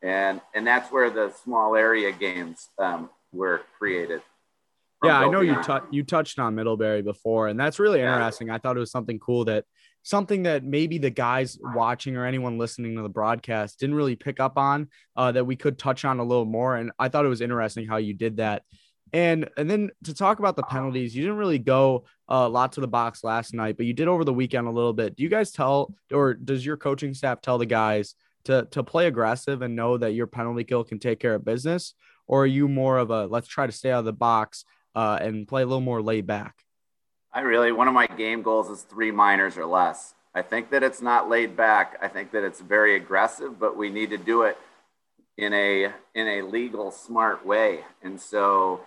and 0.02 0.40
and 0.54 0.66
that's 0.66 0.90
where 0.90 1.10
the 1.10 1.30
small 1.44 1.76
area 1.76 2.10
games 2.10 2.70
um, 2.78 3.10
were 3.30 3.60
created. 3.78 4.22
Yeah, 5.04 5.18
I 5.18 5.28
know 5.28 5.42
you 5.42 5.62
t- 5.62 5.88
you 5.90 6.02
touched 6.02 6.38
on 6.38 6.54
Middlebury 6.54 7.02
before, 7.02 7.48
and 7.48 7.60
that's 7.60 7.78
really 7.78 8.00
interesting. 8.00 8.48
I 8.48 8.56
thought 8.56 8.76
it 8.76 8.80
was 8.80 8.90
something 8.90 9.18
cool 9.18 9.44
that 9.44 9.66
something 10.02 10.44
that 10.44 10.64
maybe 10.64 10.96
the 10.96 11.10
guys 11.10 11.58
watching 11.74 12.16
or 12.16 12.24
anyone 12.24 12.56
listening 12.56 12.96
to 12.96 13.02
the 13.02 13.08
broadcast 13.08 13.80
didn't 13.80 13.96
really 13.96 14.16
pick 14.16 14.40
up 14.40 14.56
on 14.56 14.88
uh, 15.16 15.30
that 15.32 15.44
we 15.44 15.56
could 15.56 15.78
touch 15.78 16.06
on 16.06 16.20
a 16.20 16.24
little 16.24 16.46
more. 16.46 16.76
And 16.76 16.90
I 16.98 17.08
thought 17.08 17.26
it 17.26 17.28
was 17.28 17.42
interesting 17.42 17.86
how 17.86 17.98
you 17.98 18.14
did 18.14 18.38
that. 18.38 18.62
And 19.12 19.50
and 19.56 19.70
then 19.70 19.90
to 20.04 20.14
talk 20.14 20.38
about 20.38 20.56
the 20.56 20.62
penalties, 20.62 21.14
you 21.14 21.22
didn't 21.22 21.36
really 21.36 21.58
go 21.58 22.04
a 22.28 22.48
lot 22.48 22.72
to 22.72 22.80
the 22.80 22.88
box 22.88 23.22
last 23.22 23.52
night, 23.52 23.76
but 23.76 23.84
you 23.84 23.92
did 23.92 24.08
over 24.08 24.24
the 24.24 24.32
weekend 24.32 24.66
a 24.66 24.70
little 24.70 24.94
bit. 24.94 25.16
Do 25.16 25.22
you 25.22 25.28
guys 25.28 25.50
tell 25.52 25.94
or 26.12 26.34
does 26.34 26.64
your 26.64 26.78
coaching 26.78 27.12
staff 27.12 27.42
tell 27.42 27.58
the 27.58 27.66
guys 27.66 28.14
to 28.44 28.66
to 28.70 28.82
play 28.82 29.06
aggressive 29.06 29.60
and 29.60 29.76
know 29.76 29.98
that 29.98 30.12
your 30.12 30.26
penalty 30.26 30.64
kill 30.64 30.84
can 30.84 30.98
take 30.98 31.20
care 31.20 31.34
of 31.34 31.44
business, 31.44 31.94
or 32.26 32.44
are 32.44 32.46
you 32.46 32.68
more 32.68 32.98
of 32.98 33.10
a 33.10 33.26
let's 33.26 33.48
try 33.48 33.66
to 33.66 33.72
stay 33.72 33.90
out 33.90 34.00
of 34.00 34.04
the 34.06 34.12
box 34.14 34.64
uh, 34.94 35.18
and 35.20 35.46
play 35.46 35.62
a 35.62 35.66
little 35.66 35.80
more 35.80 36.00
laid 36.00 36.26
back? 36.26 36.54
I 37.32 37.40
really 37.40 37.72
one 37.72 37.88
of 37.88 37.94
my 37.94 38.06
game 38.06 38.40
goals 38.40 38.70
is 38.70 38.82
three 38.82 39.10
minors 39.10 39.58
or 39.58 39.66
less. 39.66 40.14
I 40.34 40.40
think 40.40 40.70
that 40.70 40.82
it's 40.82 41.02
not 41.02 41.28
laid 41.28 41.54
back. 41.54 41.98
I 42.00 42.08
think 42.08 42.32
that 42.32 42.44
it's 42.44 42.60
very 42.60 42.96
aggressive, 42.96 43.60
but 43.60 43.76
we 43.76 43.90
need 43.90 44.08
to 44.10 44.18
do 44.18 44.42
it 44.42 44.56
in 45.36 45.52
a 45.52 45.92
in 46.14 46.28
a 46.28 46.42
legal 46.42 46.90
smart 46.90 47.44
way. 47.44 47.80
And 48.02 48.18
so 48.18 48.80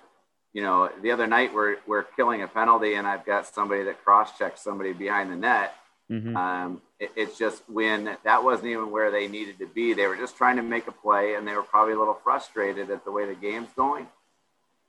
you 0.55 0.61
know, 0.61 0.89
the 1.01 1.11
other 1.11 1.27
night 1.27 1.53
we're, 1.53 1.75
we're 1.85 2.03
killing 2.03 2.41
a 2.41 2.47
penalty 2.47 2.93
and 2.93 3.05
I've 3.05 3.25
got 3.25 3.45
somebody 3.45 3.83
that 3.83 4.01
cross 4.05 4.37
checks 4.37 4.61
somebody 4.61 4.93
behind 4.93 5.29
the 5.29 5.35
net. 5.35 5.75
Mm-hmm. 6.09 6.33
Um, 6.33 6.81
it, 6.97 7.11
it's 7.17 7.37
just 7.37 7.61
when 7.67 8.15
that 8.23 8.41
wasn't 8.41 8.69
even 8.69 8.89
where 8.89 9.11
they 9.11 9.27
needed 9.27 9.59
to 9.59 9.67
be. 9.67 9.93
They 9.93 10.07
were 10.07 10.15
just 10.15 10.37
trying 10.37 10.55
to 10.55 10.61
make 10.61 10.87
a 10.87 10.93
play 10.93 11.35
and 11.35 11.45
they 11.45 11.53
were 11.53 11.61
probably 11.61 11.93
a 11.93 11.99
little 11.99 12.17
frustrated 12.23 12.89
at 12.89 13.03
the 13.03 13.11
way 13.11 13.25
the 13.25 13.35
game's 13.35 13.67
going. 13.75 14.07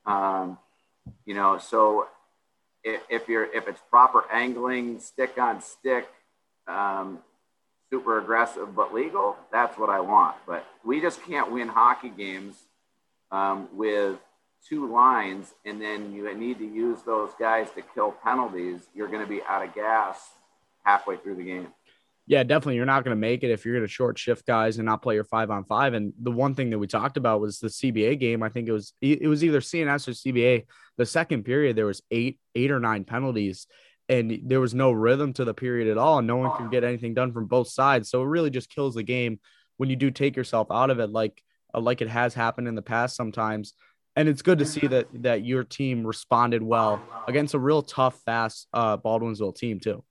Um, 0.06 0.56
you 1.24 1.34
know, 1.34 1.58
so 1.58 2.06
if, 2.84 3.00
if, 3.10 3.28
you're 3.28 3.52
if 3.52 3.66
it's 3.66 3.80
proper 3.90 4.22
angling, 4.32 5.00
stick 5.00 5.36
on 5.36 5.62
stick, 5.62 6.06
um, 6.68 7.18
super 7.90 8.20
aggressive 8.20 8.76
but 8.76 8.94
legal, 8.94 9.34
that's 9.50 9.76
what 9.76 9.90
I 9.90 9.98
want. 9.98 10.36
But 10.46 10.64
we 10.84 11.00
just 11.00 11.20
can't 11.24 11.50
win 11.50 11.66
hockey 11.66 12.10
games 12.10 12.54
um, 13.32 13.68
with 13.72 14.16
two 14.68 14.90
lines 14.92 15.54
and 15.64 15.80
then 15.80 16.12
you 16.12 16.32
need 16.34 16.58
to 16.58 16.66
use 16.66 17.02
those 17.02 17.30
guys 17.38 17.70
to 17.72 17.82
kill 17.94 18.12
penalties, 18.12 18.80
you're 18.94 19.08
going 19.08 19.20
to 19.20 19.28
be 19.28 19.42
out 19.48 19.66
of 19.66 19.74
gas 19.74 20.30
halfway 20.84 21.16
through 21.16 21.36
the 21.36 21.44
game. 21.44 21.68
Yeah, 22.28 22.42
definitely. 22.42 22.74
You're 22.74 22.86
not 22.86 23.04
going 23.04 23.14
to 23.14 23.20
make 23.20 23.44
it 23.44 23.50
if 23.50 23.64
you're 23.64 23.74
going 23.74 23.86
to 23.86 23.92
short 23.92 24.18
shift 24.18 24.46
guys 24.46 24.78
and 24.78 24.86
not 24.86 25.00
play 25.00 25.14
your 25.14 25.24
five 25.24 25.50
on 25.50 25.64
five. 25.64 25.94
And 25.94 26.12
the 26.20 26.32
one 26.32 26.56
thing 26.56 26.70
that 26.70 26.78
we 26.78 26.88
talked 26.88 27.16
about 27.16 27.40
was 27.40 27.60
the 27.60 27.68
CBA 27.68 28.18
game. 28.18 28.42
I 28.42 28.48
think 28.48 28.68
it 28.68 28.72
was 28.72 28.94
it 29.00 29.28
was 29.28 29.44
either 29.44 29.60
CNS 29.60 30.08
or 30.08 30.10
CBA. 30.10 30.64
The 30.96 31.06
second 31.06 31.44
period 31.44 31.76
there 31.76 31.86
was 31.86 32.02
eight 32.10 32.40
eight 32.56 32.72
or 32.72 32.80
nine 32.80 33.04
penalties, 33.04 33.68
and 34.08 34.40
there 34.44 34.60
was 34.60 34.74
no 34.74 34.90
rhythm 34.90 35.34
to 35.34 35.44
the 35.44 35.54
period 35.54 35.86
at 35.86 35.98
all. 35.98 36.18
And 36.18 36.26
no 36.26 36.36
one 36.36 36.56
could 36.56 36.72
get 36.72 36.82
anything 36.82 37.14
done 37.14 37.32
from 37.32 37.46
both 37.46 37.68
sides. 37.68 38.10
So 38.10 38.22
it 38.22 38.26
really 38.26 38.50
just 38.50 38.70
kills 38.70 38.96
the 38.96 39.04
game 39.04 39.38
when 39.76 39.88
you 39.88 39.94
do 39.94 40.10
take 40.10 40.34
yourself 40.34 40.66
out 40.72 40.90
of 40.90 40.98
it, 40.98 41.10
like 41.10 41.40
uh, 41.72 41.80
like 41.80 42.00
it 42.00 42.08
has 42.08 42.34
happened 42.34 42.66
in 42.66 42.74
the 42.74 42.82
past 42.82 43.14
sometimes 43.14 43.74
and 44.16 44.28
it's 44.28 44.42
good 44.42 44.58
to 44.58 44.64
see 44.64 44.86
that 44.86 45.06
that 45.22 45.44
your 45.44 45.62
team 45.62 46.06
responded 46.06 46.62
well 46.62 47.00
against 47.28 47.54
a 47.54 47.58
real 47.58 47.82
tough, 47.82 48.18
fast 48.24 48.66
uh, 48.72 48.96
Baldwinsville 48.96 49.54
team 49.54 49.78
too. 49.78 50.02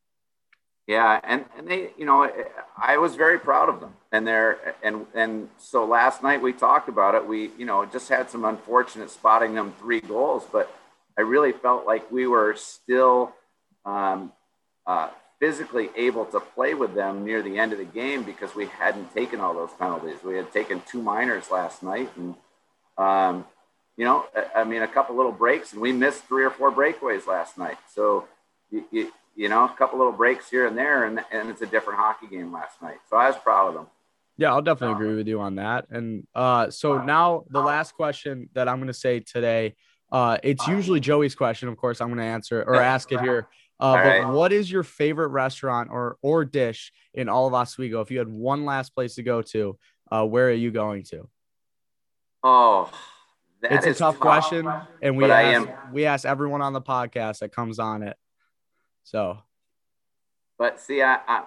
Yeah, 0.87 1.19
and 1.23 1.45
and 1.57 1.67
they, 1.67 1.89
you 1.97 2.05
know, 2.05 2.29
I 2.77 2.97
was 2.97 3.15
very 3.15 3.39
proud 3.39 3.69
of 3.69 3.79
them, 3.79 3.93
and 4.11 4.27
they're 4.27 4.75
and 4.83 5.07
and 5.15 5.49
so 5.57 5.83
last 5.83 6.21
night 6.21 6.41
we 6.41 6.53
talked 6.53 6.87
about 6.87 7.15
it. 7.15 7.27
We, 7.27 7.49
you 7.57 7.65
know, 7.65 7.83
just 7.85 8.07
had 8.07 8.29
some 8.29 8.45
unfortunate 8.45 9.09
spotting 9.09 9.55
them 9.55 9.73
three 9.79 10.01
goals, 10.01 10.45
but 10.51 10.71
I 11.17 11.21
really 11.21 11.53
felt 11.53 11.87
like 11.87 12.11
we 12.11 12.27
were 12.27 12.53
still 12.55 13.33
um, 13.83 14.31
uh, 14.85 15.09
physically 15.39 15.89
able 15.95 16.25
to 16.25 16.39
play 16.39 16.75
with 16.75 16.93
them 16.93 17.25
near 17.25 17.41
the 17.41 17.57
end 17.57 17.73
of 17.73 17.79
the 17.79 17.85
game 17.85 18.21
because 18.21 18.53
we 18.53 18.67
hadn't 18.67 19.11
taken 19.11 19.39
all 19.39 19.55
those 19.55 19.73
penalties. 19.79 20.17
We 20.23 20.35
had 20.35 20.51
taken 20.53 20.83
two 20.85 21.01
minors 21.01 21.49
last 21.49 21.81
night, 21.81 22.11
and 22.15 22.35
um, 22.99 23.45
you 23.97 24.05
know, 24.05 24.25
I 24.55 24.63
mean, 24.63 24.81
a 24.81 24.87
couple 24.87 25.15
little 25.15 25.31
breaks, 25.31 25.73
and 25.73 25.81
we 25.81 25.91
missed 25.91 26.25
three 26.25 26.43
or 26.43 26.49
four 26.49 26.71
breakaways 26.71 27.27
last 27.27 27.57
night. 27.57 27.77
So, 27.93 28.25
you, 28.69 28.83
you, 28.91 29.11
you, 29.35 29.49
know, 29.49 29.63
a 29.63 29.69
couple 29.69 29.97
little 29.97 30.13
breaks 30.13 30.49
here 30.49 30.67
and 30.67 30.77
there, 30.77 31.05
and, 31.05 31.21
and 31.31 31.49
it's 31.49 31.61
a 31.61 31.65
different 31.65 31.99
hockey 31.99 32.27
game 32.27 32.51
last 32.51 32.81
night. 32.81 32.97
So 33.09 33.15
I 33.15 33.27
was 33.27 33.37
proud 33.37 33.69
of 33.69 33.73
them. 33.75 33.87
Yeah, 34.37 34.51
I'll 34.51 34.61
definitely 34.61 34.95
agree 34.95 35.15
with 35.15 35.27
you 35.27 35.39
on 35.39 35.55
that. 35.55 35.85
And 35.89 36.27
uh, 36.35 36.69
so 36.69 37.01
now 37.01 37.45
the 37.49 37.61
last 37.61 37.93
question 37.93 38.49
that 38.53 38.67
I'm 38.67 38.77
going 38.77 38.87
to 38.87 38.93
say 38.93 39.21
today, 39.21 39.75
uh, 40.11 40.37
it's 40.43 40.67
usually 40.67 40.99
Joey's 40.99 41.35
question. 41.35 41.69
Of 41.69 41.77
course, 41.77 42.01
I'm 42.01 42.09
going 42.09 42.19
to 42.19 42.25
answer 42.25 42.61
or 42.61 42.75
ask 42.81 43.11
it 43.13 43.21
here. 43.21 43.47
Uh, 43.79 43.93
but 43.95 44.05
right. 44.05 44.27
what 44.27 44.53
is 44.53 44.69
your 44.69 44.83
favorite 44.83 45.29
restaurant 45.29 45.89
or 45.91 46.17
or 46.21 46.45
dish 46.45 46.93
in 47.13 47.27
all 47.27 47.47
of 47.47 47.53
Oswego? 47.53 48.01
If 48.01 48.11
you 48.11 48.19
had 48.19 48.27
one 48.27 48.65
last 48.65 48.93
place 48.93 49.15
to 49.15 49.23
go 49.23 49.41
to, 49.41 49.77
uh, 50.11 50.25
where 50.25 50.47
are 50.47 50.53
you 50.53 50.71
going 50.71 51.03
to? 51.11 51.27
Oh, 52.43 52.89
that 53.69 53.85
it's 53.85 53.85
a 53.85 53.93
tough, 53.93 54.15
tough, 54.15 54.19
question, 54.19 54.71
and 55.01 55.17
we 55.17 55.25
ask, 55.25 55.67
am, 55.67 55.93
we 55.93 56.05
ask 56.05 56.25
everyone 56.25 56.61
on 56.61 56.73
the 56.73 56.81
podcast 56.81 57.39
that 57.39 57.51
comes 57.51 57.79
on 57.79 58.03
it. 58.03 58.17
So, 59.03 59.37
but 60.57 60.79
see, 60.79 61.01
I, 61.01 61.19
I 61.27 61.43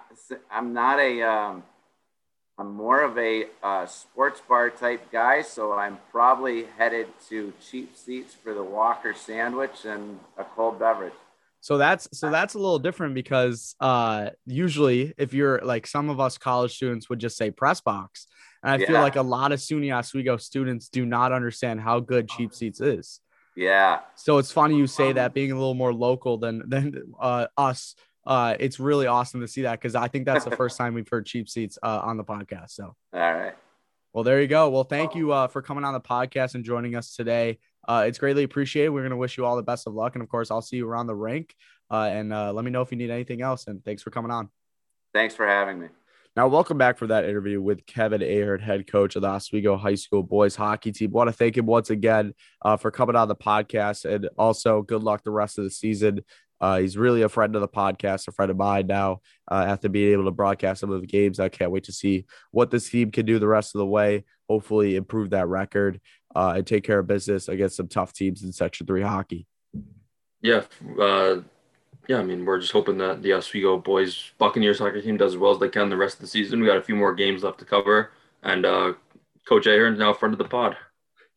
am 0.51 0.73
not 0.73 0.99
a 0.99 1.21
um, 1.21 1.63
I'm 2.59 2.73
more 2.73 3.01
of 3.01 3.17
a 3.17 3.45
uh, 3.63 3.85
sports 3.85 4.41
bar 4.47 4.69
type 4.69 5.11
guy, 5.11 5.41
so 5.41 5.73
I'm 5.73 5.97
probably 6.11 6.65
headed 6.77 7.07
to 7.29 7.53
cheap 7.65 7.95
seats 7.95 8.33
for 8.33 8.53
the 8.53 8.63
Walker 8.63 9.13
sandwich 9.13 9.85
and 9.85 10.19
a 10.37 10.43
cold 10.43 10.77
beverage. 10.77 11.13
So 11.61 11.77
that's 11.77 12.07
so 12.17 12.29
that's 12.29 12.53
a 12.53 12.59
little 12.59 12.79
different 12.79 13.15
because 13.15 13.75
uh 13.81 14.29
usually 14.45 15.13
if 15.17 15.33
you're 15.33 15.59
like 15.59 15.87
some 15.87 16.09
of 16.09 16.19
us 16.19 16.37
college 16.37 16.73
students 16.73 17.09
would 17.09 17.19
just 17.19 17.37
say 17.37 17.51
press 17.51 17.81
box. 17.81 18.27
And 18.63 18.73
I 18.73 18.77
yeah. 18.77 18.87
feel 18.87 19.01
like 19.01 19.15
a 19.15 19.21
lot 19.21 19.51
of 19.51 19.59
SUNY 19.59 19.95
Oswego 19.95 20.37
students 20.37 20.89
do 20.89 21.05
not 21.05 21.31
understand 21.31 21.81
how 21.81 21.99
good 21.99 22.27
cheap 22.27 22.53
seats 22.53 22.81
is. 22.81 23.21
Yeah. 23.55 23.99
So 24.15 24.37
it's 24.37 24.51
funny 24.51 24.77
you 24.77 24.87
say 24.87 25.13
that 25.13 25.33
being 25.33 25.51
a 25.51 25.55
little 25.55 25.73
more 25.73 25.93
local 25.93 26.37
than 26.37 26.63
than 26.67 27.13
uh, 27.19 27.47
us 27.57 27.95
uh, 28.25 28.55
it's 28.59 28.79
really 28.79 29.07
awesome 29.07 29.41
to 29.41 29.47
see 29.47 29.63
that 29.63 29.79
because 29.79 29.95
I 29.95 30.07
think 30.07 30.25
that's 30.25 30.45
the 30.45 30.55
first 30.55 30.77
time 30.77 30.93
we've 30.93 31.09
heard 31.09 31.25
cheap 31.25 31.49
seats 31.49 31.79
uh, 31.81 32.01
on 32.03 32.15
the 32.15 32.23
podcast. 32.23 32.71
So, 32.71 32.95
all 33.13 33.19
right. 33.19 33.55
Well, 34.13 34.23
there 34.23 34.41
you 34.41 34.47
go. 34.47 34.69
Well, 34.69 34.83
thank 34.83 35.15
you 35.15 35.31
uh, 35.31 35.47
for 35.47 35.61
coming 35.61 35.83
on 35.83 35.93
the 35.93 36.01
podcast 36.01 36.55
and 36.55 36.63
joining 36.63 36.95
us 36.95 37.15
today. 37.15 37.57
Uh, 37.87 38.05
it's 38.07 38.19
greatly 38.19 38.43
appreciated. 38.43 38.89
We're 38.89 39.01
going 39.01 39.11
to 39.11 39.17
wish 39.17 39.37
you 39.37 39.45
all 39.45 39.55
the 39.55 39.63
best 39.63 39.87
of 39.87 39.93
luck. 39.93 40.15
And 40.15 40.21
of 40.21 40.29
course, 40.29 40.51
I'll 40.51 40.61
see 40.61 40.77
you 40.77 40.87
around 40.87 41.07
the 41.07 41.15
rink. 41.15 41.55
Uh, 41.89 42.09
and 42.11 42.33
uh, 42.33 42.53
let 42.53 42.65
me 42.65 42.71
know 42.71 42.81
if 42.81 42.91
you 42.91 42.97
need 42.97 43.09
anything 43.09 43.41
else. 43.41 43.67
And 43.67 43.83
thanks 43.83 44.03
for 44.03 44.11
coming 44.11 44.31
on. 44.31 44.49
Thanks 45.13 45.33
for 45.33 45.47
having 45.47 45.79
me. 45.79 45.87
Now, 46.39 46.47
welcome 46.47 46.77
back 46.77 46.97
for 46.97 47.07
that 47.07 47.25
interview 47.25 47.61
with 47.61 47.85
Kevin 47.85 48.21
Ahern, 48.21 48.61
head 48.61 48.87
coach 48.89 49.17
of 49.17 49.23
the 49.23 49.27
Oswego 49.27 49.75
High 49.75 49.95
School 49.95 50.23
boys 50.23 50.55
hockey 50.55 50.93
team. 50.93 51.11
Want 51.11 51.27
to 51.27 51.33
thank 51.33 51.57
him 51.57 51.65
once 51.65 51.89
again 51.89 52.33
uh, 52.61 52.77
for 52.77 52.91
coming 52.91 53.17
on 53.17 53.27
the 53.27 53.35
podcast, 53.35 54.05
and 54.05 54.29
also 54.37 54.81
good 54.81 55.03
luck 55.03 55.21
the 55.25 55.31
rest 55.31 55.57
of 55.57 55.65
the 55.65 55.69
season. 55.69 56.23
Uh, 56.61 56.77
he's 56.77 56.97
really 56.97 57.23
a 57.23 57.27
friend 57.27 57.55
of 57.55 57.61
the 57.61 57.67
podcast, 57.67 58.29
a 58.29 58.31
friend 58.31 58.49
of 58.49 58.55
mine 58.55 58.87
now. 58.87 59.19
Uh, 59.51 59.65
after 59.67 59.89
being 59.89 60.13
able 60.13 60.23
to 60.23 60.31
broadcast 60.31 60.79
some 60.79 60.91
of 60.91 61.01
the 61.01 61.07
games, 61.07 61.41
I 61.41 61.49
can't 61.49 61.71
wait 61.71 61.83
to 61.83 61.91
see 61.91 62.25
what 62.51 62.71
this 62.71 62.89
team 62.89 63.11
can 63.11 63.25
do 63.25 63.37
the 63.37 63.45
rest 63.45 63.75
of 63.75 63.79
the 63.79 63.85
way. 63.85 64.23
Hopefully, 64.47 64.95
improve 64.95 65.31
that 65.31 65.49
record 65.49 65.99
uh, 66.33 66.53
and 66.55 66.65
take 66.65 66.85
care 66.85 66.99
of 66.99 67.07
business 67.07 67.49
against 67.49 67.75
some 67.75 67.89
tough 67.89 68.13
teams 68.13 68.43
in 68.43 68.53
Section 68.53 68.87
Three 68.87 69.01
hockey. 69.01 69.45
Yeah, 70.41 70.63
uh, 71.01 71.41
yeah. 72.09 72.17
I 72.17 72.23
mean, 72.23 72.43
we're 72.43 72.59
just 72.59 72.73
hoping 72.73 72.97
that 72.97 73.21
the 73.21 73.33
Oswego 73.33 73.77
boys 73.77 74.31
Buccaneers 74.37 74.79
soccer 74.79 75.01
team 75.01 75.15
does 75.15 75.35
as 75.35 75.37
well 75.37 75.51
as 75.51 75.59
they 75.59 75.69
can 75.69 75.89
the 75.89 75.95
rest 75.95 76.15
of 76.15 76.21
the 76.21 76.27
season. 76.27 76.59
We 76.59 76.67
got 76.67 76.77
a 76.77 76.81
few 76.81 76.95
more 76.95 77.13
games 77.13 77.43
left 77.43 77.59
to 77.59 77.65
cover, 77.65 78.11
and 78.43 78.65
uh, 78.65 78.93
Coach 79.45 79.67
Ahern 79.67 79.93
is 79.93 79.99
now 79.99 80.13
friend 80.13 80.33
of 80.33 80.39
the 80.39 80.45
pod 80.45 80.75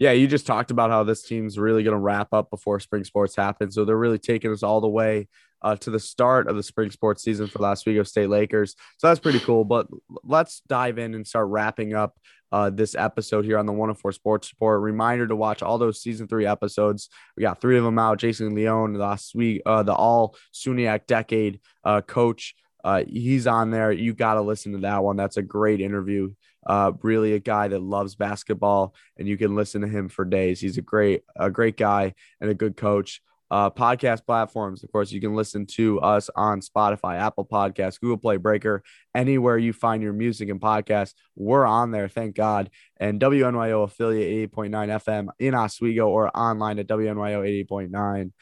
yeah, 0.02 0.10
you 0.10 0.26
just 0.26 0.48
talked 0.48 0.72
about 0.72 0.90
how 0.90 1.04
this 1.04 1.22
team's 1.22 1.56
really 1.56 1.84
going 1.84 1.94
to 1.94 2.00
wrap 2.00 2.32
up 2.32 2.50
before 2.50 2.80
spring 2.80 3.04
sports 3.04 3.36
happens. 3.36 3.76
So 3.76 3.84
they're 3.84 3.96
really 3.96 4.18
taking 4.18 4.50
us 4.50 4.64
all 4.64 4.80
the 4.80 4.88
way 4.88 5.28
uh, 5.62 5.76
to 5.76 5.90
the 5.90 6.00
start 6.00 6.48
of 6.48 6.56
the 6.56 6.62
spring 6.64 6.90
sports 6.90 7.22
season 7.22 7.46
for 7.46 7.58
the 7.58 7.66
Oswego 7.66 8.02
State 8.02 8.28
Lakers. 8.28 8.74
So 8.98 9.06
that's 9.06 9.20
pretty 9.20 9.38
cool. 9.38 9.64
But 9.64 9.86
let's 10.24 10.60
dive 10.66 10.98
in 10.98 11.14
and 11.14 11.24
start 11.24 11.46
wrapping 11.50 11.94
up 11.94 12.18
uh, 12.50 12.70
this 12.70 12.96
episode 12.96 13.44
here 13.44 13.58
on 13.58 13.66
the 13.66 13.72
104 13.72 14.10
Sports 14.10 14.52
Report. 14.52 14.80
Reminder 14.80 15.28
to 15.28 15.36
watch 15.36 15.62
all 15.62 15.78
those 15.78 16.02
season 16.02 16.26
three 16.26 16.46
episodes. 16.46 17.08
We 17.36 17.42
got 17.42 17.60
three 17.60 17.78
of 17.78 17.84
them 17.84 18.00
out. 18.00 18.18
Jason 18.18 18.56
Leone, 18.56 18.94
last 18.94 19.36
week, 19.36 19.62
uh, 19.66 19.84
the 19.84 19.94
all 19.94 20.34
SUNYAC 20.52 21.06
decade 21.06 21.60
uh, 21.84 22.00
coach. 22.00 22.56
Uh, 22.82 23.04
he's 23.06 23.46
on 23.46 23.70
there. 23.70 23.92
You 23.92 24.14
got 24.14 24.34
to 24.34 24.42
listen 24.42 24.72
to 24.72 24.78
that 24.78 25.04
one. 25.04 25.16
That's 25.16 25.36
a 25.36 25.42
great 25.42 25.80
interview. 25.80 26.32
Uh, 26.66 26.92
really 27.02 27.34
a 27.34 27.38
guy 27.38 27.68
that 27.68 27.82
loves 27.82 28.14
basketball, 28.14 28.94
and 29.16 29.26
you 29.26 29.36
can 29.36 29.54
listen 29.54 29.82
to 29.82 29.88
him 29.88 30.08
for 30.08 30.24
days. 30.24 30.60
He's 30.60 30.78
a 30.78 30.82
great, 30.82 31.22
a 31.36 31.50
great 31.50 31.76
guy 31.76 32.14
and 32.40 32.50
a 32.50 32.54
good 32.54 32.76
coach. 32.76 33.20
Uh, 33.50 33.68
podcast 33.68 34.24
platforms, 34.24 34.82
of 34.82 34.90
course, 34.90 35.12
you 35.12 35.20
can 35.20 35.34
listen 35.34 35.66
to 35.66 36.00
us 36.00 36.30
on 36.34 36.62
Spotify, 36.62 37.18
Apple 37.18 37.44
Podcasts, 37.44 38.00
Google 38.00 38.16
Play, 38.16 38.38
Breaker, 38.38 38.82
anywhere 39.14 39.58
you 39.58 39.74
find 39.74 40.02
your 40.02 40.14
music 40.14 40.48
and 40.48 40.58
podcasts. 40.58 41.12
We're 41.36 41.66
on 41.66 41.90
there, 41.90 42.08
thank 42.08 42.34
God. 42.34 42.70
And 42.98 43.20
WNYO 43.20 43.84
affiliate 43.84 44.50
88.9 44.52 44.70
FM 44.70 45.28
in 45.38 45.54
Oswego 45.54 46.08
or 46.08 46.34
online 46.34 46.78
at 46.78 46.86
WNYO 46.86 47.66
88.9 47.68 48.32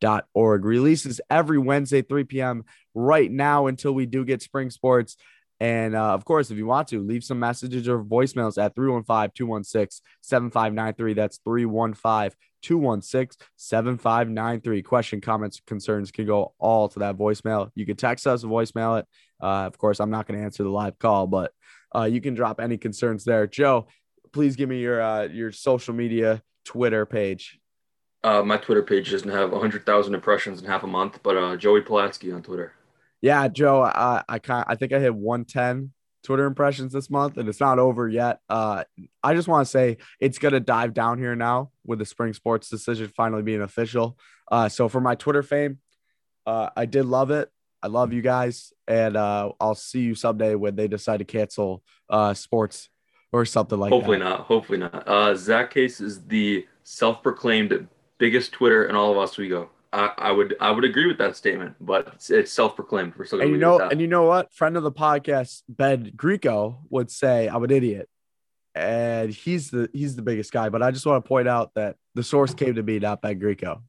dot 0.00 0.24
org 0.32 0.64
releases 0.64 1.20
every 1.28 1.58
wednesday 1.58 2.00
3 2.00 2.24
p.m 2.24 2.64
right 2.94 3.30
now 3.30 3.66
until 3.66 3.92
we 3.92 4.06
do 4.06 4.24
get 4.24 4.40
spring 4.40 4.70
sports 4.70 5.18
and 5.60 5.94
uh, 5.94 6.14
of 6.14 6.24
course, 6.24 6.50
if 6.50 6.56
you 6.56 6.64
want 6.64 6.88
to, 6.88 7.00
leave 7.00 7.22
some 7.22 7.38
messages 7.38 7.86
or 7.86 8.02
voicemails 8.02 8.62
at 8.62 8.74
315 8.74 9.32
216 9.34 10.02
7593. 10.22 11.12
That's 11.12 11.38
315 11.44 12.30
216 12.62 13.46
7593. 13.56 14.82
Question, 14.82 15.20
comments, 15.20 15.60
concerns 15.66 16.10
can 16.10 16.26
go 16.26 16.54
all 16.58 16.88
to 16.88 17.00
that 17.00 17.18
voicemail. 17.18 17.70
You 17.74 17.84
can 17.84 17.96
text 17.96 18.26
us, 18.26 18.42
voicemail 18.42 19.00
it. 19.00 19.06
Uh, 19.42 19.66
of 19.66 19.76
course, 19.76 20.00
I'm 20.00 20.10
not 20.10 20.26
going 20.26 20.40
to 20.40 20.44
answer 20.44 20.62
the 20.62 20.70
live 20.70 20.98
call, 20.98 21.26
but 21.26 21.52
uh, 21.94 22.04
you 22.04 22.22
can 22.22 22.34
drop 22.34 22.58
any 22.58 22.78
concerns 22.78 23.24
there. 23.24 23.46
Joe, 23.46 23.86
please 24.32 24.56
give 24.56 24.68
me 24.70 24.80
your 24.80 25.02
uh, 25.02 25.24
your 25.24 25.52
social 25.52 25.92
media 25.92 26.42
Twitter 26.64 27.04
page. 27.04 27.58
Uh, 28.24 28.42
my 28.42 28.56
Twitter 28.56 28.82
page 28.82 29.10
doesn't 29.10 29.30
have 29.30 29.50
100,000 29.50 30.14
impressions 30.14 30.60
in 30.60 30.66
half 30.66 30.82
a 30.82 30.86
month, 30.86 31.20
but 31.22 31.36
uh, 31.38 31.56
Joey 31.56 31.80
Palatsky 31.80 32.34
on 32.34 32.42
Twitter 32.42 32.74
yeah, 33.22 33.48
Joe, 33.48 33.82
I 33.82 34.22
I 34.28 34.40
I 34.48 34.74
think 34.76 34.92
I 34.92 34.98
hit 34.98 35.14
110 35.14 35.92
Twitter 36.22 36.44
impressions 36.44 36.92
this 36.92 37.10
month, 37.10 37.38
and 37.38 37.48
it's 37.48 37.60
not 37.60 37.78
over 37.78 38.08
yet. 38.08 38.40
Uh, 38.48 38.84
I 39.22 39.34
just 39.34 39.48
want 39.48 39.66
to 39.66 39.70
say 39.70 39.98
it's 40.20 40.38
gonna 40.38 40.60
dive 40.60 40.94
down 40.94 41.18
here 41.18 41.34
now 41.34 41.70
with 41.84 41.98
the 41.98 42.06
spring 42.06 42.32
sports 42.32 42.68
decision 42.68 43.08
finally 43.16 43.42
being 43.42 43.62
official. 43.62 44.18
Uh, 44.50 44.68
so 44.68 44.88
for 44.88 45.00
my 45.00 45.14
Twitter 45.14 45.42
fame, 45.42 45.78
uh, 46.46 46.70
I 46.76 46.86
did 46.86 47.04
love 47.04 47.30
it. 47.30 47.50
I 47.82 47.86
love 47.86 48.12
you 48.12 48.20
guys, 48.20 48.72
and 48.86 49.16
uh, 49.16 49.52
I'll 49.58 49.74
see 49.74 50.00
you 50.00 50.14
someday 50.14 50.54
when 50.54 50.76
they 50.76 50.88
decide 50.88 51.18
to 51.18 51.24
cancel 51.24 51.82
uh, 52.10 52.34
sports 52.34 52.90
or 53.32 53.44
something 53.46 53.78
like 53.78 53.90
Hopefully 53.90 54.18
that. 54.18 54.24
not. 54.24 54.40
Hopefully 54.40 54.78
not. 54.78 55.08
Uh, 55.08 55.34
Zac 55.34 55.70
Case 55.72 56.00
is 56.00 56.26
the 56.26 56.66
self-proclaimed 56.82 57.88
biggest 58.18 58.52
Twitter 58.52 58.84
in 58.84 58.96
all 58.96 59.12
of 59.12 59.16
Oswego. 59.16 59.70
I, 59.92 60.12
I 60.16 60.32
would 60.32 60.56
I 60.60 60.70
would 60.70 60.84
agree 60.84 61.06
with 61.06 61.18
that 61.18 61.36
statement, 61.36 61.74
but 61.80 62.08
it's, 62.14 62.30
it's 62.30 62.52
self-proclaimed. 62.52 63.14
We're 63.16 63.24
still 63.24 63.40
and 63.40 63.50
you 63.50 63.58
know 63.58 63.80
and 63.80 64.00
you 64.00 64.06
know 64.06 64.24
what? 64.24 64.52
Friend 64.52 64.76
of 64.76 64.82
the 64.82 64.92
podcast, 64.92 65.62
Ben 65.68 66.12
Greco 66.16 66.80
would 66.90 67.10
say 67.10 67.48
I'm 67.48 67.64
an 67.64 67.70
idiot, 67.70 68.08
and 68.74 69.30
he's 69.30 69.70
the 69.70 69.90
he's 69.92 70.14
the 70.14 70.22
biggest 70.22 70.52
guy. 70.52 70.68
But 70.68 70.82
I 70.82 70.92
just 70.92 71.06
want 71.06 71.24
to 71.24 71.28
point 71.28 71.48
out 71.48 71.74
that 71.74 71.96
the 72.14 72.22
source 72.22 72.54
came 72.54 72.76
to 72.76 72.82
me, 72.82 73.00
not 73.00 73.20
Ben 73.20 73.38
Greco. 73.38 73.82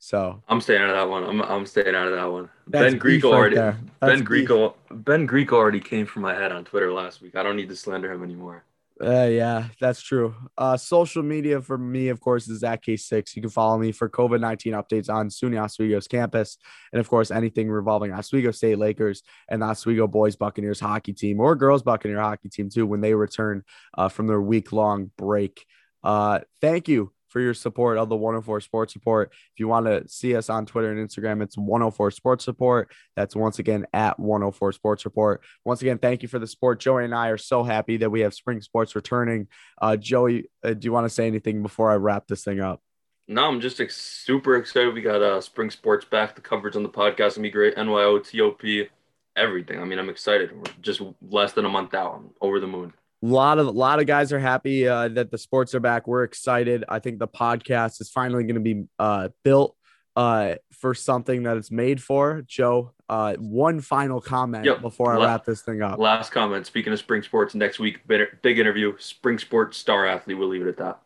So 0.00 0.42
I'm 0.48 0.60
staying 0.60 0.82
out 0.82 0.90
of 0.90 0.96
that 0.96 1.08
one. 1.08 1.24
I'm 1.24 1.40
I'm 1.42 1.66
staying 1.66 1.94
out 1.94 2.08
of 2.08 2.14
that 2.14 2.30
one. 2.30 2.48
Ben 2.66 2.98
Greco 2.98 3.30
right 3.30 3.56
already 3.56 3.78
Ben 4.00 4.24
Greco 4.24 4.74
Ben 4.90 5.26
Greco 5.26 5.56
already 5.56 5.80
came 5.80 6.06
from 6.06 6.22
my 6.22 6.34
head 6.34 6.50
on 6.50 6.64
Twitter 6.64 6.92
last 6.92 7.20
week. 7.20 7.36
I 7.36 7.42
don't 7.42 7.56
need 7.56 7.68
to 7.68 7.76
slander 7.76 8.12
him 8.12 8.22
anymore. 8.22 8.64
Uh, 9.00 9.28
yeah, 9.30 9.68
that's 9.80 10.02
true. 10.02 10.34
Uh, 10.56 10.76
social 10.76 11.22
media 11.22 11.60
for 11.62 11.78
me, 11.78 12.08
of 12.08 12.20
course, 12.20 12.48
is 12.48 12.64
at 12.64 12.82
K6. 12.82 13.36
You 13.36 13.42
can 13.42 13.50
follow 13.50 13.78
me 13.78 13.92
for 13.92 14.08
COVID 14.08 14.40
19 14.40 14.72
updates 14.72 15.08
on 15.08 15.28
SUNY 15.28 15.62
Oswego's 15.62 16.08
campus. 16.08 16.58
And 16.92 16.98
of 16.98 17.08
course, 17.08 17.30
anything 17.30 17.70
revolving 17.70 18.12
Oswego 18.12 18.50
State 18.50 18.78
Lakers 18.78 19.22
and 19.48 19.62
Oswego 19.62 20.08
Boys 20.08 20.34
Buccaneers 20.34 20.80
hockey 20.80 21.12
team 21.12 21.38
or 21.38 21.54
girls 21.54 21.82
Buccaneer 21.84 22.20
hockey 22.20 22.48
team, 22.48 22.70
too, 22.70 22.86
when 22.86 23.00
they 23.00 23.14
return 23.14 23.62
uh, 23.96 24.08
from 24.08 24.26
their 24.26 24.40
week 24.40 24.72
long 24.72 25.12
break. 25.16 25.64
Uh, 26.02 26.40
thank 26.60 26.88
you 26.88 27.12
for 27.28 27.40
your 27.40 27.54
support 27.54 27.98
of 27.98 28.08
the 28.08 28.16
104 28.16 28.60
Sports 28.60 28.94
Report. 28.94 29.30
If 29.32 29.60
you 29.60 29.68
want 29.68 29.86
to 29.86 30.08
see 30.08 30.34
us 30.34 30.50
on 30.50 30.66
Twitter 30.66 30.90
and 30.90 31.08
Instagram, 31.08 31.42
it's 31.42 31.56
104 31.56 32.10
Sports 32.10 32.46
Report. 32.46 32.90
That's 33.16 33.36
once 33.36 33.58
again 33.58 33.86
at 33.92 34.18
104 34.18 34.72
Sports 34.72 35.04
Report. 35.04 35.42
Once 35.64 35.82
again, 35.82 35.98
thank 35.98 36.22
you 36.22 36.28
for 36.28 36.38
the 36.38 36.46
support. 36.46 36.80
Joey 36.80 37.04
and 37.04 37.14
I 37.14 37.28
are 37.28 37.38
so 37.38 37.62
happy 37.62 37.98
that 37.98 38.10
we 38.10 38.20
have 38.20 38.34
spring 38.34 38.60
sports 38.60 38.96
returning. 38.96 39.48
Uh, 39.80 39.96
Joey, 39.96 40.50
uh, 40.64 40.74
do 40.74 40.86
you 40.86 40.92
want 40.92 41.04
to 41.04 41.10
say 41.10 41.26
anything 41.26 41.62
before 41.62 41.90
I 41.90 41.96
wrap 41.96 42.26
this 42.26 42.44
thing 42.44 42.60
up? 42.60 42.80
No, 43.30 43.44
I'm 43.44 43.60
just 43.60 43.78
ex- 43.78 43.96
super 43.96 44.56
excited. 44.56 44.94
We 44.94 45.02
got 45.02 45.20
uh, 45.20 45.40
spring 45.42 45.70
sports 45.70 46.06
back. 46.06 46.34
The 46.34 46.40
coverage 46.40 46.76
on 46.76 46.82
the 46.82 46.88
podcast 46.88 47.34
gonna 47.34 47.42
be 47.42 47.50
great. 47.50 47.76
NYO, 47.76 48.18
TOP, 48.18 48.88
everything. 49.36 49.80
I 49.80 49.84
mean, 49.84 49.98
I'm 49.98 50.08
excited. 50.08 50.56
We're 50.56 50.72
just 50.80 51.02
less 51.20 51.52
than 51.52 51.66
a 51.66 51.68
month 51.68 51.92
out. 51.92 52.14
I'm 52.14 52.30
over 52.40 52.58
the 52.58 52.66
moon 52.66 52.94
a 53.22 53.26
lot 53.26 53.58
of 53.58 53.66
a 53.66 53.70
lot 53.70 54.00
of 54.00 54.06
guys 54.06 54.32
are 54.32 54.38
happy 54.38 54.86
uh, 54.86 55.08
that 55.08 55.30
the 55.30 55.38
sports 55.38 55.74
are 55.74 55.80
back. 55.80 56.06
We're 56.06 56.24
excited. 56.24 56.84
I 56.88 56.98
think 56.98 57.18
the 57.18 57.28
podcast 57.28 58.00
is 58.00 58.10
finally 58.10 58.44
going 58.44 58.54
to 58.54 58.60
be 58.60 58.84
uh, 58.98 59.28
built 59.42 59.76
uh, 60.16 60.56
for 60.72 60.94
something 60.94 61.44
that 61.44 61.56
it's 61.56 61.70
made 61.70 62.02
for. 62.02 62.42
Joe, 62.46 62.92
uh, 63.08 63.34
one 63.34 63.80
final 63.80 64.20
comment 64.20 64.64
yep. 64.64 64.80
before 64.80 65.12
I 65.12 65.24
wrap 65.24 65.44
this 65.44 65.62
thing 65.62 65.82
up. 65.82 65.98
Last 65.98 66.30
comment. 66.30 66.66
Speaking 66.66 66.92
of 66.92 66.98
spring 66.98 67.22
sports, 67.22 67.54
next 67.54 67.78
week 67.78 68.06
big 68.06 68.58
interview. 68.58 68.96
Spring 68.98 69.38
sports 69.38 69.76
star 69.76 70.06
athlete. 70.06 70.38
We'll 70.38 70.48
leave 70.48 70.62
it 70.62 70.68
at 70.68 70.76
that. 70.78 71.00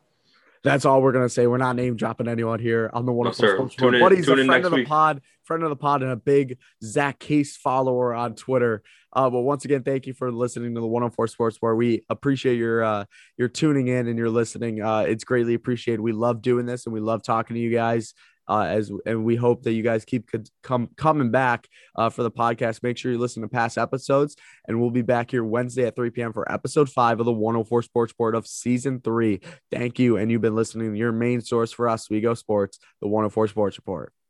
That's 0.64 0.84
all 0.84 1.02
we're 1.02 1.12
gonna 1.12 1.28
say. 1.28 1.46
We're 1.46 1.58
not 1.58 1.76
name 1.76 1.96
dropping 1.96 2.28
anyone 2.28 2.60
here. 2.60 2.90
I'm 2.94 3.04
the 3.04 3.12
one 3.12 3.26
of 3.26 3.40
no, 3.40 3.54
sports 3.54 3.74
tune 3.74 3.94
in, 3.94 4.00
buddy's 4.00 4.28
a 4.28 4.36
friend 4.36 4.64
of 4.64 4.70
the 4.70 4.76
week. 4.78 4.88
pod, 4.88 5.20
friend 5.44 5.62
of 5.62 5.70
the 5.70 5.76
pod, 5.76 6.02
and 6.02 6.12
a 6.12 6.16
big 6.16 6.58
Zac 6.82 7.18
Case 7.18 7.56
follower 7.56 8.14
on 8.14 8.34
Twitter. 8.34 8.82
Uh, 9.12 9.28
but 9.28 9.40
once 9.40 9.64
again, 9.64 9.82
thank 9.82 10.06
you 10.06 10.14
for 10.14 10.30
listening 10.30 10.74
to 10.74 10.80
the 10.80 10.86
104 10.86 11.26
Sports, 11.26 11.56
where 11.60 11.74
we 11.74 12.04
appreciate 12.08 12.56
your 12.56 12.84
uh, 12.84 13.04
your 13.36 13.48
tuning 13.48 13.88
in 13.88 14.06
and 14.06 14.16
your 14.16 14.30
listening. 14.30 14.80
Uh, 14.80 15.00
it's 15.00 15.24
greatly 15.24 15.54
appreciated. 15.54 16.00
We 16.00 16.12
love 16.12 16.42
doing 16.42 16.66
this, 16.66 16.86
and 16.86 16.92
we 16.92 17.00
love 17.00 17.22
talking 17.22 17.54
to 17.54 17.60
you 17.60 17.72
guys 17.72 18.14
uh, 18.49 18.62
as 18.62 18.90
and 19.07 19.24
we 19.24 19.36
hope 19.36 19.62
that 19.62 19.72
you 19.72 19.82
guys 19.82 20.05
keep 20.05 20.26
could 20.26 20.49
come 20.62 20.88
coming 20.97 21.30
back 21.30 21.68
uh, 21.97 22.11
for 22.11 22.22
the 22.22 22.30
podcast. 22.30 22.82
Make 22.82 22.99
sure 22.99 23.12
you 23.12 23.18
listen 23.18 23.43
to 23.43 23.49
past 23.49 23.78
episodes, 23.78 24.36
and 24.66 24.80
we'll 24.80 24.90
be 24.90 25.03
back 25.03 25.30
here 25.30 25.45
Wednesday 25.45 25.84
at 25.84 25.97
3 25.97 26.11
p.m. 26.11 26.32
for 26.32 26.51
episode 26.51 26.90
five 26.90 27.20
of 27.20 27.26
the 27.26 27.32
104 27.32 27.82
Sports 27.82 28.12
Report 28.12 28.34
of 28.34 28.47
season 28.47 29.01
three. 29.01 29.40
Thank 29.70 29.99
you, 29.99 30.16
and 30.16 30.30
you've 30.30 30.40
been 30.40 30.57
listening 30.57 30.93
to 30.93 30.99
your 30.99 31.12
main 31.12 31.40
source 31.40 31.72
for 31.72 31.88
Oswego 31.88 32.34
Sports, 32.34 32.78
the 33.01 33.09
104 33.09 33.49
Sports 33.49 33.78
Report. 33.78 34.12